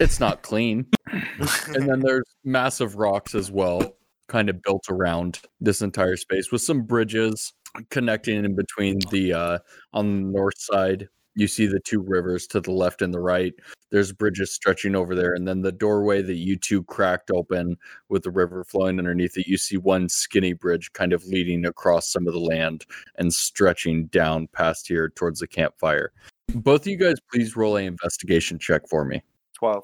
it's 0.00 0.20
not 0.20 0.42
clean. 0.42 0.86
and 1.12 1.88
then 1.88 2.00
there's 2.00 2.34
massive 2.44 2.96
rocks 2.96 3.34
as 3.34 3.50
well, 3.50 3.96
kind 4.28 4.48
of 4.50 4.60
built 4.62 4.84
around 4.90 5.40
this 5.60 5.82
entire 5.82 6.16
space 6.16 6.50
with 6.52 6.62
some 6.62 6.82
bridges 6.82 7.52
connecting 7.90 8.44
in 8.44 8.54
between 8.54 8.98
the 9.10 9.32
uh 9.32 9.58
on 9.92 10.14
the 10.14 10.30
north 10.30 10.58
side. 10.58 11.08
You 11.34 11.48
see 11.48 11.66
the 11.66 11.80
two 11.80 12.00
rivers 12.00 12.46
to 12.48 12.60
the 12.60 12.70
left 12.70 13.02
and 13.02 13.12
the 13.12 13.20
right. 13.20 13.52
There's 13.90 14.12
bridges 14.12 14.52
stretching 14.52 14.94
over 14.94 15.14
there, 15.14 15.34
and 15.34 15.46
then 15.46 15.62
the 15.62 15.72
doorway 15.72 16.22
that 16.22 16.36
you 16.36 16.56
two 16.56 16.84
cracked 16.84 17.30
open 17.30 17.76
with 18.08 18.22
the 18.22 18.30
river 18.30 18.64
flowing 18.64 18.98
underneath 18.98 19.36
it. 19.36 19.46
You 19.46 19.56
see 19.56 19.76
one 19.76 20.08
skinny 20.08 20.52
bridge 20.52 20.92
kind 20.92 21.12
of 21.12 21.24
leading 21.24 21.66
across 21.66 22.10
some 22.10 22.26
of 22.26 22.34
the 22.34 22.40
land 22.40 22.86
and 23.16 23.32
stretching 23.32 24.06
down 24.06 24.48
past 24.48 24.86
here 24.86 25.08
towards 25.10 25.40
the 25.40 25.48
campfire. 25.48 26.12
Both 26.54 26.82
of 26.82 26.86
you 26.88 26.96
guys, 26.96 27.16
please 27.32 27.56
roll 27.56 27.76
a 27.76 27.84
investigation 27.84 28.58
check 28.58 28.88
for 28.88 29.04
me. 29.04 29.22
12 29.54 29.82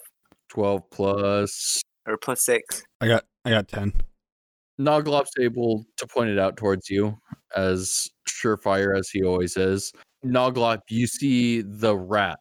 12 0.51 0.91
plus 0.91 1.83
or 2.07 2.17
plus 2.17 2.45
6. 2.45 2.83
I 3.01 3.07
got 3.09 3.25
I 3.45 3.51
got 3.51 3.69
ten. 3.69 3.93
Noglop's 4.81 5.33
able 5.39 5.85
to 5.97 6.07
point 6.07 6.31
it 6.31 6.39
out 6.39 6.57
towards 6.57 6.89
you 6.89 7.19
as 7.55 8.09
surefire 8.29 8.99
as 8.99 9.11
he 9.11 9.23
always 9.23 9.57
is. 9.57 9.93
Noglop, 10.25 10.83
you 10.89 11.07
see 11.07 11.63
the 11.63 11.97
rat 11.97 12.39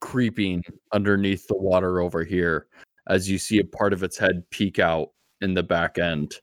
creeping 0.00 0.62
underneath 0.92 1.46
the 1.46 1.56
water 1.56 2.00
over 2.00 2.24
here 2.24 2.66
as 3.08 3.30
you 3.30 3.38
see 3.38 3.58
a 3.58 3.64
part 3.64 3.92
of 3.92 4.02
its 4.02 4.18
head 4.18 4.42
peek 4.50 4.78
out 4.78 5.10
in 5.40 5.54
the 5.54 5.62
back 5.62 5.98
end. 5.98 6.34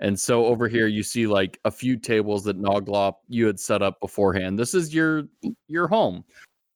And 0.00 0.18
so 0.18 0.46
over 0.46 0.68
here 0.68 0.88
you 0.88 1.02
see 1.02 1.26
like 1.26 1.60
a 1.64 1.70
few 1.70 1.96
tables 1.96 2.42
that 2.44 2.60
Noglop 2.60 3.14
you 3.28 3.46
had 3.46 3.60
set 3.60 3.82
up 3.82 4.00
beforehand. 4.00 4.58
This 4.58 4.74
is 4.74 4.94
your 4.94 5.24
your 5.68 5.86
home. 5.86 6.24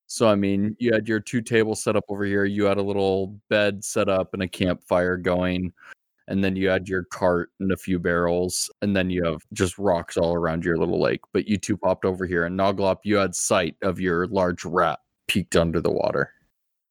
So 0.07 0.29
I 0.29 0.37
mean, 0.37 0.77
you 0.79 0.93
had 0.93 1.09
your 1.09 1.19
two 1.19 1.41
tables 1.41 1.83
set 1.83 1.97
up 1.97 2.05
over 2.09 2.25
here. 2.25 2.45
You 2.45 2.65
had 2.65 2.79
a 2.79 2.83
little 2.83 3.37
bed 3.51 3.85
set 3.85 4.09
up 4.09 4.33
and 4.33 4.43
a 4.43 4.49
campfire 4.49 5.17
going 5.17 5.73
and 6.29 6.43
then 6.43 6.57
you 6.57 6.69
had 6.69 6.89
your 6.89 7.05
cart 7.05 7.51
and 7.61 7.73
a 7.73 7.77
few 7.77 7.99
barrels, 7.99 8.71
and 8.83 8.97
then 8.97 9.11
you 9.11 9.25
have 9.25 9.43
just 9.53 9.79
rocks 9.79 10.17
all 10.17 10.35
around 10.35 10.65
your 10.65 10.77
little 10.77 11.01
lake. 11.01 11.21
But 11.33 11.47
you 11.47 11.57
two 11.57 11.77
popped 11.77 12.05
over 12.05 12.27
here, 12.27 12.45
and 12.45 12.59
Noglop, 12.59 12.99
you 13.05 13.17
had 13.17 13.35
sight 13.35 13.77
of 13.83 14.01
your 14.01 14.27
large 14.29 14.65
rat 14.65 14.99
peeked 15.29 15.57
under 15.57 15.81
the 15.81 15.91
water. 15.91 16.33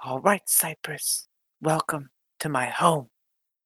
All 0.03 0.19
right, 0.19 0.43
Cypress. 0.45 1.27
Welcome 1.61 2.09
to 2.39 2.49
my 2.49 2.67
home. 2.67 3.07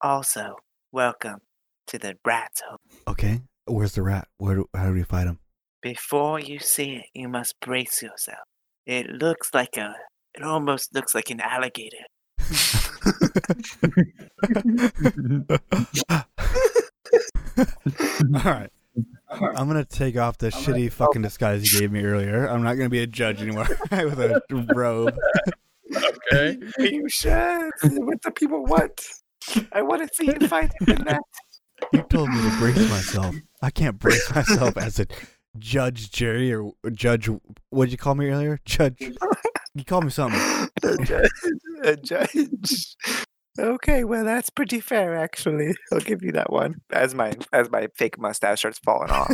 Also, 0.01 0.55
welcome 0.91 1.39
to 1.87 1.97
the 1.97 2.17
rat's 2.25 2.61
home. 2.61 2.77
Okay, 3.07 3.41
where's 3.65 3.93
the 3.93 4.03
rat? 4.03 4.27
Where? 4.37 4.55
Do, 4.55 4.69
how 4.75 4.87
do 4.87 4.93
we 4.93 5.03
fight 5.03 5.27
him? 5.27 5.39
Before 5.81 6.39
you 6.39 6.59
see 6.59 6.95
it, 6.95 7.05
you 7.13 7.29
must 7.29 7.59
brace 7.59 8.01
yourself. 8.01 8.39
It 8.85 9.07
looks 9.09 9.53
like 9.53 9.77
a. 9.77 9.95
It 10.35 10.43
almost 10.43 10.93
looks 10.93 11.15
like 11.15 11.29
an 11.29 11.41
alligator. 11.41 12.05
All 18.35 18.43
right. 18.43 18.69
I'm 19.31 19.67
gonna 19.67 19.85
take 19.85 20.17
off 20.17 20.37
the 20.37 20.49
shitty 20.49 20.91
fucking 20.91 21.21
disguise 21.21 21.71
you 21.71 21.79
gave 21.79 21.91
me 21.91 22.03
earlier. 22.03 22.47
I'm 22.47 22.63
not 22.63 22.75
gonna 22.75 22.89
be 22.89 23.01
a 23.01 23.07
judge 23.07 23.41
anymore 23.41 23.67
with 23.91 24.19
a 24.19 24.41
robe. 24.73 25.15
Okay. 26.31 26.57
You 26.79 27.07
sure? 27.09 27.71
This 27.81 27.93
what 27.97 28.21
the 28.21 28.31
people 28.31 28.63
want. 28.65 29.01
I 29.71 29.81
want 29.81 30.07
to 30.07 30.09
see 30.13 30.25
you 30.25 30.47
fight 30.47 30.71
in 30.87 31.03
that. 31.05 31.21
You 31.93 32.01
told 32.03 32.29
me 32.29 32.41
to 32.41 32.57
brace 32.57 32.89
myself. 32.89 33.35
I 33.61 33.71
can't 33.71 33.97
brace 33.97 34.33
myself 34.33 34.77
as 34.77 34.99
a 34.99 35.07
judge, 35.57 36.11
Jerry, 36.11 36.53
or 36.53 36.73
judge. 36.91 37.29
What 37.69 37.85
did 37.85 37.91
you 37.91 37.97
call 37.97 38.15
me 38.15 38.27
earlier? 38.29 38.59
Judge. 38.65 38.97
You 39.79 39.85
called 39.85 40.03
me 40.03 40.09
something. 40.09 40.39
A 40.83 40.97
judge. 41.05 41.29
A 41.83 41.95
judge. 41.95 42.95
Okay, 43.57 44.03
well 44.03 44.25
that's 44.25 44.49
pretty 44.49 44.81
fair 44.81 45.15
actually. 45.15 45.73
I'll 45.93 46.01
give 46.01 46.21
you 46.21 46.33
that 46.33 46.51
one. 46.51 46.75
As 46.91 47.15
my 47.15 47.33
as 47.53 47.69
my 47.69 47.87
fake 47.95 48.19
mustache 48.19 48.59
starts 48.59 48.79
falling 48.79 49.09
off. 49.09 49.31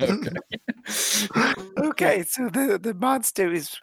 okay. 0.00 0.30
okay, 1.78 2.22
so 2.22 2.48
the 2.48 2.78
the 2.82 2.94
monster 2.94 3.52
is 3.52 3.76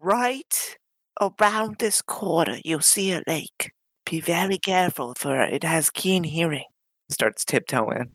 Right 0.00 0.76
around 1.18 1.76
this 1.78 2.02
corner, 2.02 2.58
you'll 2.62 2.80
see 2.80 3.12
a 3.12 3.22
lake. 3.26 3.72
Be 4.04 4.20
very 4.20 4.58
careful, 4.58 5.14
for 5.14 5.40
it 5.40 5.64
has 5.64 5.88
keen 5.88 6.24
hearing. 6.24 6.66
starts 7.08 7.42
tiptoeing. 7.42 8.10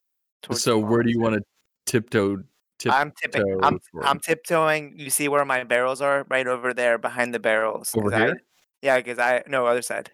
So 0.51 0.77
where 0.77 1.01
do 1.01 1.09
you 1.09 1.19
want 1.19 1.37
to 1.37 1.41
tiptoe? 1.87 2.43
Tip- 2.79 2.93
I'm 2.93 3.11
tipping. 3.11 3.59
I'm 3.61 3.79
I'm 4.01 4.19
tiptoeing. 4.19 4.93
You 4.97 5.09
see 5.09 5.27
where 5.27 5.43
my 5.45 5.63
barrels 5.63 6.01
are? 6.01 6.25
Right 6.29 6.47
over 6.47 6.73
there, 6.73 6.97
behind 6.97 7.33
the 7.33 7.39
barrels. 7.39 7.93
Over 7.95 8.13
I- 8.13 8.17
here? 8.19 8.41
yeah, 8.81 8.97
because 8.97 9.19
I 9.19 9.43
no 9.47 9.65
other 9.67 9.81
side. 9.81 10.11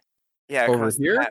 Yeah, 0.48 0.66
Over 0.66 0.90
here? 0.90 1.26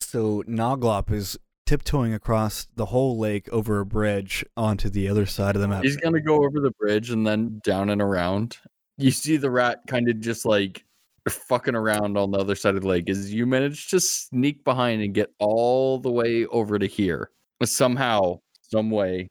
So 0.00 0.42
Noglop 0.46 1.10
is 1.10 1.38
tiptoeing 1.66 2.12
across 2.14 2.66
the 2.76 2.86
whole 2.86 3.18
lake 3.18 3.48
over 3.50 3.80
a 3.80 3.86
bridge 3.86 4.44
onto 4.56 4.88
the 4.90 5.08
other 5.08 5.26
side 5.26 5.54
of 5.54 5.60
the 5.62 5.68
map. 5.68 5.84
He's 5.84 5.96
gonna 5.96 6.20
go 6.20 6.36
over 6.44 6.60
the 6.60 6.70
bridge 6.72 7.10
and 7.10 7.26
then 7.26 7.60
down 7.64 7.90
and 7.90 8.00
around. 8.00 8.56
You 8.96 9.10
see 9.10 9.36
the 9.36 9.50
rat 9.50 9.80
kind 9.86 10.08
of 10.08 10.20
just 10.20 10.44
like 10.46 10.84
fucking 11.28 11.74
around 11.74 12.16
on 12.16 12.30
the 12.30 12.38
other 12.38 12.54
side 12.54 12.74
of 12.74 12.82
the 12.82 12.88
lake 12.88 13.10
as 13.10 13.32
you 13.32 13.46
manage 13.46 13.88
to 13.88 14.00
sneak 14.00 14.64
behind 14.64 15.02
and 15.02 15.12
get 15.14 15.30
all 15.38 15.98
the 15.98 16.10
way 16.10 16.46
over 16.46 16.78
to 16.78 16.86
here. 16.86 17.30
Somehow, 17.64 18.40
some 18.62 18.90
way, 18.90 19.28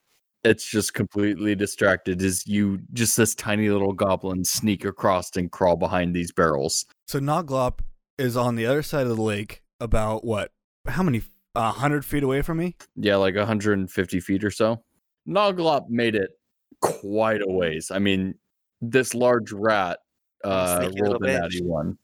it's 0.47 0.65
just 0.65 0.93
completely 0.93 1.55
distracted 1.55 2.21
as 2.21 2.47
you 2.47 2.79
just 2.93 3.17
this 3.17 3.35
tiny 3.35 3.69
little 3.69 3.93
goblin 3.93 4.43
sneak 4.43 4.85
across 4.85 5.35
and 5.35 5.51
crawl 5.51 5.75
behind 5.75 6.15
these 6.15 6.31
barrels. 6.31 6.85
So 7.07 7.19
Noglop 7.19 7.79
is 8.17 8.37
on 8.37 8.55
the 8.55 8.65
other 8.65 8.81
side 8.81 9.07
of 9.07 9.15
the 9.15 9.21
lake, 9.21 9.61
about 9.79 10.23
what? 10.23 10.51
How 10.87 11.03
many? 11.03 11.21
A 11.55 11.71
hundred 11.71 12.05
feet 12.05 12.23
away 12.23 12.43
from 12.43 12.57
me. 12.59 12.75
Yeah, 12.95 13.15
like 13.15 13.35
150 13.35 14.19
feet 14.19 14.43
or 14.43 14.51
so. 14.51 14.83
Noglop 15.27 15.89
made 15.89 16.15
it 16.15 16.29
quite 16.81 17.41
a 17.41 17.51
ways. 17.51 17.89
I 17.91 17.97
mean, 17.97 18.35
this 18.79 19.15
large 19.15 19.51
rat 19.51 19.99
uh, 20.43 20.79
rolled 20.81 20.99
little 20.99 21.15
an 21.15 21.21
bitch. 21.21 21.41
natty 21.41 21.63
one. 21.63 21.97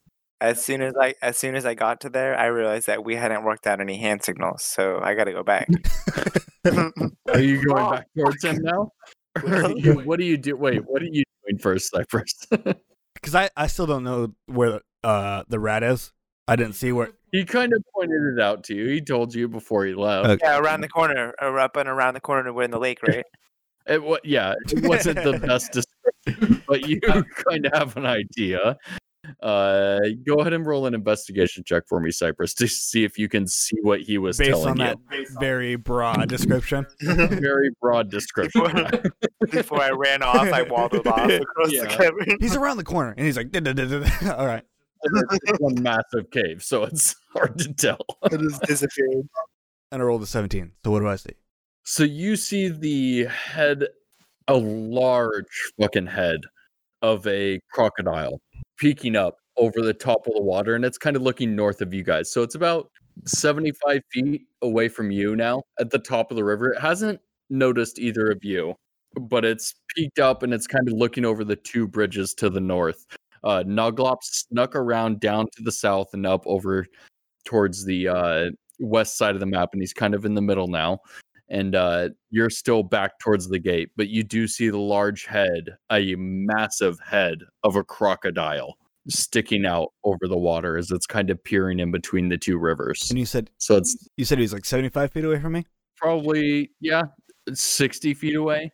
As 0.43 0.61
soon 0.63 0.81
as 0.81 0.93
I 0.99 1.15
as 1.21 1.37
soon 1.37 1.55
as 1.55 1.65
I 1.65 1.73
got 1.73 2.01
to 2.01 2.09
there, 2.09 2.37
I 2.37 2.47
realized 2.47 2.87
that 2.87 3.03
we 3.05 3.15
hadn't 3.15 3.43
worked 3.45 3.65
out 3.65 3.79
any 3.79 3.97
hand 3.97 4.23
signals, 4.23 4.61
so 4.63 4.99
I 5.01 5.13
got 5.15 5.23
to 5.23 5.31
go 5.31 5.41
back. 5.41 5.69
Are 6.65 7.39
you 7.39 7.63
going 7.65 7.83
Oh, 7.85 7.91
back 7.91 8.07
towards 8.17 8.43
him 8.43 8.57
now? 8.61 8.91
Are 9.47 9.71
you- 9.71 9.99
what 10.01 10.19
do 10.19 10.25
you 10.25 10.37
do? 10.37 10.55
Wait, 10.57 10.81
what 10.85 11.01
are 11.01 11.05
you 11.09 11.23
doing 11.47 11.59
first, 11.59 11.91
Cypress? 11.91 12.33
Because 12.49 13.35
I, 13.35 13.49
I 13.55 13.67
still 13.67 13.85
don't 13.87 14.03
know 14.03 14.33
where 14.47 14.81
uh 15.03 15.43
the 15.47 15.59
rat 15.59 15.81
is. 15.83 16.11
I 16.47 16.57
didn't 16.57 16.73
see 16.75 16.91
where. 16.91 17.11
he 17.31 17.45
kind 17.45 17.71
of 17.71 17.81
pointed 17.95 18.21
it 18.37 18.41
out 18.41 18.65
to 18.65 18.75
you. 18.75 18.87
He 18.89 18.99
told 18.99 19.33
you 19.33 19.47
before 19.47 19.85
he 19.85 19.93
left. 19.93 20.27
Okay. 20.27 20.39
yeah, 20.43 20.59
around 20.59 20.81
the 20.81 20.89
corner, 20.89 21.33
or 21.41 21.57
up 21.57 21.77
and 21.77 21.87
around 21.87 22.15
the 22.15 22.19
corner, 22.19 22.51
we're 22.51 22.63
in 22.63 22.71
the 22.71 22.79
lake, 22.79 22.99
right? 23.07 23.23
It 23.87 24.03
wa- 24.03 24.17
yeah, 24.25 24.55
it 24.69 24.83
wasn't 24.85 25.23
the 25.23 25.39
best 25.39 25.71
description, 25.71 26.61
but 26.67 26.85
you 26.87 26.99
kind 27.01 27.65
of 27.65 27.73
have 27.73 27.95
an 27.97 28.05
idea. 28.05 28.77
Uh, 29.41 29.99
go 30.25 30.35
ahead 30.35 30.53
and 30.53 30.65
roll 30.65 30.85
an 30.85 30.93
investigation 30.93 31.63
check 31.65 31.83
for 31.87 31.99
me, 31.99 32.11
Cypress, 32.11 32.53
to 32.55 32.67
see 32.67 33.03
if 33.03 33.17
you 33.17 33.29
can 33.29 33.47
see 33.47 33.77
what 33.81 34.01
he 34.01 34.17
was 34.17 34.37
Based 34.37 34.49
telling 34.51 34.79
on 34.81 34.97
you. 35.11 35.25
that 35.25 35.39
very 35.39 35.75
broad 35.75 36.27
description. 36.29 36.85
Very 37.01 37.69
broad 37.81 38.09
description. 38.09 38.63
Before 39.51 39.81
I 39.81 39.91
ran 39.91 40.21
off, 40.23 40.35
I 40.51 40.63
waddled 40.63 41.07
off 41.07 41.29
across 41.29 41.71
Yeah. 41.71 41.81
the 41.83 41.87
cavern. 41.87 42.37
He's 42.39 42.55
around 42.55 42.77
the 42.77 42.83
corner, 42.83 43.13
and 43.17 43.25
he's 43.25 43.37
like. 43.37 43.55
"All 43.55 44.45
right." 44.45 44.63
it's 45.05 45.59
one 45.59 45.81
massive 45.81 46.29
cave, 46.31 46.63
so 46.63 46.83
it's 46.83 47.15
hard 47.33 47.57
to 47.59 47.73
tell. 47.73 48.05
It 48.31 48.39
has 48.39 48.59
disappeared. 48.59 49.27
And 49.91 50.01
I 50.01 50.05
rolled 50.05 50.23
a 50.23 50.25
17. 50.25 50.71
So 50.83 50.91
what 50.91 50.99
do 50.99 51.07
I 51.07 51.17
see? 51.17 51.31
So 51.83 52.03
you 52.03 52.35
see 52.35 52.69
the 52.69 53.25
head, 53.25 53.85
a 54.47 54.55
large 54.55 55.71
fucking 55.79 56.07
head 56.07 56.41
of 57.01 57.27
a 57.27 57.59
crocodile 57.71 58.39
peeking 58.77 59.15
up 59.15 59.37
over 59.57 59.81
the 59.81 59.93
top 59.93 60.25
of 60.27 60.33
the 60.33 60.41
water, 60.41 60.75
and 60.75 60.83
it's 60.83 60.97
kind 60.97 61.15
of 61.15 61.21
looking 61.21 61.55
north 61.55 61.81
of 61.81 61.93
you 61.93 62.03
guys. 62.03 62.31
So 62.31 62.41
it's 62.41 62.55
about 62.55 62.89
75 63.25 64.01
feet 64.11 64.47
away 64.61 64.89
from 64.89 65.11
you 65.11 65.35
now 65.35 65.63
at 65.79 65.91
the 65.91 65.99
top 65.99 66.31
of 66.31 66.37
the 66.37 66.43
river. 66.43 66.73
It 66.73 66.81
hasn't 66.81 67.19
noticed 67.49 67.99
either 67.99 68.31
of 68.31 68.43
you, 68.43 68.75
but 69.19 69.45
it's 69.45 69.75
peeked 69.95 70.19
up 70.19 70.43
and 70.43 70.53
it's 70.53 70.67
kind 70.67 70.87
of 70.87 70.93
looking 70.93 71.25
over 71.25 71.43
the 71.43 71.55
two 71.55 71.87
bridges 71.87 72.33
to 72.35 72.49
the 72.49 72.61
north. 72.61 73.05
Uh, 73.43 73.63
Noglop 73.65 74.17
snuck 74.23 74.75
around 74.75 75.19
down 75.19 75.47
to 75.55 75.63
the 75.63 75.71
south 75.71 76.13
and 76.13 76.25
up 76.25 76.43
over 76.47 76.87
towards 77.45 77.85
the 77.85 78.07
uh, 78.07 78.49
west 78.79 79.17
side 79.17 79.35
of 79.35 79.39
the 79.39 79.45
map, 79.45 79.69
and 79.73 79.81
he's 79.81 79.93
kind 79.93 80.15
of 80.15 80.25
in 80.25 80.33
the 80.33 80.41
middle 80.41 80.67
now. 80.67 80.99
And 81.53 81.75
uh, 81.75 82.09
you're 82.31 82.49
still 82.49 82.81
back 82.83 83.19
towards 83.19 83.47
the 83.47 83.59
gate, 83.59 83.91
but 83.95 84.09
you 84.09 84.23
do 84.23 84.47
see 84.47 84.69
the 84.69 84.79
large 84.79 85.25
head, 85.25 85.69
a 85.91 86.15
massive 86.17 86.97
head 86.99 87.37
of 87.63 87.75
a 87.75 87.83
crocodile 87.83 88.75
sticking 89.07 89.65
out 89.65 89.93
over 90.03 90.27
the 90.27 90.37
water 90.37 90.77
as 90.77 90.89
it's 90.89 91.05
kind 91.05 91.29
of 91.29 91.41
peering 91.43 91.79
in 91.79 91.91
between 91.91 92.29
the 92.29 92.37
two 92.37 92.57
rivers. 92.57 93.09
And 93.11 93.19
you 93.19 93.25
said 93.25 93.51
So 93.59 93.77
it's 93.77 93.95
you 94.17 94.25
said 94.25 94.39
he 94.39 94.41
was 94.41 94.53
like 94.53 94.65
75 94.65 95.11
feet 95.11 95.25
away 95.25 95.39
from 95.39 95.53
me? 95.53 95.65
probably, 95.95 96.71
yeah, 96.81 97.03
60 97.53 98.13
feet 98.15 98.35
away. 98.35 98.71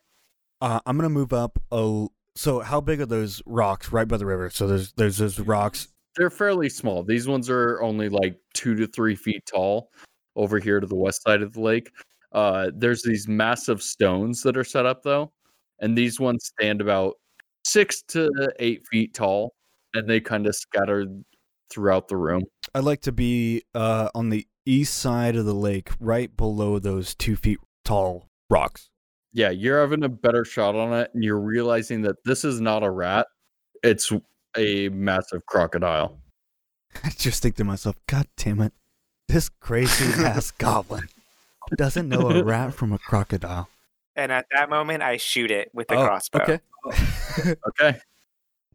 Uh, 0.61 0.79
I'm 0.85 0.97
gonna 0.97 1.09
move 1.09 1.33
up. 1.33 1.59
A, 1.71 2.07
so 2.35 2.59
how 2.61 2.81
big 2.81 3.01
are 3.01 3.05
those 3.05 3.41
rocks 3.45 3.91
right 3.91 4.07
by 4.07 4.17
the 4.17 4.25
river? 4.25 4.49
So 4.49 4.67
there's 4.67 4.93
there's 4.93 5.17
those 5.17 5.39
rocks. 5.39 5.89
They're 6.15 6.29
fairly 6.29 6.69
small. 6.69 7.03
These 7.03 7.27
ones 7.27 7.49
are 7.49 7.81
only 7.81 8.09
like 8.09 8.37
two 8.53 8.75
to 8.75 8.87
three 8.87 9.15
feet 9.15 9.45
tall 9.45 9.89
over 10.35 10.59
here 10.59 10.79
to 10.79 10.87
the 10.87 10.95
west 10.95 11.23
side 11.23 11.41
of 11.41 11.53
the 11.53 11.61
lake. 11.61 11.91
Uh, 12.31 12.69
there's 12.75 13.01
these 13.03 13.27
massive 13.27 13.81
stones 13.81 14.43
that 14.43 14.55
are 14.55 14.63
set 14.63 14.85
up 14.85 15.03
though, 15.03 15.31
and 15.79 15.97
these 15.97 16.19
ones 16.19 16.45
stand 16.45 16.81
about 16.81 17.15
six 17.63 18.01
to 18.03 18.29
eight 18.59 18.85
feet 18.91 19.13
tall, 19.13 19.53
and 19.93 20.07
they 20.07 20.19
kind 20.19 20.45
of 20.45 20.55
scattered 20.55 21.23
throughout 21.71 22.07
the 22.07 22.17
room. 22.17 22.43
I'd 22.75 22.83
like 22.83 23.01
to 23.01 23.11
be 23.11 23.63
uh, 23.73 24.09
on 24.13 24.29
the 24.29 24.47
east 24.65 24.95
side 24.95 25.35
of 25.35 25.45
the 25.45 25.53
lake, 25.53 25.89
right 25.99 26.35
below 26.35 26.77
those 26.77 27.15
two 27.15 27.35
feet 27.35 27.59
tall 27.83 28.27
rocks. 28.49 28.89
Yeah, 29.33 29.49
you're 29.49 29.79
having 29.79 30.03
a 30.03 30.09
better 30.09 30.45
shot 30.45 30.75
on 30.75 30.93
it, 30.93 31.09
and 31.13 31.23
you're 31.23 31.39
realizing 31.39 32.01
that 32.03 32.17
this 32.25 32.45
is 32.45 32.61
not 32.61 32.83
a 32.83 32.89
rat; 32.89 33.27
it's 33.83 34.11
a 34.55 34.89
massive 34.89 35.45
crocodile. 35.47 36.19
I 37.03 37.09
just 37.09 37.41
think 37.41 37.55
to 37.55 37.63
myself, 37.63 37.95
God 38.07 38.27
damn 38.37 38.61
it, 38.61 38.73
this 39.27 39.49
crazy 39.49 40.05
ass 40.23 40.51
goblin 40.51 41.09
doesn't 41.77 42.09
know 42.09 42.29
a 42.29 42.43
rat 42.43 42.73
from 42.73 42.93
a 42.93 42.97
crocodile. 42.97 43.69
And 44.15 44.33
at 44.33 44.47
that 44.51 44.69
moment, 44.69 45.01
I 45.01 45.15
shoot 45.15 45.49
it 45.49 45.69
with 45.73 45.87
the 45.87 45.95
Oh, 45.95 46.05
crossbow. 46.05 46.41
Okay. 46.41 46.59
Okay. 47.69 47.97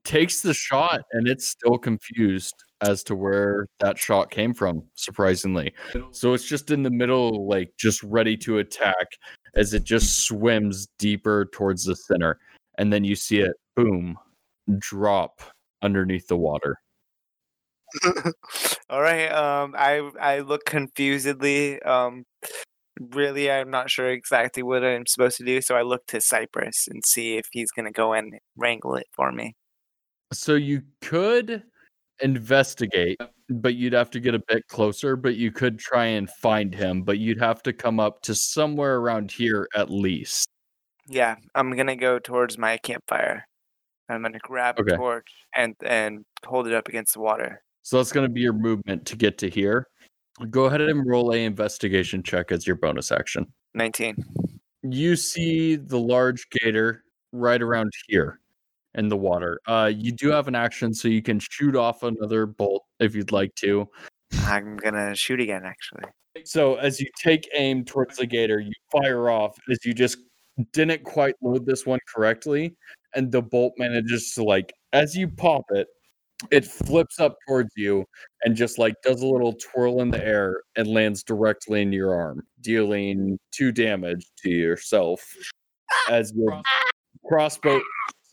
Takes 0.05 0.41
the 0.41 0.55
shot 0.55 1.03
and 1.13 1.29
it's 1.29 1.47
still 1.47 1.77
confused 1.77 2.55
as 2.81 3.03
to 3.05 3.15
where 3.15 3.67
that 3.81 3.99
shot 3.99 4.31
came 4.31 4.55
from, 4.55 4.85
surprisingly. 4.95 5.75
So 6.13 6.33
it's 6.33 6.49
just 6.49 6.71
in 6.71 6.83
the 6.83 6.91
middle, 6.91 7.47
like 7.47 7.75
just 7.79 8.03
ready 8.05 8.39
to 8.39 8.59
attack 8.59 9.07
as 9.55 9.75
it 9.75 9.85
just 9.85 10.25
swims 10.25 10.87
deeper 10.99 11.51
towards 11.53 11.85
the 11.85 11.97
center. 11.97 12.39
And 12.79 12.91
then 12.91 13.05
you 13.05 13.15
see 13.15 13.41
it, 13.41 13.53
boom, 13.77 14.17
drop 14.79 15.43
underneath 15.83 16.27
the 16.29 16.39
water. 16.39 16.79
All 18.89 19.03
right. 19.03 19.29
Um, 19.31 19.75
I 19.77 20.11
I 20.21 20.41
look 20.41 20.65
confusedly. 20.65 21.83
Um, 21.83 22.25
really, 23.01 23.51
I'm 23.51 23.71
not 23.71 23.91
sure 23.91 24.09
exactly 24.09 24.63
what 24.63 24.85
I'm 24.85 25.07
supposed 25.07 25.37
to 25.39 25.45
do. 25.45 25.61
So 25.61 25.77
I 25.77 25.83
look 25.83 26.07
to 26.09 26.21
Cypress 26.21 26.89
and 26.89 27.05
see 27.05 27.37
if 27.37 27.47
he's 27.53 27.71
gonna 27.71 27.93
go 27.93 28.13
and 28.13 28.39
wrangle 28.57 28.97
it 28.97 29.07
for 29.13 29.33
me. 29.33 29.55
So 30.33 30.55
you 30.55 30.83
could 31.01 31.63
investigate, 32.21 33.21
but 33.49 33.75
you'd 33.75 33.93
have 33.93 34.11
to 34.11 34.21
get 34.21 34.35
a 34.35 34.43
bit 34.49 34.67
closer. 34.69 35.17
But 35.17 35.37
you 35.37 35.53
could 35.53 35.79
try 35.79 36.07
and 36.07 36.31
find 36.31 36.75
him, 36.75 37.03
but 37.03 37.19
you'd 37.19 37.41
have 37.41 37.63
to 37.65 37.73
come 37.73 38.01
up 38.01 38.23
to 38.23 38.35
somewhere 38.35 38.97
around 38.97 39.31
here 39.31 39.69
at 39.75 39.91
least. 39.91 40.49
Yeah, 41.09 41.37
I'm 41.55 41.71
gonna 41.77 41.97
go 41.97 42.19
towards 42.19 42.59
my 42.59 42.79
campfire. 42.79 43.47
I'm 44.09 44.23
gonna 44.23 44.39
grab 44.41 44.79
Okay. 44.79 44.95
a 44.95 44.97
torch 44.97 45.29
and 45.55 45.75
and 45.83 46.25
hold 46.45 46.67
it 46.67 46.75
up 46.75 46.89
against 46.89 47.15
the 47.15 47.21
water. 47.21 47.63
So 47.83 47.99
that's 47.99 48.13
going 48.13 48.27
to 48.27 48.33
be 48.33 48.41
your 48.41 48.55
movement 48.55 49.05
to 49.09 49.17
get 49.17 49.37
to 49.39 49.51
here. 49.51 49.89
Go 50.51 50.65
ahead 50.65 50.81
and 50.81 51.07
roll 51.07 51.33
a 51.33 51.45
investigation 51.45 52.23
check 52.23 52.51
as 52.51 52.67
your 52.67 52.77
bonus 52.77 53.13
action. 53.13 53.47
19. 53.75 54.17
You 54.83 55.17
see 55.17 55.77
the 55.77 55.99
large 55.99 56.49
gator 56.51 57.05
right 57.33 57.63
around 57.63 57.93
here 58.09 58.41
in 58.95 59.09
the 59.09 59.17
water. 59.17 59.61
Uh, 59.67 59.91
you 59.95 60.13
do 60.13 60.31
have 60.31 60.49
an 60.49 60.55
action, 60.55 60.93
so 60.93 61.09
you 61.09 61.23
can 61.23 61.39
shoot 61.39 61.77
off 61.77 62.03
another 62.03 62.47
bolt 62.47 62.85
if 63.01 63.15
you'd 63.15 63.33
like 63.33 63.55
to. 63.57 63.89
I'm 64.43 64.77
gonna 64.77 65.15
shoot 65.15 65.41
again. 65.41 65.63
Actually. 65.65 66.05
So 66.45 66.77
as 66.77 67.01
you 67.01 67.09
take 67.23 67.49
aim 67.55 67.85
towards 67.85 68.17
the 68.17 68.27
gator, 68.27 68.61
you 68.61 68.73
fire 68.91 69.31
off 69.31 69.57
as 69.71 69.79
you 69.85 69.95
just 69.95 70.19
didn't 70.73 71.05
quite 71.05 71.35
load 71.43 71.67
this 71.67 71.87
one 71.87 72.01
correctly, 72.13 72.75
and 73.15 73.31
the 73.31 73.43
bolt 73.43 73.75
manages 73.79 74.33
to 74.35 74.43
like 74.43 74.73
as 74.93 75.17
you 75.17 75.29
pop 75.29 75.65
it, 75.71 75.89
it 76.51 76.65
flips 76.65 77.21
up 77.21 77.37
towards 77.47 77.71
you 77.77 78.05
and 78.45 78.57
just 78.57 78.79
like 78.79 78.95
does 79.03 79.23
a 79.23 79.27
little 79.27 79.55
twirl 79.55 80.01
in 80.01 80.11
the 80.11 80.25
air 80.25 80.63
and 80.77 80.87
lands 80.89 81.23
directly 81.23 81.83
in 81.83 81.93
your 81.93 82.15
arm, 82.15 82.43
dealing 82.61 83.39
two 83.53 83.73
damage 83.73 84.27
to 84.43 84.51
yourself 84.51 85.25
as 86.11 86.33
your 86.35 86.61
crossbow 87.27 87.81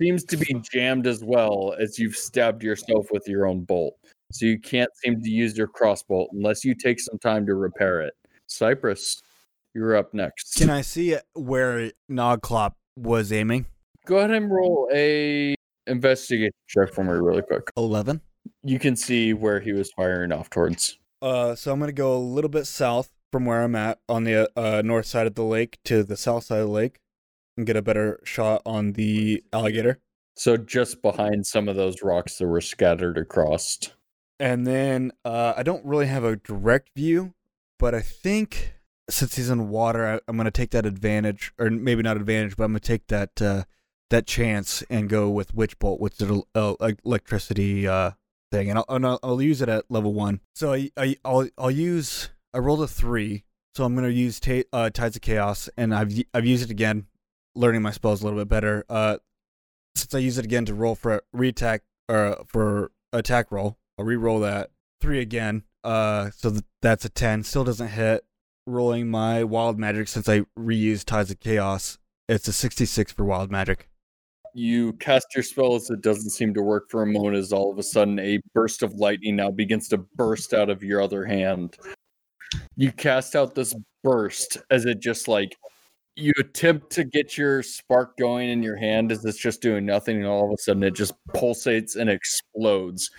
seems 0.01 0.24
to 0.26 0.38
be 0.38 0.55
jammed 0.72 1.05
as 1.05 1.24
well 1.24 1.76
as 1.80 1.99
you've 1.99 2.16
stabbed 2.16 2.64
yourself 2.64 3.07
with 3.12 3.28
your 3.28 3.45
own 3.45 3.62
bolt. 3.62 3.95
So 4.32 4.45
you 4.45 4.59
can't 4.59 4.89
seem 5.03 5.22
to 5.22 5.30
use 5.30 5.57
your 5.57 5.68
crossbow 5.68 6.28
unless 6.32 6.64
you 6.64 6.74
take 6.74 6.99
some 6.99 7.20
time 7.20 7.45
to 7.45 7.55
repair 7.55 8.01
it. 8.01 8.14
Cypress, 8.47 9.22
you're 9.74 9.95
up 9.95 10.14
next. 10.14 10.55
Can 10.55 10.70
I 10.70 10.82
see 10.82 11.16
where 11.34 11.91
Noglop 12.09 12.74
was 12.95 13.32
aiming? 13.32 13.66
Go 14.05 14.18
ahead 14.18 14.32
and 14.32 14.51
roll 14.51 14.89
a 14.93 15.55
investigation 15.88 16.54
check 16.68 16.94
for 16.94 17.04
me 17.04 17.12
really 17.12 17.42
quick. 17.42 17.72
11. 17.78 18.22
You 18.64 18.80
can 18.80 18.96
see 18.96 19.34
where 19.34 19.60
he 19.60 19.74
was 19.74 19.92
firing 19.92 20.32
off 20.32 20.50
towards. 20.50 20.98
Uh, 21.22 21.56
so 21.56 21.72
I'm 21.72 21.80
gonna 21.80 21.92
go 21.92 22.16
a 22.16 22.20
little 22.20 22.50
bit 22.50 22.66
south 22.66 23.12
from 23.32 23.46
where 23.46 23.62
I'm 23.62 23.76
at 23.76 24.00
on 24.10 24.24
the 24.24 24.50
uh, 24.56 24.82
north 24.84 25.06
side 25.06 25.28
of 25.28 25.36
the 25.36 25.44
lake 25.44 25.78
to 25.86 26.04
the 26.04 26.18
south 26.18 26.46
side 26.46 26.60
of 26.60 26.68
the 26.68 26.74
lake, 26.74 27.00
and 27.56 27.66
get 27.66 27.76
a 27.76 27.82
better 27.82 28.20
shot 28.24 28.62
on 28.66 28.94
the 28.94 29.44
alligator. 29.54 30.00
So 30.36 30.58
just 30.58 31.02
behind 31.02 31.46
some 31.46 31.68
of 31.68 31.76
those 31.76 32.02
rocks 32.02 32.38
that 32.38 32.48
were 32.48 32.62
scattered 32.62 33.18
across. 33.18 33.80
And 34.40 34.66
then 34.66 35.12
uh, 35.24 35.54
I 35.56 35.64
don't 35.64 35.86
really 35.86 36.08
have 36.08 36.24
a 36.24 36.38
direct 36.38 36.90
view, 36.96 37.34
but 37.78 37.94
I 37.94 38.02
think 38.02 38.74
since 39.10 39.36
he's 39.36 39.50
in 39.50 39.70
water, 39.70 40.08
I, 40.08 40.20
I'm 40.28 40.38
gonna 40.38 40.52
take 40.52 40.72
that 40.72 40.86
advantage, 40.86 41.54
or 41.60 41.70
maybe 41.70 42.02
not 42.02 42.18
advantage, 42.18 42.58
but 42.58 42.64
I'm 42.64 42.72
gonna 42.72 42.80
take 42.80 43.08
that 43.08 43.42
uh, 43.42 43.64
that 44.12 44.28
chance 44.28 44.84
and 44.89 45.09
go 45.09 45.30
with 45.30 45.53
witch 45.55 45.78
bolt, 45.80 45.99
which 45.99 46.22
is 46.22 46.30
an 46.30 46.43
uh, 46.53 46.76
electricity 47.03 47.88
uh, 47.88 48.12
thing, 48.51 48.70
and 48.70 48.80
I'll, 48.80 48.86
and 48.89 49.05
I'll 49.05 49.41
use 49.41 49.62
it 49.62 49.70
at 49.70 49.89
level 49.89 50.14
one. 50.14 50.41
So 50.53 50.74
I, 50.74 50.91
I 50.95 51.18
I'll 51.26 51.47
I'll 51.57 51.72
use 51.72 52.30
I 52.53 52.59
rolled 52.59 52.82
a 52.84 52.88
three, 52.88 53.43
so 53.76 53.84
I'm 53.84 53.95
gonna 53.95 54.09
use 54.09 54.39
ta- 54.39 54.64
uh, 54.72 54.89
tides 54.89 55.16
of 55.16 55.22
chaos, 55.22 55.70
and 55.76 55.95
I've 55.95 56.14
I've 56.34 56.45
used 56.45 56.64
it 56.64 56.70
again, 56.70 57.07
learning 57.55 57.82
my 57.82 57.91
spells 57.91 58.22
a 58.22 58.26
little 58.26 58.39
bit 58.39 58.49
better. 58.49 58.86
Uh, 58.88 59.18
since 59.95 60.14
I 60.14 60.20
use 60.20 60.38
it 60.38 60.45
again 60.45 60.66
to 60.66 60.74
roll 60.74 60.95
for 60.95 61.16
a 61.16 61.22
re-attack 61.34 61.82
or 62.07 62.43
for 62.47 62.91
attack 63.12 63.51
roll, 63.51 63.78
I'll 63.97 64.05
re-roll 64.05 64.39
that 64.41 64.70
three 65.01 65.20
again. 65.20 65.64
Uh, 65.84 66.30
so 66.32 66.51
th- 66.51 66.64
that's 66.82 67.05
a 67.05 67.09
ten. 67.09 67.43
Still 67.43 67.64
doesn't 67.64 67.89
hit. 67.89 68.24
Rolling 68.68 69.09
my 69.09 69.43
wild 69.43 69.80
magic 69.80 70.07
since 70.07 70.30
I 70.30 70.41
reused 70.57 71.05
tides 71.05 71.32
of 71.32 71.39
chaos. 71.39 71.97
It's 72.30 72.47
a 72.47 72.53
66 72.53 73.12
for 73.12 73.26
wild 73.26 73.51
magic. 73.51 73.89
You 74.54 74.93
cast 74.93 75.28
your 75.36 75.43
spell 75.43 75.76
as 75.76 75.89
it 75.89 76.02
doesn't 76.02 76.32
seem 76.32 76.54
to 76.54 76.62
work 76.62 76.89
for 76.89 77.04
a 77.04 77.08
moment, 77.08 77.38
as 77.38 77.54
all 77.54 77.72
of 77.72 77.80
a 77.80 77.84
sudden 77.84 78.20
a 78.20 78.39
burst 78.54 78.84
of 78.84 78.93
lightning 78.95 79.36
now 79.36 79.52
begins 79.52 79.88
to 79.89 79.97
burst 79.97 80.54
out 80.54 80.70
of 80.70 80.84
your 80.84 81.02
other 81.02 81.24
hand. 81.26 81.78
You 82.76 82.91
cast 82.91 83.36
out 83.36 83.56
this 83.56 83.74
burst 84.04 84.58
as 84.70 84.86
it 84.86 84.99
just 84.99 85.28
like 85.28 85.56
you 86.16 86.34
attempt 86.39 86.89
to 86.91 87.04
get 87.04 87.38
your 87.38 87.64
spark 87.64 88.18
going 88.18 88.49
in 88.49 88.62
your 88.62 88.76
hand 88.76 89.12
as 89.12 89.24
it's 89.24 89.38
just 89.38 89.62
doing 89.62 89.86
nothing, 89.86 90.18
and 90.18 90.28
all 90.28 90.45
of 90.45 90.52
a 90.52 90.62
sudden 90.62 90.84
it 90.84 90.95
just 90.95 91.14
pulsates 91.30 91.95
and 91.95 92.10
explodes. 92.10 93.10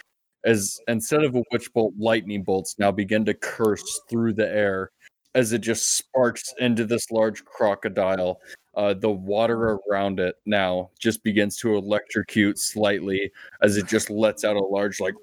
As 0.44 0.78
instead 0.88 1.22
of 1.22 1.34
a 1.34 1.42
witch 1.52 1.72
bolt, 1.72 1.94
lightning 1.98 2.42
bolts 2.42 2.76
now 2.78 2.90
begin 2.90 3.24
to 3.26 3.34
curse 3.34 4.00
through 4.10 4.34
the 4.34 4.48
air 4.48 4.90
as 5.34 5.52
it 5.52 5.60
just 5.60 5.96
sparks 5.96 6.52
into 6.58 6.84
this 6.84 7.10
large 7.10 7.44
crocodile 7.44 8.40
Uh, 8.74 8.94
the 8.94 9.10
water 9.10 9.78
around 9.90 10.18
it 10.18 10.36
now 10.46 10.90
just 10.98 11.22
begins 11.22 11.58
to 11.58 11.76
electrocute 11.76 12.58
slightly 12.58 13.30
as 13.60 13.76
it 13.76 13.86
just 13.86 14.08
lets 14.08 14.44
out 14.44 14.56
a 14.56 14.60
large, 14.60 14.98
like, 14.98 15.14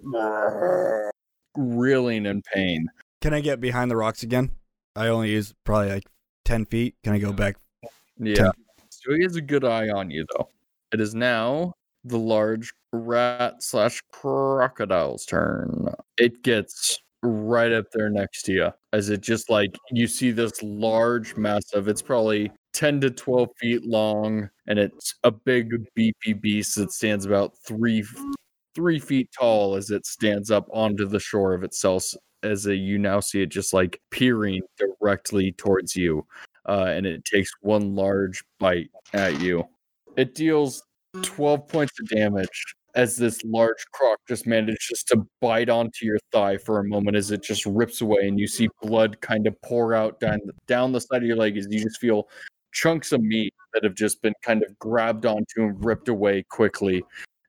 reeling 1.56 2.26
in 2.26 2.42
pain. 2.54 2.88
Can 3.22 3.34
I 3.34 3.42
get 3.42 3.60
behind 3.60 3.90
the 3.90 3.98
rocks 3.98 4.24
again? 4.24 4.52
I 4.96 5.08
only 5.08 5.32
use 5.32 5.54
probably 5.64 5.90
like 5.90 6.06
ten 6.46 6.66
feet. 6.66 6.96
Can 7.04 7.14
I 7.14 7.20
go 7.20 7.34
back? 7.34 7.58
Yeah. 8.18 8.52
So 8.90 9.14
he 9.16 9.24
has 9.24 9.36
a 9.36 9.42
good 9.42 9.66
eye 9.66 9.90
on 9.90 10.12
you, 10.12 10.26
though. 10.36 10.50
It 10.92 11.02
is 11.02 11.16
now 11.16 11.74
the 12.04 12.18
large 12.18 12.74
rat 12.92 13.62
slash 13.64 14.02
crocodile's 14.12 15.26
turn. 15.26 15.94
It 16.18 16.44
gets 16.44 17.00
right 17.22 17.72
up 17.72 17.86
there 17.92 18.10
next 18.10 18.44
to 18.44 18.54
you 18.54 18.70
as 18.94 19.10
it 19.10 19.22
just 19.22 19.50
like 19.50 19.76
you 19.92 20.08
see 20.08 20.32
this 20.32 20.64
large, 20.64 21.36
massive, 21.36 21.88
it's 21.88 22.02
probably 22.02 22.52
10 22.74 23.02
to 23.02 23.10
12 23.10 23.50
feet 23.60 23.86
long 23.86 24.50
and 24.68 24.80
it's 24.80 25.16
a 25.24 25.32
big 25.32 25.74
beefy 25.96 26.34
beast 26.34 26.76
that 26.76 26.92
stands 26.92 27.26
about 27.26 27.54
three 27.66 28.04
three 28.76 29.00
feet 29.00 29.30
tall 29.38 29.76
as 29.76 29.90
it 29.90 30.06
stands 30.06 30.52
up 30.52 30.68
onto 30.72 31.06
the 31.06 31.20
shore 31.20 31.54
of 31.54 31.64
itself 31.64 32.14
as 32.44 32.68
a, 32.68 32.76
you 32.76 32.98
now 32.98 33.20
see 33.20 33.42
it 33.42 33.50
just 33.50 33.74
like 33.74 34.00
peering 34.12 34.62
directly 34.78 35.52
towards 35.54 35.96
you 35.96 36.26
uh, 36.68 36.86
and 36.90 37.06
it 37.06 37.26
takes 37.26 37.50
one 37.62 37.96
large 37.96 38.44
bite 38.60 38.90
at 39.14 39.42
you. 39.42 39.64
It 40.16 40.36
deals 40.36 40.84
12 41.24 41.68
points 41.68 42.00
of 42.00 42.08
damage 42.10 42.76
as 42.96 43.16
this 43.16 43.44
large 43.44 43.86
croc 43.94 44.20
just 44.28 44.48
manages 44.48 45.04
to 45.08 45.26
bite 45.42 45.70
onto 45.70 46.06
your 46.06 46.18
thigh 46.32 46.58
for 46.58 46.80
a 46.80 46.84
moment 46.84 47.16
as 47.16 47.32
it 47.32 47.44
just 47.44 47.66
rips 47.66 48.02
away 48.02 48.28
and 48.28 48.40
you 48.40 48.48
see 48.48 48.68
blood 48.82 49.20
kind 49.22 49.48
of 49.48 49.60
pour 49.62 49.94
out 49.94 50.20
down, 50.20 50.40
down 50.68 50.92
the 50.92 51.02
side 51.02 51.22
of 51.22 51.28
your 51.28 51.38
leg 51.38 51.58
as 51.58 51.68
you 51.70 51.84
just 51.84 52.00
feel 52.00 52.28
chunks 52.72 53.12
of 53.12 53.22
meat 53.22 53.54
that 53.74 53.84
have 53.84 53.96
just 53.96 54.22
been 54.22 54.34
kind 54.44 54.64
of 54.64 54.78
grabbed 54.80 55.26
onto 55.26 55.64
and 55.64 55.84
ripped 55.84 56.10
away 56.10 56.44
quickly 56.50 57.04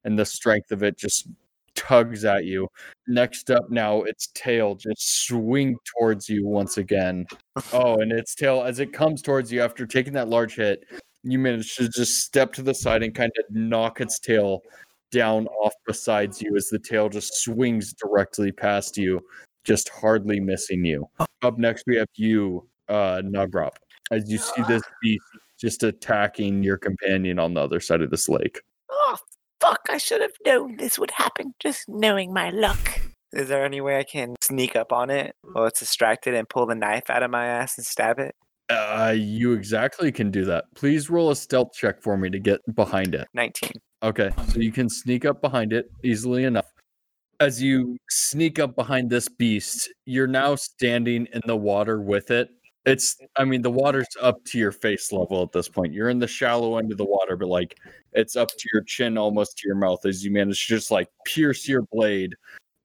and 0.05 0.19
the 0.19 0.25
strength 0.25 0.73
of 0.73 0.83
it 0.83 0.97
just 0.99 1.29
tugs 1.75 2.25
at 2.25 2.45
you. 2.45 2.69
Next 3.07 3.51
up 3.51 3.71
now 3.71 4.03
its 4.03 4.29
tail 4.35 4.75
just 4.75 5.27
swing 5.27 5.77
towards 5.97 6.29
you 6.29 6.47
once 6.47 6.79
again. 6.79 7.27
Oh 7.73 7.97
and 7.97 8.13
its 8.13 8.35
tail 8.35 8.63
as 8.63 8.81
it 8.81 8.93
comes 8.93 9.23
towards 9.23 9.53
you 9.53 9.63
after 9.63 9.87
taking 9.87 10.13
that 10.15 10.29
large 10.29 10.57
hit 10.57 10.85
you 11.23 11.39
manage 11.39 11.77
to 11.77 11.89
just 11.89 12.23
step 12.23 12.53
to 12.55 12.63
the 12.63 12.75
side 12.75 13.03
and 13.03 13.15
kind 13.15 13.33
of 13.39 13.45
knock 13.55 14.01
its 14.01 14.19
tail 14.19 14.63
down 15.11 15.47
off 15.63 15.75
besides 15.87 16.41
you 16.41 16.57
as 16.57 16.69
the 16.69 16.79
tail 16.79 17.09
just 17.09 17.35
swings 17.43 17.93
directly 17.93 18.53
past 18.53 18.97
you, 18.97 19.21
just 19.65 19.89
hardly 19.89 20.41
missing 20.41 20.85
you. 20.85 21.09
Up 21.43 21.59
next, 21.59 21.85
we 21.87 21.97
have 21.97 22.09
you, 22.15 22.67
uh, 22.89 23.21
Nagrop, 23.25 23.73
as 24.11 24.31
you 24.31 24.39
see 24.39 24.63
this 24.69 24.83
beast 25.03 25.25
just 25.61 25.83
attacking 25.83 26.63
your 26.63 26.79
companion 26.79 27.39
on 27.39 27.55
the 27.55 27.61
other 27.61 27.81
side 27.81 28.01
of 28.01 28.11
this 28.11 28.29
lake. 28.29 28.61
Oh, 28.91 29.17
fuck. 29.61 29.81
I 29.91 29.99
should 29.99 30.23
have 30.23 30.33
known 30.45 30.77
this 30.77 30.99
would 30.99 31.11
happen, 31.11 31.55
just 31.61 31.89
knowing 31.89 32.33
my 32.33 32.51
luck. 32.51 33.01
Is 33.33 33.49
there 33.49 33.65
any 33.65 33.81
way 33.81 33.99
I 33.99 34.03
can 34.03 34.35
sneak 34.41 34.75
up 34.75 34.93
on 34.93 35.11
it 35.11 35.37
while 35.53 35.67
it's 35.67 35.81
distracted 35.81 36.35
and 36.35 36.49
pull 36.49 36.67
the 36.67 36.75
knife 36.75 37.11
out 37.11 37.23
of 37.23 37.31
my 37.31 37.47
ass 37.47 37.77
and 37.79 37.87
stab 37.87 38.19
it? 38.19 38.35
Uh, 38.69 39.15
you 39.17 39.53
exactly 39.53 40.11
can 40.11 40.31
do 40.31 40.45
that. 40.45 40.65
Please 40.75 41.11
roll 41.11 41.31
a 41.31 41.37
stealth 41.37 41.73
check 41.73 42.03
for 42.03 42.17
me 42.17 42.31
to 42.31 42.39
get 42.39 42.61
behind 42.75 43.15
it. 43.15 43.29
19. 43.35 43.73
Okay, 44.03 44.31
so 44.49 44.61
you 44.61 44.73
can 44.73 44.89
sneak 44.89 45.25
up 45.25 45.43
behind 45.43 45.73
it 45.73 45.87
easily 46.03 46.45
enough. 46.45 46.67
As 47.39 47.63
you 47.63 47.97
sneak 48.09 48.59
up 48.59 48.77
behind 48.77 49.11
this 49.11 49.29
beast, 49.29 49.89
you're 50.07 50.27
now 50.27 50.55
standing 50.55 51.27
in 51.33 51.43
the 51.47 51.57
water 51.57 52.01
with 52.01 52.31
it. 52.31 52.49
It's, 52.87 53.19
I 53.37 53.45
mean, 53.45 53.63
the 53.63 53.71
water's 53.71 54.09
up 54.23 54.43
to 54.47 54.59
your 54.59 54.73
face 54.73 55.13
level 55.13 55.43
at 55.43 55.53
this 55.53 55.69
point. 55.69 55.93
You're 55.93 56.09
in 56.09 56.19
the 56.19 56.27
shallow 56.27 56.79
end 56.79 56.93
of 56.93 56.99
the 56.99 57.05
water, 57.05 57.37
but 57.37 57.49
like 57.49 57.79
it's 58.13 58.37
up 58.37 58.49
to 58.49 58.69
your 58.73 58.83
chin, 58.85 59.19
almost 59.19 59.59
to 59.59 59.69
your 59.69 59.77
mouth, 59.77 60.07
as 60.07 60.25
you 60.25 60.31
manage 60.31 60.67
to 60.67 60.75
just 60.75 60.91
like 60.91 61.09
pierce 61.27 61.69
your 61.69 61.83
blade 61.93 62.35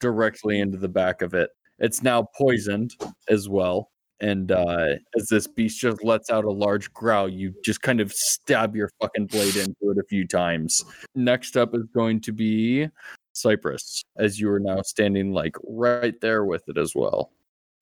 directly 0.01 0.59
into 0.59 0.77
the 0.77 0.89
back 0.89 1.21
of 1.21 1.33
it. 1.33 1.49
It's 1.79 2.03
now 2.03 2.27
poisoned 2.37 2.93
as 3.29 3.47
well. 3.47 3.91
And 4.21 4.51
uh, 4.51 4.95
as 5.17 5.27
this 5.27 5.45
beast 5.47 5.79
just 5.79 6.03
lets 6.03 6.29
out 6.29 6.45
a 6.45 6.51
large 6.51 6.91
growl, 6.93 7.27
you 7.27 7.53
just 7.63 7.81
kind 7.81 7.99
of 7.99 8.13
stab 8.13 8.75
your 8.75 8.89
fucking 9.01 9.27
blade 9.27 9.55
into 9.57 9.91
it 9.91 9.97
a 9.97 10.03
few 10.09 10.25
times. 10.25 10.83
Next 11.15 11.57
up 11.57 11.75
is 11.75 11.83
going 11.93 12.21
to 12.21 12.31
be 12.31 12.87
Cypress, 13.33 14.01
as 14.17 14.39
you 14.39 14.49
are 14.49 14.59
now 14.59 14.81
standing 14.81 15.31
like 15.31 15.57
right 15.67 16.19
there 16.21 16.45
with 16.45 16.63
it 16.69 16.77
as 16.77 16.93
well. 16.95 17.31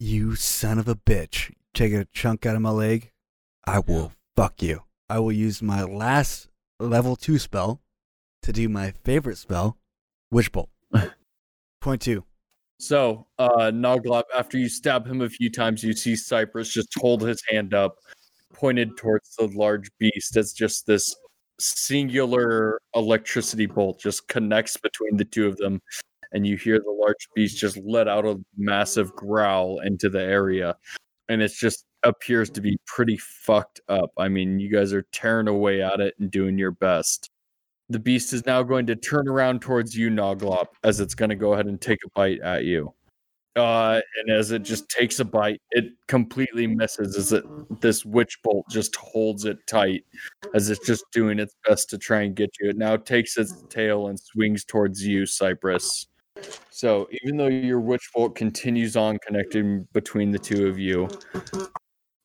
You 0.06 0.36
son 0.36 0.80
of 0.80 0.90
a 0.90 0.96
bitch! 0.96 1.54
Take 1.74 1.94
a 1.94 2.04
chunk 2.12 2.46
out 2.46 2.58
of 2.58 2.62
my 2.62 2.72
leg. 2.72 3.12
I 3.66 3.80
will 3.80 4.12
fuck 4.36 4.62
you. 4.62 4.82
I 5.10 5.20
will 5.20 5.32
use 5.32 5.62
my 5.62 5.82
last 5.82 6.50
level 6.78 7.16
two 7.16 7.40
spell 7.40 7.80
to 8.42 8.52
do 8.52 8.68
my 8.68 8.92
favorite 9.06 9.38
spell, 9.38 9.78
Witch 10.30 10.52
Bolt. 10.52 10.68
Point 11.80 12.02
two. 12.02 12.26
So, 12.82 13.28
uh, 13.40 13.72
Noglop, 13.72 14.24
after 14.38 14.58
you 14.58 14.68
stab 14.68 15.08
him 15.08 15.22
a 15.22 15.30
few 15.30 15.50
times, 15.50 15.86
you 15.86 15.94
see 15.94 16.18
Cypress 16.18 16.74
just 16.74 16.90
hold 16.98 17.22
his 17.22 17.42
hand 17.48 17.74
up, 17.74 17.96
pointed 18.54 18.98
towards 18.98 19.34
the 19.38 19.48
large 19.56 19.90
beast 20.00 20.36
as 20.36 20.52
just 20.52 20.86
this 20.86 21.16
singular 21.62 22.78
electricity 22.94 23.68
bolt 23.68 24.02
just 24.02 24.28
connects 24.28 24.76
between 24.76 25.16
the 25.16 25.24
two 25.24 25.48
of 25.48 25.56
them. 25.56 25.80
And 26.34 26.46
you 26.46 26.58
hear 26.58 26.80
the 26.80 26.92
large 26.92 27.28
beast 27.36 27.58
just 27.58 27.78
let 27.78 28.08
out 28.08 28.26
a 28.26 28.40
massive 28.58 29.16
growl 29.16 29.80
into 29.80 30.10
the 30.10 30.22
area. 30.22 30.76
And 31.30 31.42
it 31.42 31.52
just 31.54 31.86
appears 32.04 32.50
to 32.52 32.62
be 32.62 32.78
pretty 32.86 33.18
fucked 33.18 33.82
up. 33.88 34.12
I 34.18 34.28
mean, 34.28 34.60
you 34.60 34.70
guys 34.70 34.94
are 34.94 35.06
tearing 35.12 35.48
away 35.48 35.82
at 35.82 36.00
it 36.00 36.16
and 36.20 36.30
doing 36.30 36.58
your 36.58 36.72
best. 36.72 37.30
The 37.90 38.00
beast 38.00 38.34
is 38.34 38.46
now 38.46 38.64
going 38.64 38.86
to 38.88 38.96
turn 38.96 39.28
around 39.28 39.62
towards 39.62 39.96
you, 39.96 40.10
Noglop, 40.10 40.68
as 40.84 41.00
it's 41.00 41.16
going 41.16 41.30
to 41.30 41.36
go 41.36 41.54
ahead 41.54 41.68
and 41.68 41.80
take 41.80 42.00
a 42.06 42.10
bite 42.16 42.40
at 42.42 42.66
you. 42.66 42.94
Uh, 43.56 44.02
and 44.18 44.36
as 44.36 44.52
it 44.52 44.64
just 44.64 44.90
takes 44.90 45.20
a 45.20 45.26
bite, 45.26 45.62
it 45.72 45.86
completely 46.08 46.66
misses 46.66 47.16
as 47.16 47.32
it 47.32 47.44
this 47.82 48.04
witch 48.04 48.40
bolt 48.44 48.66
just 48.68 48.96
holds 48.96 49.46
it 49.46 49.58
tight 49.68 50.04
as 50.56 50.72
it's 50.72 50.84
just 50.88 51.06
doing 51.12 51.38
its 51.38 51.54
best 51.68 51.88
to 51.92 52.00
try 52.00 52.22
and 52.22 52.36
get 52.36 52.50
you. 52.60 52.70
It 52.70 52.78
now 52.78 52.98
takes 52.98 53.38
its 53.38 53.64
tail 53.70 54.08
and 54.08 54.20
swings 54.20 54.64
towards 54.64 55.06
you, 55.06 55.28
Cypress. 55.28 56.08
So 56.70 57.08
even 57.24 57.38
though 57.38 57.48
your 57.48 57.80
witch 57.80 58.10
bolt 58.14 58.36
continues 58.36 58.96
on 58.96 59.20
connecting 59.26 59.88
between 59.94 60.32
the 60.32 60.40
two 60.40 60.68
of 60.68 60.80
you, 60.80 61.08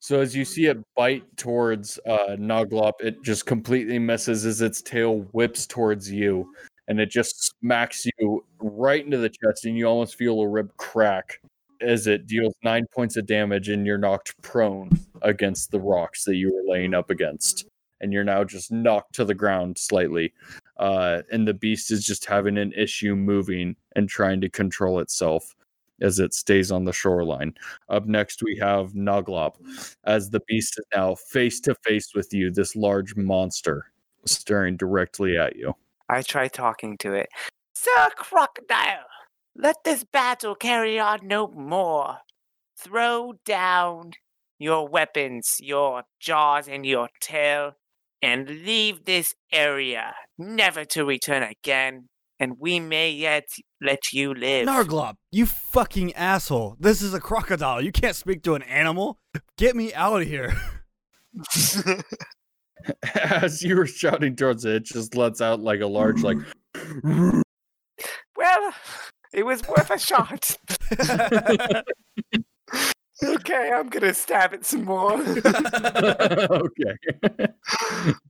so 0.00 0.20
as 0.20 0.34
you 0.34 0.44
see 0.44 0.66
it 0.66 0.78
bite 0.96 1.24
towards 1.36 1.98
uh, 2.06 2.36
Noglop, 2.38 2.92
it 3.00 3.22
just 3.22 3.46
completely 3.46 3.98
misses 3.98 4.46
as 4.46 4.60
its 4.62 4.80
tail 4.80 5.20
whips 5.32 5.66
towards 5.66 6.10
you, 6.10 6.50
and 6.86 7.00
it 7.00 7.10
just 7.10 7.52
smacks 7.60 8.06
you 8.18 8.44
right 8.60 9.04
into 9.04 9.18
the 9.18 9.28
chest, 9.28 9.64
and 9.64 9.76
you 9.76 9.86
almost 9.86 10.16
feel 10.16 10.40
a 10.40 10.48
rib 10.48 10.70
crack 10.76 11.40
as 11.80 12.06
it 12.06 12.26
deals 12.26 12.54
nine 12.64 12.86
points 12.94 13.16
of 13.16 13.26
damage, 13.26 13.68
and 13.68 13.86
you're 13.86 13.98
knocked 13.98 14.40
prone 14.42 14.90
against 15.22 15.70
the 15.70 15.80
rocks 15.80 16.24
that 16.24 16.36
you 16.36 16.54
were 16.54 16.72
laying 16.72 16.94
up 16.94 17.10
against, 17.10 17.66
and 18.00 18.12
you're 18.12 18.24
now 18.24 18.44
just 18.44 18.70
knocked 18.70 19.14
to 19.14 19.24
the 19.24 19.34
ground 19.34 19.78
slightly. 19.78 20.32
Uh, 20.76 21.22
and 21.32 21.46
the 21.46 21.54
beast 21.54 21.90
is 21.90 22.04
just 22.04 22.24
having 22.24 22.58
an 22.58 22.72
issue 22.74 23.14
moving 23.14 23.76
and 23.96 24.08
trying 24.08 24.40
to 24.40 24.48
control 24.48 25.00
itself 25.00 25.54
as 26.00 26.18
it 26.18 26.32
stays 26.32 26.70
on 26.70 26.84
the 26.84 26.92
shoreline. 26.92 27.54
Up 27.88 28.06
next, 28.06 28.42
we 28.42 28.56
have 28.56 28.92
Noglop, 28.92 29.56
as 30.04 30.30
the 30.30 30.40
beast 30.46 30.78
is 30.78 30.84
now 30.94 31.14
face 31.14 31.60
to 31.60 31.74
face 31.84 32.14
with 32.14 32.32
you, 32.32 32.50
this 32.50 32.76
large 32.76 33.16
monster 33.16 33.86
staring 34.24 34.76
directly 34.76 35.36
at 35.36 35.56
you. 35.56 35.74
I 36.08 36.22
try 36.22 36.48
talking 36.48 36.96
to 36.98 37.14
it. 37.14 37.28
Sir 37.74 38.08
Crocodile, 38.16 39.06
let 39.56 39.76
this 39.84 40.04
battle 40.04 40.54
carry 40.54 40.98
on 40.98 41.20
no 41.22 41.48
more. 41.48 42.18
Throw 42.76 43.34
down 43.44 44.12
your 44.58 44.88
weapons, 44.88 45.56
your 45.60 46.04
jaws, 46.20 46.68
and 46.68 46.84
your 46.86 47.08
tail, 47.20 47.72
and 48.22 48.48
leave 48.48 49.04
this 49.04 49.34
area, 49.52 50.14
never 50.36 50.84
to 50.86 51.04
return 51.04 51.42
again. 51.42 52.08
And 52.40 52.56
we 52.60 52.78
may 52.78 53.10
yet 53.10 53.48
let 53.80 54.12
you 54.12 54.32
live. 54.32 54.68
Narglop, 54.68 55.14
you 55.32 55.44
fucking 55.46 56.14
asshole. 56.14 56.76
This 56.78 57.02
is 57.02 57.12
a 57.12 57.20
crocodile. 57.20 57.82
You 57.82 57.90
can't 57.90 58.14
speak 58.14 58.42
to 58.44 58.54
an 58.54 58.62
animal. 58.62 59.18
Get 59.56 59.74
me 59.74 59.92
out 59.92 60.22
of 60.22 60.28
here. 60.28 60.56
As 63.14 63.60
you 63.62 63.76
were 63.76 63.86
shouting 63.86 64.36
towards 64.36 64.64
it, 64.64 64.76
it 64.76 64.84
just 64.84 65.16
lets 65.16 65.40
out 65.40 65.60
like 65.60 65.80
a 65.80 65.86
large, 65.86 66.22
like, 66.22 66.38
Well, 68.36 68.72
it 69.32 69.44
was 69.44 69.66
worth 69.66 69.90
a 69.90 69.98
shot. 69.98 70.56
Okay, 73.22 73.72
I'm 73.74 73.88
gonna 73.88 74.14
stab 74.14 74.54
it 74.54 74.64
some 74.64 74.84
more. 74.84 75.14
okay. 75.20 76.94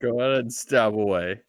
Go 0.01 0.21
ahead 0.21 0.41
and 0.41 0.53
stab 0.53 0.95
away. 0.95 1.41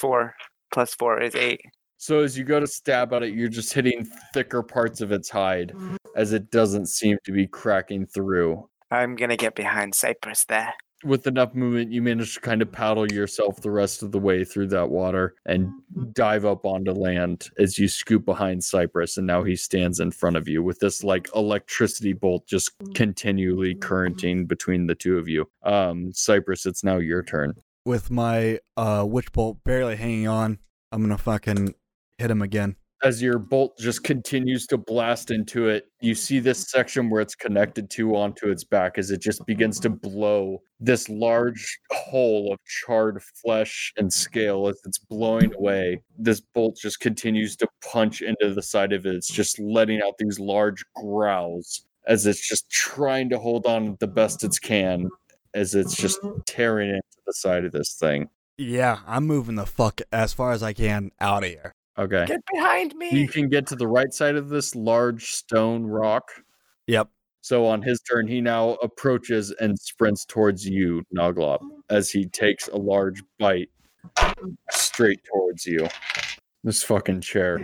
four 0.00 0.34
plus 0.72 0.94
four 0.94 1.20
is 1.20 1.34
eight. 1.34 1.60
So 1.96 2.20
as 2.20 2.38
you 2.38 2.44
go 2.44 2.60
to 2.60 2.66
stab 2.66 3.12
at 3.12 3.24
it, 3.24 3.34
you're 3.34 3.48
just 3.48 3.72
hitting 3.72 4.06
thicker 4.32 4.62
parts 4.62 5.00
of 5.00 5.10
its 5.10 5.28
hide 5.28 5.74
as 6.14 6.32
it 6.32 6.50
doesn't 6.52 6.86
seem 6.86 7.18
to 7.24 7.32
be 7.32 7.46
cracking 7.46 8.06
through. 8.06 8.68
I'm 8.90 9.16
gonna 9.16 9.36
get 9.36 9.54
behind 9.54 9.94
Cypress 9.94 10.44
there. 10.46 10.74
With 11.04 11.26
enough 11.26 11.54
movement, 11.54 11.92
you 11.92 12.02
manage 12.02 12.34
to 12.34 12.40
kind 12.40 12.62
of 12.62 12.72
paddle 12.72 13.10
yourself 13.10 13.60
the 13.60 13.70
rest 13.70 14.02
of 14.02 14.12
the 14.12 14.18
way 14.18 14.44
through 14.44 14.68
that 14.68 14.90
water 14.90 15.34
and 15.46 15.70
dive 16.12 16.44
up 16.44 16.64
onto 16.64 16.92
land 16.92 17.48
as 17.58 17.78
you 17.78 17.88
scoop 17.88 18.24
behind 18.24 18.64
Cypress. 18.64 19.16
And 19.16 19.26
now 19.26 19.42
he 19.42 19.56
stands 19.56 20.00
in 20.00 20.10
front 20.10 20.36
of 20.36 20.48
you 20.48 20.62
with 20.62 20.80
this 20.80 21.04
like 21.04 21.28
electricity 21.34 22.12
bolt 22.12 22.46
just 22.46 22.72
continually 22.94 23.74
currenting 23.74 24.48
between 24.48 24.86
the 24.86 24.94
two 24.94 25.18
of 25.18 25.28
you. 25.28 25.48
Um, 25.62 26.12
Cypress, 26.12 26.66
it's 26.66 26.82
now 26.82 26.98
your 26.98 27.22
turn. 27.22 27.54
With 27.84 28.10
my 28.10 28.58
uh 28.76 29.06
witch 29.08 29.32
bolt 29.32 29.64
barely 29.64 29.96
hanging 29.96 30.28
on, 30.28 30.58
I'm 30.92 31.02
gonna 31.02 31.18
fucking 31.18 31.74
hit 32.18 32.30
him 32.30 32.42
again. 32.42 32.76
As 33.02 33.22
your 33.22 33.38
bolt 33.38 33.78
just 33.78 34.02
continues 34.02 34.66
to 34.66 34.76
blast 34.76 35.30
into 35.30 35.68
it, 35.68 35.86
you 36.00 36.14
see 36.14 36.40
this 36.40 36.60
mm-hmm. 36.60 36.78
section 36.78 37.10
where 37.10 37.20
it's 37.20 37.34
connected 37.34 37.90
to 37.90 38.16
onto 38.16 38.50
its 38.50 38.64
back 38.64 38.98
as 38.98 39.10
it 39.10 39.20
just 39.20 39.44
begins 39.46 39.78
to 39.80 39.90
blow 39.90 40.62
this 40.80 41.08
large 41.08 41.78
hole 41.90 42.52
of 42.52 42.58
charred 42.64 43.22
flesh 43.22 43.92
and 43.96 44.12
scale 44.12 44.68
as 44.68 44.80
it's 44.84 44.98
blowing 44.98 45.54
away. 45.54 46.02
This 46.18 46.40
bolt 46.40 46.76
just 46.80 47.00
continues 47.00 47.56
to 47.56 47.68
punch 47.84 48.22
into 48.22 48.54
the 48.54 48.62
side 48.62 48.92
of 48.92 49.06
it. 49.06 49.14
It's 49.14 49.30
just 49.30 49.58
letting 49.58 50.00
out 50.02 50.18
these 50.18 50.38
large 50.38 50.84
growls 50.94 51.84
as 52.06 52.26
it's 52.26 52.46
just 52.46 52.70
trying 52.70 53.28
to 53.30 53.38
hold 53.38 53.66
on 53.66 53.96
the 54.00 54.06
best 54.06 54.42
it 54.42 54.56
can 54.62 55.08
as 55.54 55.74
it's 55.74 55.94
just 55.94 56.18
tearing 56.46 56.90
into 56.90 57.02
the 57.26 57.32
side 57.32 57.64
of 57.64 57.72
this 57.72 57.94
thing. 57.94 58.28
Yeah, 58.56 58.98
I'm 59.06 59.26
moving 59.26 59.54
the 59.54 59.66
fuck 59.66 60.00
as 60.10 60.32
far 60.32 60.52
as 60.52 60.62
I 60.62 60.72
can 60.72 61.12
out 61.20 61.44
of 61.44 61.50
here. 61.50 61.74
Okay. 61.98 62.26
Get 62.26 62.40
behind 62.52 62.94
me. 62.94 63.10
You 63.10 63.28
can 63.28 63.48
get 63.48 63.66
to 63.68 63.76
the 63.76 63.88
right 63.88 64.12
side 64.12 64.36
of 64.36 64.48
this 64.48 64.74
large 64.74 65.32
stone 65.32 65.84
rock. 65.84 66.30
Yep. 66.86 67.08
So 67.40 67.66
on 67.66 67.82
his 67.82 68.00
turn, 68.00 68.26
he 68.28 68.40
now 68.40 68.74
approaches 68.82 69.52
and 69.60 69.78
sprints 69.78 70.24
towards 70.24 70.66
you, 70.66 71.02
Noglop, 71.14 71.60
as 71.90 72.10
he 72.10 72.26
takes 72.26 72.68
a 72.68 72.76
large 72.76 73.22
bite 73.38 73.70
straight 74.70 75.20
towards 75.24 75.66
you. 75.66 75.88
This 76.62 76.82
fucking 76.82 77.20
chair. 77.20 77.60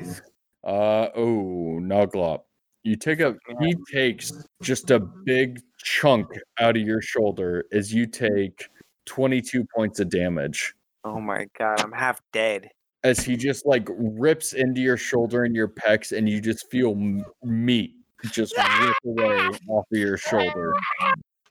Uh 0.65 1.09
oh, 1.15 1.79
Noglop. 1.81 2.41
You 2.83 2.97
take 2.97 3.21
a 3.21 3.37
he 3.61 3.75
takes 3.93 4.33
just 4.63 4.91
a 4.91 4.99
big 4.99 5.61
chunk 5.79 6.29
out 6.59 6.77
of 6.77 6.83
your 6.83 7.03
shoulder 7.03 7.65
as 7.73 7.93
you 7.93 8.07
take 8.07 8.69
22 9.07 9.67
points 9.75 10.01
of 10.01 10.09
damage. 10.09 10.75
Oh 11.05 11.21
my 11.21 11.47
god, 11.59 11.81
I'm 11.81 11.93
half 11.93 12.21
dead. 12.33 12.71
As 13.05 13.21
he 13.21 13.37
just 13.37 13.67
like 13.67 13.87
rips 13.91 14.55
into 14.55 14.81
your 14.81 14.97
shoulder 14.97 15.45
and 15.45 15.55
your 15.55 15.69
pecs, 15.69 16.17
and 16.17 16.29
you 16.29 16.41
just 16.41 16.71
feel 16.71 16.95
meat 17.43 17.95
just 18.31 18.55
rip 18.81 18.97
away 19.05 19.49
off 19.69 19.87
of 19.93 19.99
your 19.99 20.17
shoulder. 20.17 20.75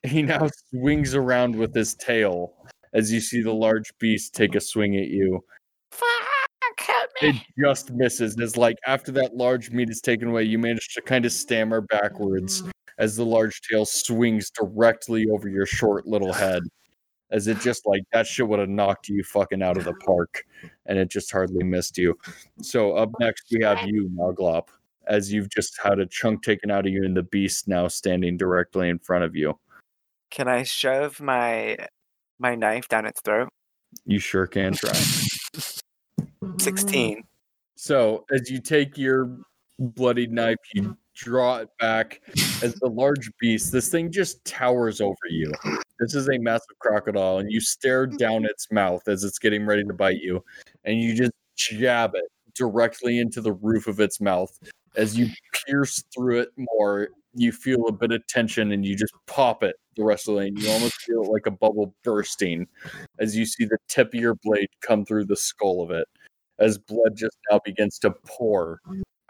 He 0.04 0.22
now 0.22 0.50
swings 0.70 1.16
around 1.16 1.56
with 1.56 1.74
his 1.74 1.96
tail 1.96 2.54
as 2.94 3.12
you 3.12 3.20
see 3.20 3.42
the 3.42 3.54
large 3.54 3.92
beast 4.00 4.36
take 4.36 4.56
a 4.56 4.60
swing 4.60 4.96
at 4.98 5.08
you. 5.08 5.44
It 7.22 7.36
just 7.58 7.92
misses. 7.92 8.38
As 8.40 8.58
like 8.58 8.78
after 8.86 9.12
that 9.14 9.36
large 9.36 9.72
meat 9.72 9.90
is 9.90 10.02
taken 10.02 10.30
away, 10.30 10.44
you 10.44 10.60
manage 10.60 10.94
to 10.96 11.02
kind 11.02 11.26
of 11.26 11.32
stammer 11.32 11.82
backwards 11.82 12.64
as 12.98 13.16
the 13.16 13.26
large 13.26 13.62
tail 13.62 13.86
swings 13.86 14.50
directly 14.52 15.26
over 15.32 15.48
your 15.48 15.66
short 15.66 16.06
little 16.06 16.34
head. 16.34 16.64
As 17.34 17.48
it 17.48 17.60
just 17.60 17.86
like 17.86 18.04
that 18.14 18.28
shit 18.28 18.48
would 18.48 18.60
have 18.60 18.70
knocked 18.70 19.10
you 19.10 19.24
fucking 19.24 19.62
out 19.62 19.76
of 19.76 19.84
the 19.84 19.94
park, 19.96 20.46
and 20.86 20.98
it 20.98 21.10
just 21.10 21.32
hardly 21.32 21.64
missed 21.64 21.98
you. 21.98 22.18
So 22.62 22.94
up 22.94 23.10
oh, 23.10 23.18
next 23.20 23.48
we 23.52 23.64
have 23.64 23.86
you, 23.88 24.10
Noglop, 24.16 24.68
as 25.08 25.34
you've 25.34 25.50
just 25.50 25.78
had 25.84 26.00
a 26.00 26.06
chunk 26.06 26.44
taken 26.44 26.70
out 26.70 26.86
of 26.86 26.94
you, 26.94 27.04
and 27.04 27.18
the 27.18 27.24
beast 27.24 27.68
now 27.68 27.88
standing 27.88 28.38
directly 28.38 28.88
in 28.88 29.00
front 29.00 29.24
of 29.24 29.36
you. 29.36 29.58
Can 30.30 30.48
I 30.48 30.64
shove 30.64 31.20
my 31.20 31.76
my 32.38 32.56
knife 32.56 32.88
down 32.88 33.06
its 33.06 33.20
throat? 33.22 33.50
You 34.06 34.20
sure 34.20 34.48
can 34.48 34.74
try. 34.74 34.94
16. 36.60 37.24
So 37.76 38.26
as 38.32 38.50
you 38.50 38.60
take 38.60 38.98
your 38.98 39.38
bloodied 39.80 40.32
knife, 40.32 40.58
you 40.74 40.98
draw 41.16 41.58
it 41.58 41.70
back 41.80 42.22
as 42.62 42.76
the 42.76 42.90
large 42.90 43.32
beast. 43.40 43.72
This 43.72 43.90
thing 43.90 44.12
just 44.12 44.44
towers 44.46 45.02
over 45.02 45.16
you. 45.30 45.52
This 46.00 46.16
is 46.16 46.28
a 46.30 46.38
massive 46.38 46.78
crocodile, 46.80 47.40
and 47.40 47.52
you 47.52 47.60
stare 47.60 48.08
mm-hmm. 48.08 48.18
down 48.18 48.46
its 48.46 48.72
mouth 48.72 49.08
as 49.08 49.24
it's 49.24 49.40
getting 49.40 49.66
ready 49.66 49.84
to 49.84 49.94
bite 49.94 50.22
you, 50.22 50.44
and 50.86 51.00
you 51.00 51.16
just 51.16 51.34
jab 51.56 52.16
it 52.16 52.26
directly 52.56 53.20
into 53.20 53.42
the 53.42 53.54
roof 53.54 53.88
of 53.88 54.00
its 54.00 54.20
mouth. 54.20 54.58
As 54.96 55.18
you 55.18 55.28
pierce 55.66 56.04
through 56.14 56.42
it 56.42 56.50
more, 56.58 57.10
you 57.34 57.52
feel 57.52 57.88
a 57.88 57.92
bit 57.92 58.12
of 58.12 58.26
tension, 58.28 58.72
and 58.72 58.86
you 58.86 58.96
just 58.96 59.14
pop 59.28 59.64
it 59.64 59.76
the 59.96 60.04
rest 60.04 60.28
of 60.28 60.34
the 60.34 60.40
way. 60.40 60.48
And 60.48 60.60
you 60.60 60.70
almost 60.70 61.02
feel 61.02 61.32
like 61.32 61.46
a 61.46 61.52
bubble 61.52 61.96
bursting 62.04 62.68
as 63.20 63.36
you 63.36 63.46
see 63.46 63.66
the 63.66 63.78
tip 63.88 64.14
of 64.14 64.20
your 64.20 64.36
blade 64.44 64.70
come 64.82 65.06
through 65.06 65.26
the 65.26 65.36
skull 65.36 65.82
of 65.82 65.92
it 65.92 66.08
as 66.60 66.78
blood 66.78 67.16
just 67.16 67.38
now 67.50 67.60
begins 67.66 67.98
to 68.00 68.12
pour 68.26 68.80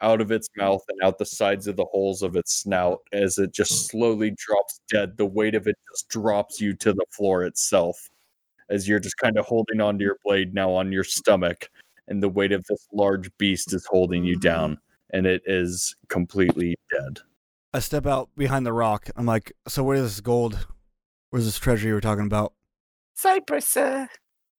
out 0.04 0.22
of 0.22 0.32
its 0.32 0.49
mouth 0.58 0.84
and 0.89 0.99
out 1.01 1.18
the 1.18 1.26
sides 1.26 1.66
of 1.66 1.78
the 1.78 1.86
holes 1.86 2.22
of 2.22 2.36
its 2.36 2.54
snout 2.54 2.99
as 3.14 3.39
it 3.39 3.54
just 3.54 3.88
slowly 3.88 4.36
drops 4.38 4.82
dead. 4.89 5.18
The 5.18 5.26
weight 5.26 5.56
of 5.56 5.66
it 5.66 5.78
just 5.91 6.10
drops 6.10 6.62
you 6.62 6.76
to 6.76 6.93
the 6.93 7.06
floor 7.10 7.43
itself 7.43 8.10
as 8.70 8.88
you're 8.88 8.99
just 8.99 9.18
kind 9.18 9.38
of 9.38 9.45
holding 9.45 9.82
onto 9.82 10.04
your 10.04 10.18
blade 10.24 10.54
now 10.54 10.72
on 10.72 10.91
your 10.91 11.04
stomach, 11.04 11.70
and 12.08 12.22
the 12.22 12.30
weight 12.30 12.51
of 12.51 12.66
this 12.70 12.88
large 12.93 13.30
beast 13.38 13.74
is 13.74 13.86
holding 13.86 14.24
you 14.24 14.36
down, 14.38 14.78
and 15.12 15.26
it 15.26 15.41
is 15.45 15.95
completely 16.10 16.76
dead. 16.91 17.20
I 17.74 17.80
step 17.80 18.06
out 18.06 18.30
behind 18.36 18.66
the 18.66 18.74
rock. 18.74 19.10
I'm 19.16 19.26
like, 19.26 19.54
so 19.68 19.84
where's 19.84 20.01
this 20.01 20.22
gold? 20.22 20.68
Where's 21.30 21.45
this 21.45 21.60
treasure 21.60 21.88
you 21.88 21.93
were 21.93 22.01
talking 22.01 22.26
about? 22.26 22.54
Cypress, 23.16 23.76
uh, 23.78 24.08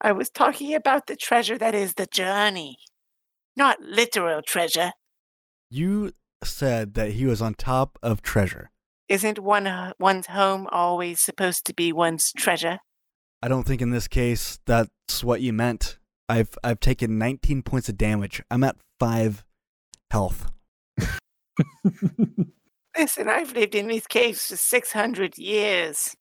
I 0.00 0.12
was 0.12 0.30
talking 0.30 0.74
about 0.74 1.06
the 1.06 1.16
treasure 1.16 1.58
that 1.58 1.74
is 1.74 1.94
the 1.94 2.06
journey, 2.06 2.76
not 3.56 3.80
literal 3.80 4.42
treasure. 4.42 4.92
You 5.70 6.12
said 6.42 6.94
that 6.94 7.12
he 7.12 7.26
was 7.26 7.40
on 7.42 7.54
top 7.54 7.98
of 8.02 8.22
treasure. 8.22 8.70
Isn't 9.08 9.38
one 9.38 9.66
uh, 9.66 9.92
one's 9.98 10.26
home 10.28 10.66
always 10.70 11.20
supposed 11.20 11.64
to 11.66 11.74
be 11.74 11.92
one's 11.92 12.32
treasure? 12.36 12.78
I 13.42 13.48
don't 13.48 13.64
think 13.64 13.82
in 13.82 13.90
this 13.90 14.08
case 14.08 14.58
that's 14.64 15.22
what 15.22 15.40
you 15.42 15.52
meant. 15.52 15.98
I've 16.28 16.56
I've 16.64 16.80
taken 16.80 17.18
19 17.18 17.62
points 17.62 17.88
of 17.88 17.98
damage. 17.98 18.42
I'm 18.50 18.64
at 18.64 18.76
five 18.98 19.44
health. 20.10 20.50
Listen, 22.96 23.28
I've 23.28 23.52
lived 23.52 23.74
in 23.74 23.88
these 23.88 24.06
caves 24.06 24.46
for 24.46 24.56
600 24.56 25.36
years. 25.36 26.14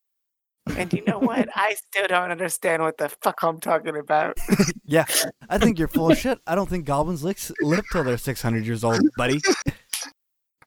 And 0.77 0.91
you 0.93 1.03
know 1.05 1.19
what? 1.19 1.49
I 1.55 1.75
still 1.75 2.07
don't 2.07 2.31
understand 2.31 2.81
what 2.81 2.97
the 2.97 3.09
fuck 3.09 3.43
I'm 3.43 3.59
talking 3.59 3.97
about. 3.97 4.37
Yeah, 4.85 5.05
I 5.49 5.57
think 5.57 5.79
you're 5.79 5.87
full 5.87 6.11
of 6.11 6.17
shit. 6.17 6.39
I 6.45 6.55
don't 6.55 6.69
think 6.69 6.85
goblins 6.85 7.23
live, 7.23 7.51
live 7.61 7.83
till 7.91 8.03
they're 8.03 8.17
600 8.17 8.65
years 8.65 8.83
old, 8.83 8.99
buddy. 9.17 9.39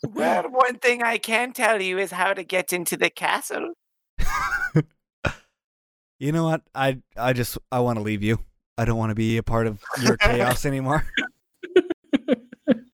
Well, 0.08 0.44
one 0.50 0.78
thing 0.78 1.02
I 1.02 1.18
can 1.18 1.52
tell 1.52 1.80
you 1.82 1.98
is 1.98 2.10
how 2.12 2.32
to 2.32 2.42
get 2.42 2.72
into 2.72 2.96
the 2.96 3.10
castle. 3.10 3.74
You 6.18 6.32
know 6.32 6.44
what? 6.44 6.62
I 6.74 7.02
I 7.16 7.34
just 7.34 7.58
I 7.70 7.80
want 7.80 7.98
to 7.98 8.02
leave 8.02 8.22
you. 8.22 8.38
I 8.78 8.86
don't 8.86 8.96
want 8.96 9.10
to 9.10 9.14
be 9.14 9.36
a 9.36 9.42
part 9.42 9.66
of 9.66 9.82
your 10.02 10.16
chaos 10.16 10.64
anymore. 10.66 11.04
Point 12.16 12.42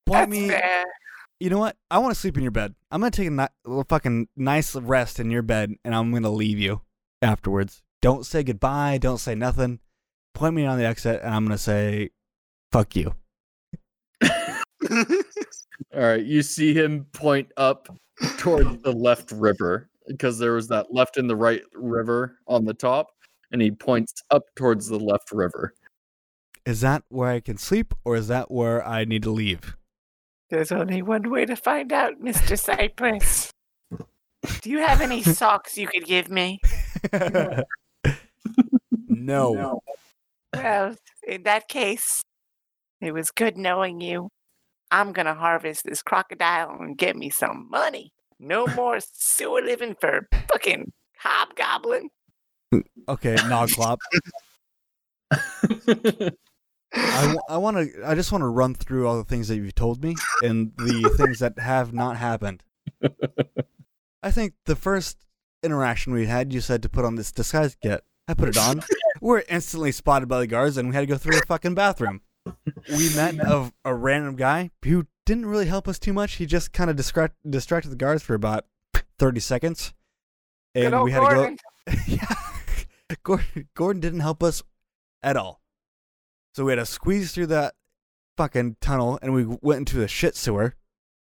That's 0.06 0.30
me. 0.30 0.48
fair. 0.48 0.84
You 1.38 1.50
know 1.50 1.58
what? 1.58 1.76
I 1.88 1.98
want 1.98 2.12
to 2.14 2.20
sleep 2.20 2.36
in 2.36 2.42
your 2.42 2.50
bed. 2.52 2.74
I'm 2.90 3.00
gonna 3.00 3.12
take 3.12 3.28
a 3.28 3.30
ni- 3.30 3.46
little 3.64 3.86
fucking 3.88 4.26
nice 4.36 4.74
rest 4.74 5.20
in 5.20 5.30
your 5.30 5.42
bed, 5.42 5.72
and 5.84 5.94
I'm 5.94 6.12
gonna 6.12 6.30
leave 6.30 6.58
you 6.58 6.80
afterwards. 7.22 7.82
Don't 8.00 8.26
say 8.26 8.42
goodbye. 8.42 8.98
Don't 8.98 9.18
say 9.18 9.34
nothing. 9.34 9.80
Point 10.34 10.54
me 10.54 10.66
on 10.66 10.78
the 10.78 10.84
exit, 10.84 11.20
and 11.22 11.34
I'm 11.34 11.44
gonna 11.44 11.58
say, 11.58 12.10
"Fuck 12.72 12.96
you." 12.96 13.14
All 14.90 16.00
right, 16.00 16.24
you 16.24 16.42
see 16.42 16.74
him 16.74 17.06
point 17.12 17.52
up 17.56 17.88
toward 18.38 18.82
the 18.82 18.92
left 18.92 19.30
river 19.32 19.88
because 20.08 20.38
there 20.38 20.52
was 20.52 20.68
that 20.68 20.92
left 20.92 21.16
and 21.16 21.28
the 21.28 21.36
right 21.36 21.62
river 21.74 22.38
on 22.46 22.64
the 22.64 22.74
top, 22.74 23.08
and 23.50 23.62
he 23.62 23.70
points 23.70 24.14
up 24.30 24.42
towards 24.56 24.88
the 24.88 24.98
left 24.98 25.30
river. 25.32 25.74
Is 26.64 26.80
that 26.80 27.04
where 27.08 27.30
I 27.30 27.40
can 27.40 27.56
sleep, 27.56 27.94
or 28.04 28.16
is 28.16 28.28
that 28.28 28.50
where 28.50 28.86
I 28.86 29.04
need 29.04 29.22
to 29.24 29.30
leave? 29.30 29.76
There's 30.50 30.72
only 30.72 31.02
one 31.02 31.30
way 31.30 31.46
to 31.46 31.56
find 31.56 31.92
out, 31.92 32.20
Mr. 32.20 32.58
Cypress. 32.58 33.51
Do 34.60 34.70
you 34.70 34.78
have 34.78 35.00
any 35.00 35.22
socks 35.22 35.78
you 35.78 35.86
could 35.86 36.04
give 36.04 36.28
me? 36.30 36.60
no. 39.08 39.80
Well, 40.54 40.96
in 41.26 41.44
that 41.44 41.68
case, 41.68 42.22
it 43.00 43.12
was 43.12 43.30
good 43.30 43.56
knowing 43.56 44.00
you. 44.00 44.28
I'm 44.90 45.12
gonna 45.12 45.34
harvest 45.34 45.84
this 45.84 46.02
crocodile 46.02 46.76
and 46.78 46.98
get 46.98 47.16
me 47.16 47.30
some 47.30 47.68
money. 47.70 48.12
No 48.38 48.66
more 48.66 48.98
sewer 49.12 49.62
living 49.62 49.96
for 50.00 50.28
fucking 50.50 50.92
hobgoblin. 51.18 52.10
Okay, 53.08 53.36
Noglop. 53.36 53.98
I, 56.94 57.36
I 57.48 57.56
want 57.56 57.76
to. 57.76 57.88
I 58.04 58.14
just 58.14 58.32
want 58.32 58.42
to 58.42 58.48
run 58.48 58.74
through 58.74 59.08
all 59.08 59.16
the 59.16 59.24
things 59.24 59.48
that 59.48 59.56
you've 59.56 59.74
told 59.74 60.02
me 60.02 60.14
and 60.42 60.72
the 60.76 61.14
things 61.16 61.38
that 61.38 61.58
have 61.58 61.92
not 61.92 62.16
happened. 62.16 62.62
I 64.22 64.30
think 64.30 64.54
the 64.66 64.76
first 64.76 65.18
interaction 65.62 66.12
we 66.12 66.26
had, 66.26 66.52
you 66.52 66.60
said 66.60 66.82
to 66.82 66.88
put 66.88 67.04
on 67.04 67.16
this 67.16 67.32
disguise 67.32 67.76
kit. 67.80 68.04
I 68.28 68.34
put 68.34 68.48
it 68.48 68.56
on. 68.56 68.82
we 69.20 69.28
were 69.28 69.44
instantly 69.48 69.92
spotted 69.92 70.28
by 70.28 70.40
the 70.40 70.46
guards, 70.46 70.76
and 70.76 70.88
we 70.88 70.94
had 70.94 71.00
to 71.00 71.06
go 71.06 71.16
through 71.16 71.38
a 71.38 71.46
fucking 71.46 71.74
bathroom. 71.74 72.22
We 72.88 73.14
met 73.14 73.36
a, 73.36 73.72
a 73.84 73.94
random 73.94 74.36
guy 74.36 74.70
who 74.84 75.06
didn't 75.26 75.46
really 75.46 75.66
help 75.66 75.86
us 75.86 75.98
too 75.98 76.12
much. 76.12 76.34
He 76.34 76.46
just 76.46 76.72
kind 76.72 76.90
of 76.90 76.96
distract, 76.96 77.36
distracted 77.48 77.90
the 77.90 77.96
guards 77.96 78.22
for 78.22 78.34
about 78.34 78.66
thirty 79.18 79.40
seconds, 79.40 79.92
and 80.74 81.02
we 81.02 81.12
had 81.12 81.20
Gordon. 81.20 81.56
to 81.56 81.96
go. 81.96 82.02
yeah, 82.08 82.34
Gordon, 83.22 83.68
Gordon 83.74 84.00
didn't 84.00 84.20
help 84.20 84.42
us 84.42 84.62
at 85.22 85.36
all. 85.36 85.60
So 86.54 86.64
we 86.64 86.72
had 86.72 86.76
to 86.76 86.86
squeeze 86.86 87.32
through 87.32 87.46
that 87.46 87.74
fucking 88.36 88.76
tunnel, 88.80 89.18
and 89.22 89.32
we 89.32 89.44
went 89.62 89.80
into 89.80 89.96
the 89.96 90.08
shit 90.08 90.36
sewer. 90.36 90.74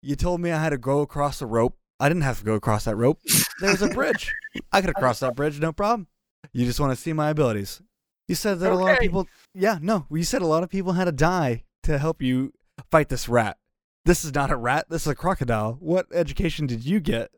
You 0.02 0.14
told 0.14 0.40
me 0.40 0.52
I 0.52 0.62
had 0.62 0.70
to 0.70 0.78
go 0.78 1.00
across 1.00 1.38
the 1.38 1.46
rope. 1.46 1.76
I 2.00 2.08
didn't 2.08 2.22
have 2.22 2.38
to 2.38 2.44
go 2.44 2.54
across 2.54 2.84
that 2.84 2.96
rope. 2.96 3.18
There 3.60 3.70
was 3.70 3.82
a 3.82 3.88
bridge. 3.88 4.32
I 4.72 4.80
could 4.80 4.88
have 4.90 4.96
crossed 4.96 5.20
that 5.20 5.34
bridge, 5.34 5.58
no 5.58 5.72
problem. 5.72 6.06
You 6.52 6.64
just 6.64 6.78
want 6.80 6.92
to 6.92 6.96
see 6.96 7.12
my 7.12 7.30
abilities. 7.30 7.82
You 8.28 8.34
said 8.34 8.60
that 8.60 8.72
a 8.72 8.74
lot 8.76 8.92
of 8.92 8.98
people. 9.00 9.26
Yeah, 9.54 9.78
no. 9.80 10.06
You 10.10 10.22
said 10.22 10.42
a 10.42 10.46
lot 10.46 10.62
of 10.62 10.70
people 10.70 10.92
had 10.92 11.06
to 11.06 11.12
die 11.12 11.64
to 11.84 11.98
help 11.98 12.22
you 12.22 12.52
fight 12.90 13.08
this 13.08 13.28
rat. 13.28 13.56
This 14.04 14.24
is 14.24 14.34
not 14.34 14.50
a 14.50 14.56
rat. 14.56 14.86
This 14.88 15.02
is 15.02 15.08
a 15.08 15.14
crocodile. 15.14 15.76
What 15.80 16.06
education 16.12 16.66
did 16.66 16.84
you 16.84 17.00
get? 17.00 17.30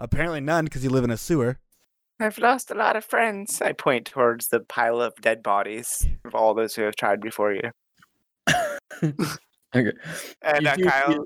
Apparently 0.00 0.40
none, 0.40 0.64
because 0.64 0.82
you 0.82 0.90
live 0.90 1.04
in 1.04 1.10
a 1.10 1.16
sewer. 1.16 1.58
I've 2.20 2.38
lost 2.38 2.70
a 2.70 2.74
lot 2.74 2.96
of 2.96 3.04
friends. 3.04 3.62
I 3.62 3.72
point 3.72 4.06
towards 4.06 4.48
the 4.48 4.60
pile 4.60 5.00
of 5.00 5.14
dead 5.20 5.42
bodies 5.42 6.06
of 6.24 6.34
all 6.34 6.54
those 6.54 6.74
who 6.74 6.82
have 6.82 6.96
tried 6.96 7.20
before 7.20 7.52
you. 7.52 7.70
Okay. 9.76 9.92
And 10.40 10.62
You 10.62 10.68
uh, 10.70 10.76
do 10.76 10.84
Kyle, 10.84 11.06
feel- 11.08 11.24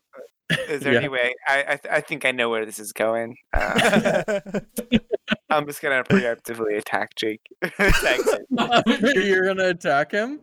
is 0.69 0.81
there 0.83 0.93
Yeah. 0.95 0.99
any 1.01 1.09
way? 1.09 1.35
I 1.49 1.61
I, 1.69 1.77
th- 1.77 1.93
I 1.93 2.01
think 2.01 2.25
I 2.25 2.31
know 2.33 2.49
where 2.51 2.65
this 2.67 2.79
is 2.79 2.93
going. 2.93 3.37
Uh, 3.53 4.41
I'm 5.51 5.67
just 5.67 5.83
gonna 5.83 6.05
preemptively 6.05 6.77
attack 6.79 7.15
Jake. 7.17 7.41
attack 7.63 8.21
Jake. 8.25 9.15
You're 9.17 9.47
gonna 9.47 9.69
attack 9.69 10.13
him? 10.13 10.41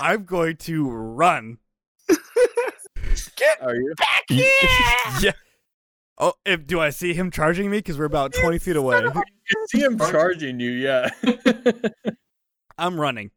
I'm 0.00 0.24
going 0.24 0.56
to 0.58 0.88
run. 0.90 1.58
Get 3.36 3.62
Are 3.62 3.74
you? 3.74 3.94
back 3.96 4.22
here! 4.28 4.48
yeah. 5.20 5.32
Oh, 6.18 6.34
if, 6.46 6.66
do 6.66 6.80
I 6.80 6.90
see 6.90 7.12
him 7.14 7.30
charging 7.30 7.70
me? 7.70 7.78
Because 7.78 7.98
we're 7.98 8.04
about 8.04 8.32
20 8.32 8.58
feet 8.58 8.76
away. 8.76 9.00
You 9.02 9.66
see 9.68 9.80
him 9.80 9.98
charging 9.98 10.60
you, 10.60 10.70
yeah. 10.70 11.10
I'm 12.78 12.98
running. 13.00 13.30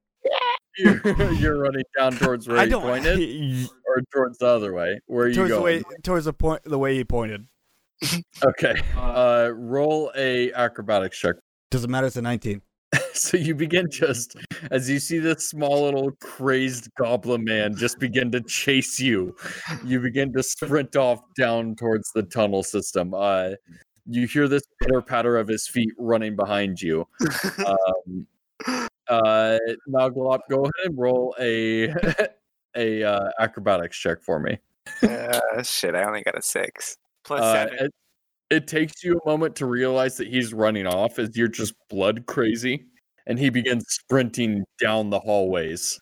You're, 0.77 1.31
you're 1.33 1.57
running 1.57 1.83
down 1.97 2.13
towards 2.13 2.47
where 2.47 2.57
I 2.57 2.65
he 2.65 2.69
don't. 2.69 2.81
pointed, 2.81 3.69
or 3.87 4.01
towards 4.13 4.37
the 4.37 4.47
other 4.47 4.73
way. 4.73 4.99
Where 5.07 5.25
are 5.25 5.27
you 5.29 5.35
towards 5.35 5.51
the 5.51 5.57
going? 5.57 5.77
way, 5.77 5.83
towards 6.03 6.25
the 6.25 6.33
point, 6.33 6.63
the 6.63 6.77
way 6.79 6.95
he 6.95 7.03
pointed. 7.03 7.47
Okay. 8.45 8.75
Uh, 8.95 9.49
roll 9.55 10.11
a 10.15 10.53
acrobatics 10.53 11.17
check. 11.17 11.35
Doesn't 11.71 11.89
matter. 11.89 12.05
It's 12.05 12.15
a 12.15 12.21
19. 12.21 12.61
So 13.13 13.35
you 13.35 13.55
begin 13.55 13.89
just 13.89 14.37
as 14.69 14.87
you 14.87 14.99
see 14.99 15.17
this 15.17 15.49
small 15.49 15.85
little 15.85 16.11
crazed 16.21 16.89
goblin 16.99 17.43
man 17.43 17.75
just 17.75 17.97
begin 17.99 18.31
to 18.31 18.41
chase 18.41 18.99
you. 18.99 19.35
You 19.83 19.99
begin 19.99 20.31
to 20.33 20.43
sprint 20.43 20.95
off 20.95 21.19
down 21.35 21.75
towards 21.75 22.11
the 22.13 22.21
tunnel 22.23 22.61
system. 22.61 23.15
Uh, 23.15 23.51
you 24.05 24.27
hear 24.27 24.47
this 24.47 24.61
pitter 24.81 25.01
patter 25.01 25.35
of 25.37 25.47
his 25.47 25.67
feet 25.67 25.89
running 25.97 26.35
behind 26.35 26.79
you. 26.79 27.07
Um, 27.65 28.86
uh, 29.09 29.57
Noglop, 29.89 30.39
go 30.49 30.61
ahead 30.61 30.85
and 30.85 30.97
roll 30.97 31.35
a 31.39 31.93
a 32.75 33.03
uh, 33.03 33.29
acrobatics 33.39 33.97
check 33.97 34.21
for 34.21 34.39
me. 34.39 34.57
Uh, 35.03 35.63
shit, 35.63 35.95
I 35.95 36.03
only 36.03 36.21
got 36.23 36.37
a 36.37 36.41
six. 36.41 36.97
Plus 37.23 37.41
Uh, 37.41 37.53
seven. 37.69 37.85
it, 37.85 37.91
it 38.49 38.67
takes 38.67 39.03
you 39.03 39.19
a 39.19 39.29
moment 39.29 39.55
to 39.57 39.65
realize 39.65 40.15
that 40.17 40.27
he's 40.27 40.53
running 40.53 40.87
off 40.87 41.19
as 41.19 41.35
you're 41.35 41.47
just 41.49 41.73
blood 41.89 42.25
crazy, 42.25 42.85
and 43.25 43.37
he 43.37 43.49
begins 43.49 43.85
sprinting 43.89 44.63
down 44.79 45.09
the 45.09 45.19
hallways, 45.19 45.99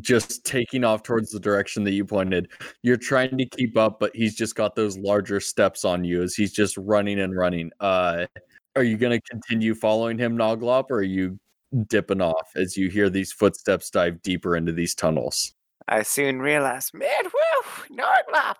just 0.00 0.44
taking 0.44 0.82
off 0.82 1.04
towards 1.04 1.30
the 1.30 1.38
direction 1.38 1.84
that 1.84 1.92
you 1.92 2.04
pointed. 2.04 2.48
You're 2.82 2.96
trying 2.96 3.38
to 3.38 3.46
keep 3.46 3.76
up, 3.76 4.00
but 4.00 4.10
he's 4.16 4.34
just 4.34 4.56
got 4.56 4.74
those 4.74 4.98
larger 4.98 5.38
steps 5.38 5.84
on 5.84 6.02
you 6.02 6.22
as 6.22 6.34
he's 6.34 6.52
just 6.52 6.76
running 6.78 7.20
and 7.20 7.36
running. 7.36 7.70
Uh, 7.78 8.26
are 8.74 8.82
you 8.82 8.96
going 8.96 9.18
to 9.18 9.30
continue 9.30 9.74
following 9.74 10.18
him, 10.18 10.36
Noglop, 10.36 10.86
or 10.90 10.96
are 10.96 11.02
you 11.02 11.38
dipping 11.84 12.20
off 12.20 12.50
as 12.56 12.76
you 12.76 12.88
hear 12.88 13.10
these 13.10 13.32
footsteps 13.32 13.90
dive 13.90 14.22
deeper 14.22 14.56
into 14.56 14.72
these 14.72 14.94
tunnels? 14.94 15.52
I 15.88 16.02
soon 16.02 16.40
realized, 16.40 16.94
man, 16.94 17.24
whew, 17.24 17.96
Narglop. 17.96 18.56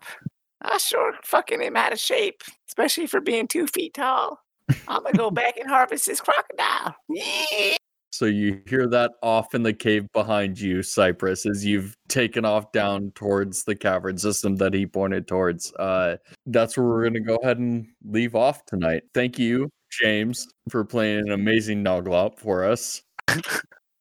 I 0.63 0.79
sure 0.79 1.15
fucking 1.23 1.63
am 1.63 1.77
out 1.77 1.93
of 1.93 2.01
shape, 2.01 2.43
especially 2.69 3.07
for 3.07 3.21
being 3.21 3.49
two 3.49 3.67
feet 3.67 3.95
tall. 3.95 4.41
I'm 4.89 5.03
gonna 5.03 5.17
go 5.17 5.31
back 5.31 5.57
and 5.59 5.69
harvest 5.69 6.07
this 6.07 6.21
crocodile. 6.21 6.95
Yeah. 7.09 7.77
So 8.17 8.25
you 8.25 8.63
hear 8.67 8.87
that 8.89 9.13
off 9.23 9.55
in 9.55 9.63
the 9.63 9.75
cave 9.75 10.11
behind 10.13 10.59
you, 10.59 10.83
Cypress, 10.83 11.45
as 11.45 11.67
you've 11.67 11.95
taken 12.09 12.47
off 12.47 12.73
down 12.73 13.13
towards 13.15 13.65
the 13.65 13.77
cavern 13.77 14.17
system 14.17 14.57
that 14.57 14.73
he 14.73 14.87
pointed 14.87 15.29
towards. 15.29 15.71
Uh, 15.75 16.17
that's 16.47 16.79
where 16.79 16.87
we're 16.87 17.03
going 17.03 17.13
to 17.13 17.21
go 17.21 17.37
ahead 17.43 17.59
and 17.59 17.87
leave 18.07 18.35
off 18.35 18.65
tonight. 18.65 19.03
Thank 19.13 19.39
you, 19.39 19.69
James, 19.91 20.49
for 20.71 20.83
playing 20.83 21.27
an 21.27 21.33
amazing 21.33 21.85
Noglop 21.85 22.39
for 22.39 22.65
us. 22.65 23.03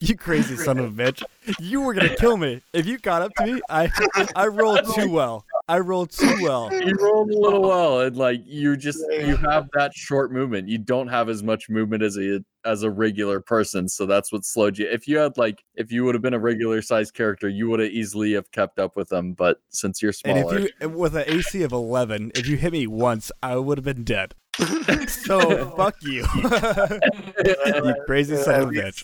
You 0.01 0.17
crazy 0.17 0.55
son 0.57 0.78
of 0.78 0.86
a 0.86 1.03
bitch. 1.03 1.23
You 1.59 1.82
were 1.82 1.93
going 1.93 2.09
to 2.09 2.15
kill 2.15 2.38
me. 2.38 2.61
If 2.73 2.86
you 2.86 2.97
got 2.97 3.21
up 3.21 3.34
to 3.36 3.45
me, 3.45 3.61
I 3.69 3.89
I 4.36 4.47
rolled 4.47 4.82
too 4.93 5.09
well. 5.11 5.45
I 5.67 5.80
rolled 5.80 6.11
too 6.11 6.38
well. 6.41 6.71
You 6.71 6.95
rolled 6.99 7.32
a 7.32 7.39
little 7.39 7.63
well, 7.63 8.01
and 8.01 8.15
like 8.15 8.41
you 8.45 8.78
just 8.78 8.99
you 9.11 9.36
have 9.38 9.67
that 9.73 9.93
short 9.95 10.32
movement. 10.32 10.67
You 10.67 10.78
don't 10.78 11.07
have 11.07 11.28
as 11.28 11.41
much 11.41 11.69
movement 11.69 12.03
as 12.03 12.17
a 12.17 12.43
as 12.65 12.84
a 12.84 12.91
regular 12.91 13.39
person, 13.39 13.88
so 13.88 14.05
that's 14.05 14.32
what 14.32 14.45
slowed 14.45 14.78
you. 14.78 14.88
If 14.88 15.07
you 15.07 15.17
had 15.17 15.38
like 15.38 15.63
if 15.76 15.91
you 15.91 16.03
would 16.03 16.13
have 16.13 16.21
been 16.21 16.36
a 16.36 16.39
regular 16.39 16.82
sized 16.82 17.13
character, 17.13 17.47
you 17.49 17.69
would 17.69 17.80
have 17.80 17.89
easily 17.89 18.34
have 18.34 18.51
kept 18.51 18.78
up 18.78 18.95
with 18.95 19.09
them. 19.09 19.34
But 19.34 19.61
since 19.69 20.01
you're 20.01 20.13
smaller, 20.13 20.55
And 20.55 20.65
if 20.65 20.71
you, 20.82 20.89
with 20.89 21.15
an 21.15 21.23
AC 21.26 21.63
of 21.63 21.71
11, 21.71 22.34
if 22.36 22.47
you 22.47 22.57
hit 22.57 22.73
me 22.73 22.86
once, 22.86 23.32
I 23.41 23.55
would 23.55 23.78
have 23.78 23.86
been 23.86 24.03
dead. 24.03 24.36
So 25.07 25.71
fuck 25.76 25.95
you. 26.01 26.26
you 26.34 27.95
crazy 28.05 28.38
son 28.38 28.61
of 28.61 28.69
a 28.69 28.71
bitch. 28.71 29.03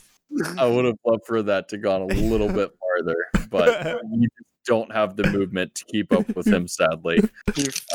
I 0.58 0.66
would 0.66 0.86
have 0.86 0.98
loved 1.06 1.24
for 1.26 1.42
that 1.44 1.68
to 1.70 1.78
gone 1.78 2.02
a 2.02 2.06
little 2.08 2.48
bit 2.48 2.72
farther, 2.80 3.18
but 3.50 4.00
you 4.14 4.28
don't 4.66 4.92
have 4.94 5.16
the 5.16 5.28
movement 5.32 5.74
to 5.76 5.86
keep 5.86 6.12
up 6.14 6.36
with 6.36 6.48
him. 6.48 6.68
Sadly, 6.68 7.20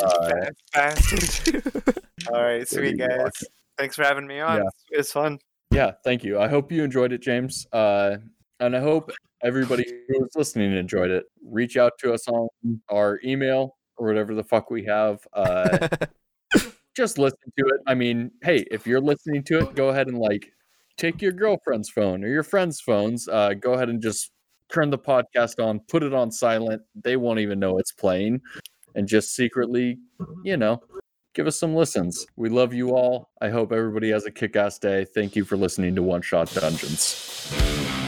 Uh, 0.02 0.28
fat 0.28 0.54
bastard. 0.74 1.98
All 2.32 2.42
right, 2.42 2.68
sweet 2.68 2.98
guys. 2.98 3.18
rock. 3.18 3.32
Thanks 3.78 3.96
for 3.96 4.04
having 4.04 4.26
me 4.26 4.40
on. 4.40 4.58
Yeah. 4.58 4.68
It 4.92 4.96
was 4.98 5.12
fun. 5.12 5.38
yeah, 5.70 5.92
thank 6.04 6.24
you. 6.24 6.38
I 6.40 6.48
hope 6.48 6.72
you 6.72 6.82
enjoyed 6.82 7.12
it, 7.12 7.22
James, 7.22 7.66
uh, 7.72 8.16
and 8.60 8.74
I 8.76 8.80
hope 8.80 9.10
everybody 9.42 9.84
who 10.08 10.20
was 10.20 10.30
listening 10.34 10.72
enjoyed 10.76 11.10
it. 11.10 11.26
Reach 11.44 11.76
out 11.76 11.92
to 12.00 12.12
us 12.12 12.26
on 12.28 12.48
our 12.90 13.20
email 13.24 13.76
or 13.98 14.06
whatever 14.08 14.34
the 14.34 14.42
fuck 14.44 14.70
we 14.70 14.84
have. 14.84 15.20
Uh, 15.34 15.88
just 16.96 17.18
listen 17.18 17.38
to 17.58 17.64
it. 17.66 17.80
I 17.86 17.94
mean, 17.94 18.30
hey, 18.42 18.64
if 18.70 18.86
you're 18.86 19.00
listening 19.00 19.42
to 19.44 19.58
it, 19.60 19.74
go 19.74 19.90
ahead 19.90 20.08
and 20.08 20.18
like 20.18 20.50
take 20.96 21.20
your 21.22 21.32
girlfriend's 21.32 21.88
phone 21.88 22.24
or 22.24 22.28
your 22.28 22.42
friend's 22.42 22.80
phones. 22.80 23.28
Uh, 23.28 23.54
go 23.54 23.74
ahead 23.74 23.88
and 23.88 24.02
just 24.02 24.30
turn 24.72 24.90
the 24.90 24.98
podcast 24.98 25.64
on, 25.64 25.80
put 25.88 26.02
it 26.02 26.12
on 26.12 26.30
silent. 26.30 26.82
They 26.94 27.16
won't 27.16 27.40
even 27.40 27.58
know 27.58 27.78
it's 27.78 27.92
playing, 27.92 28.40
and 28.94 29.06
just 29.06 29.34
secretly, 29.34 29.98
you 30.44 30.56
know, 30.56 30.82
give 31.34 31.46
us 31.46 31.58
some 31.58 31.74
listens. 31.74 32.26
We 32.36 32.48
love 32.48 32.74
you 32.74 32.90
all. 32.90 33.30
I 33.40 33.50
hope 33.50 33.72
everybody 33.72 34.10
has 34.10 34.26
a 34.26 34.30
kick 34.30 34.56
ass 34.56 34.78
day. 34.78 35.04
Thank 35.14 35.36
you 35.36 35.44
for 35.44 35.56
listening 35.56 35.94
to 35.96 36.02
One 36.02 36.22
Shot 36.22 36.52
Dungeons. 36.52 38.05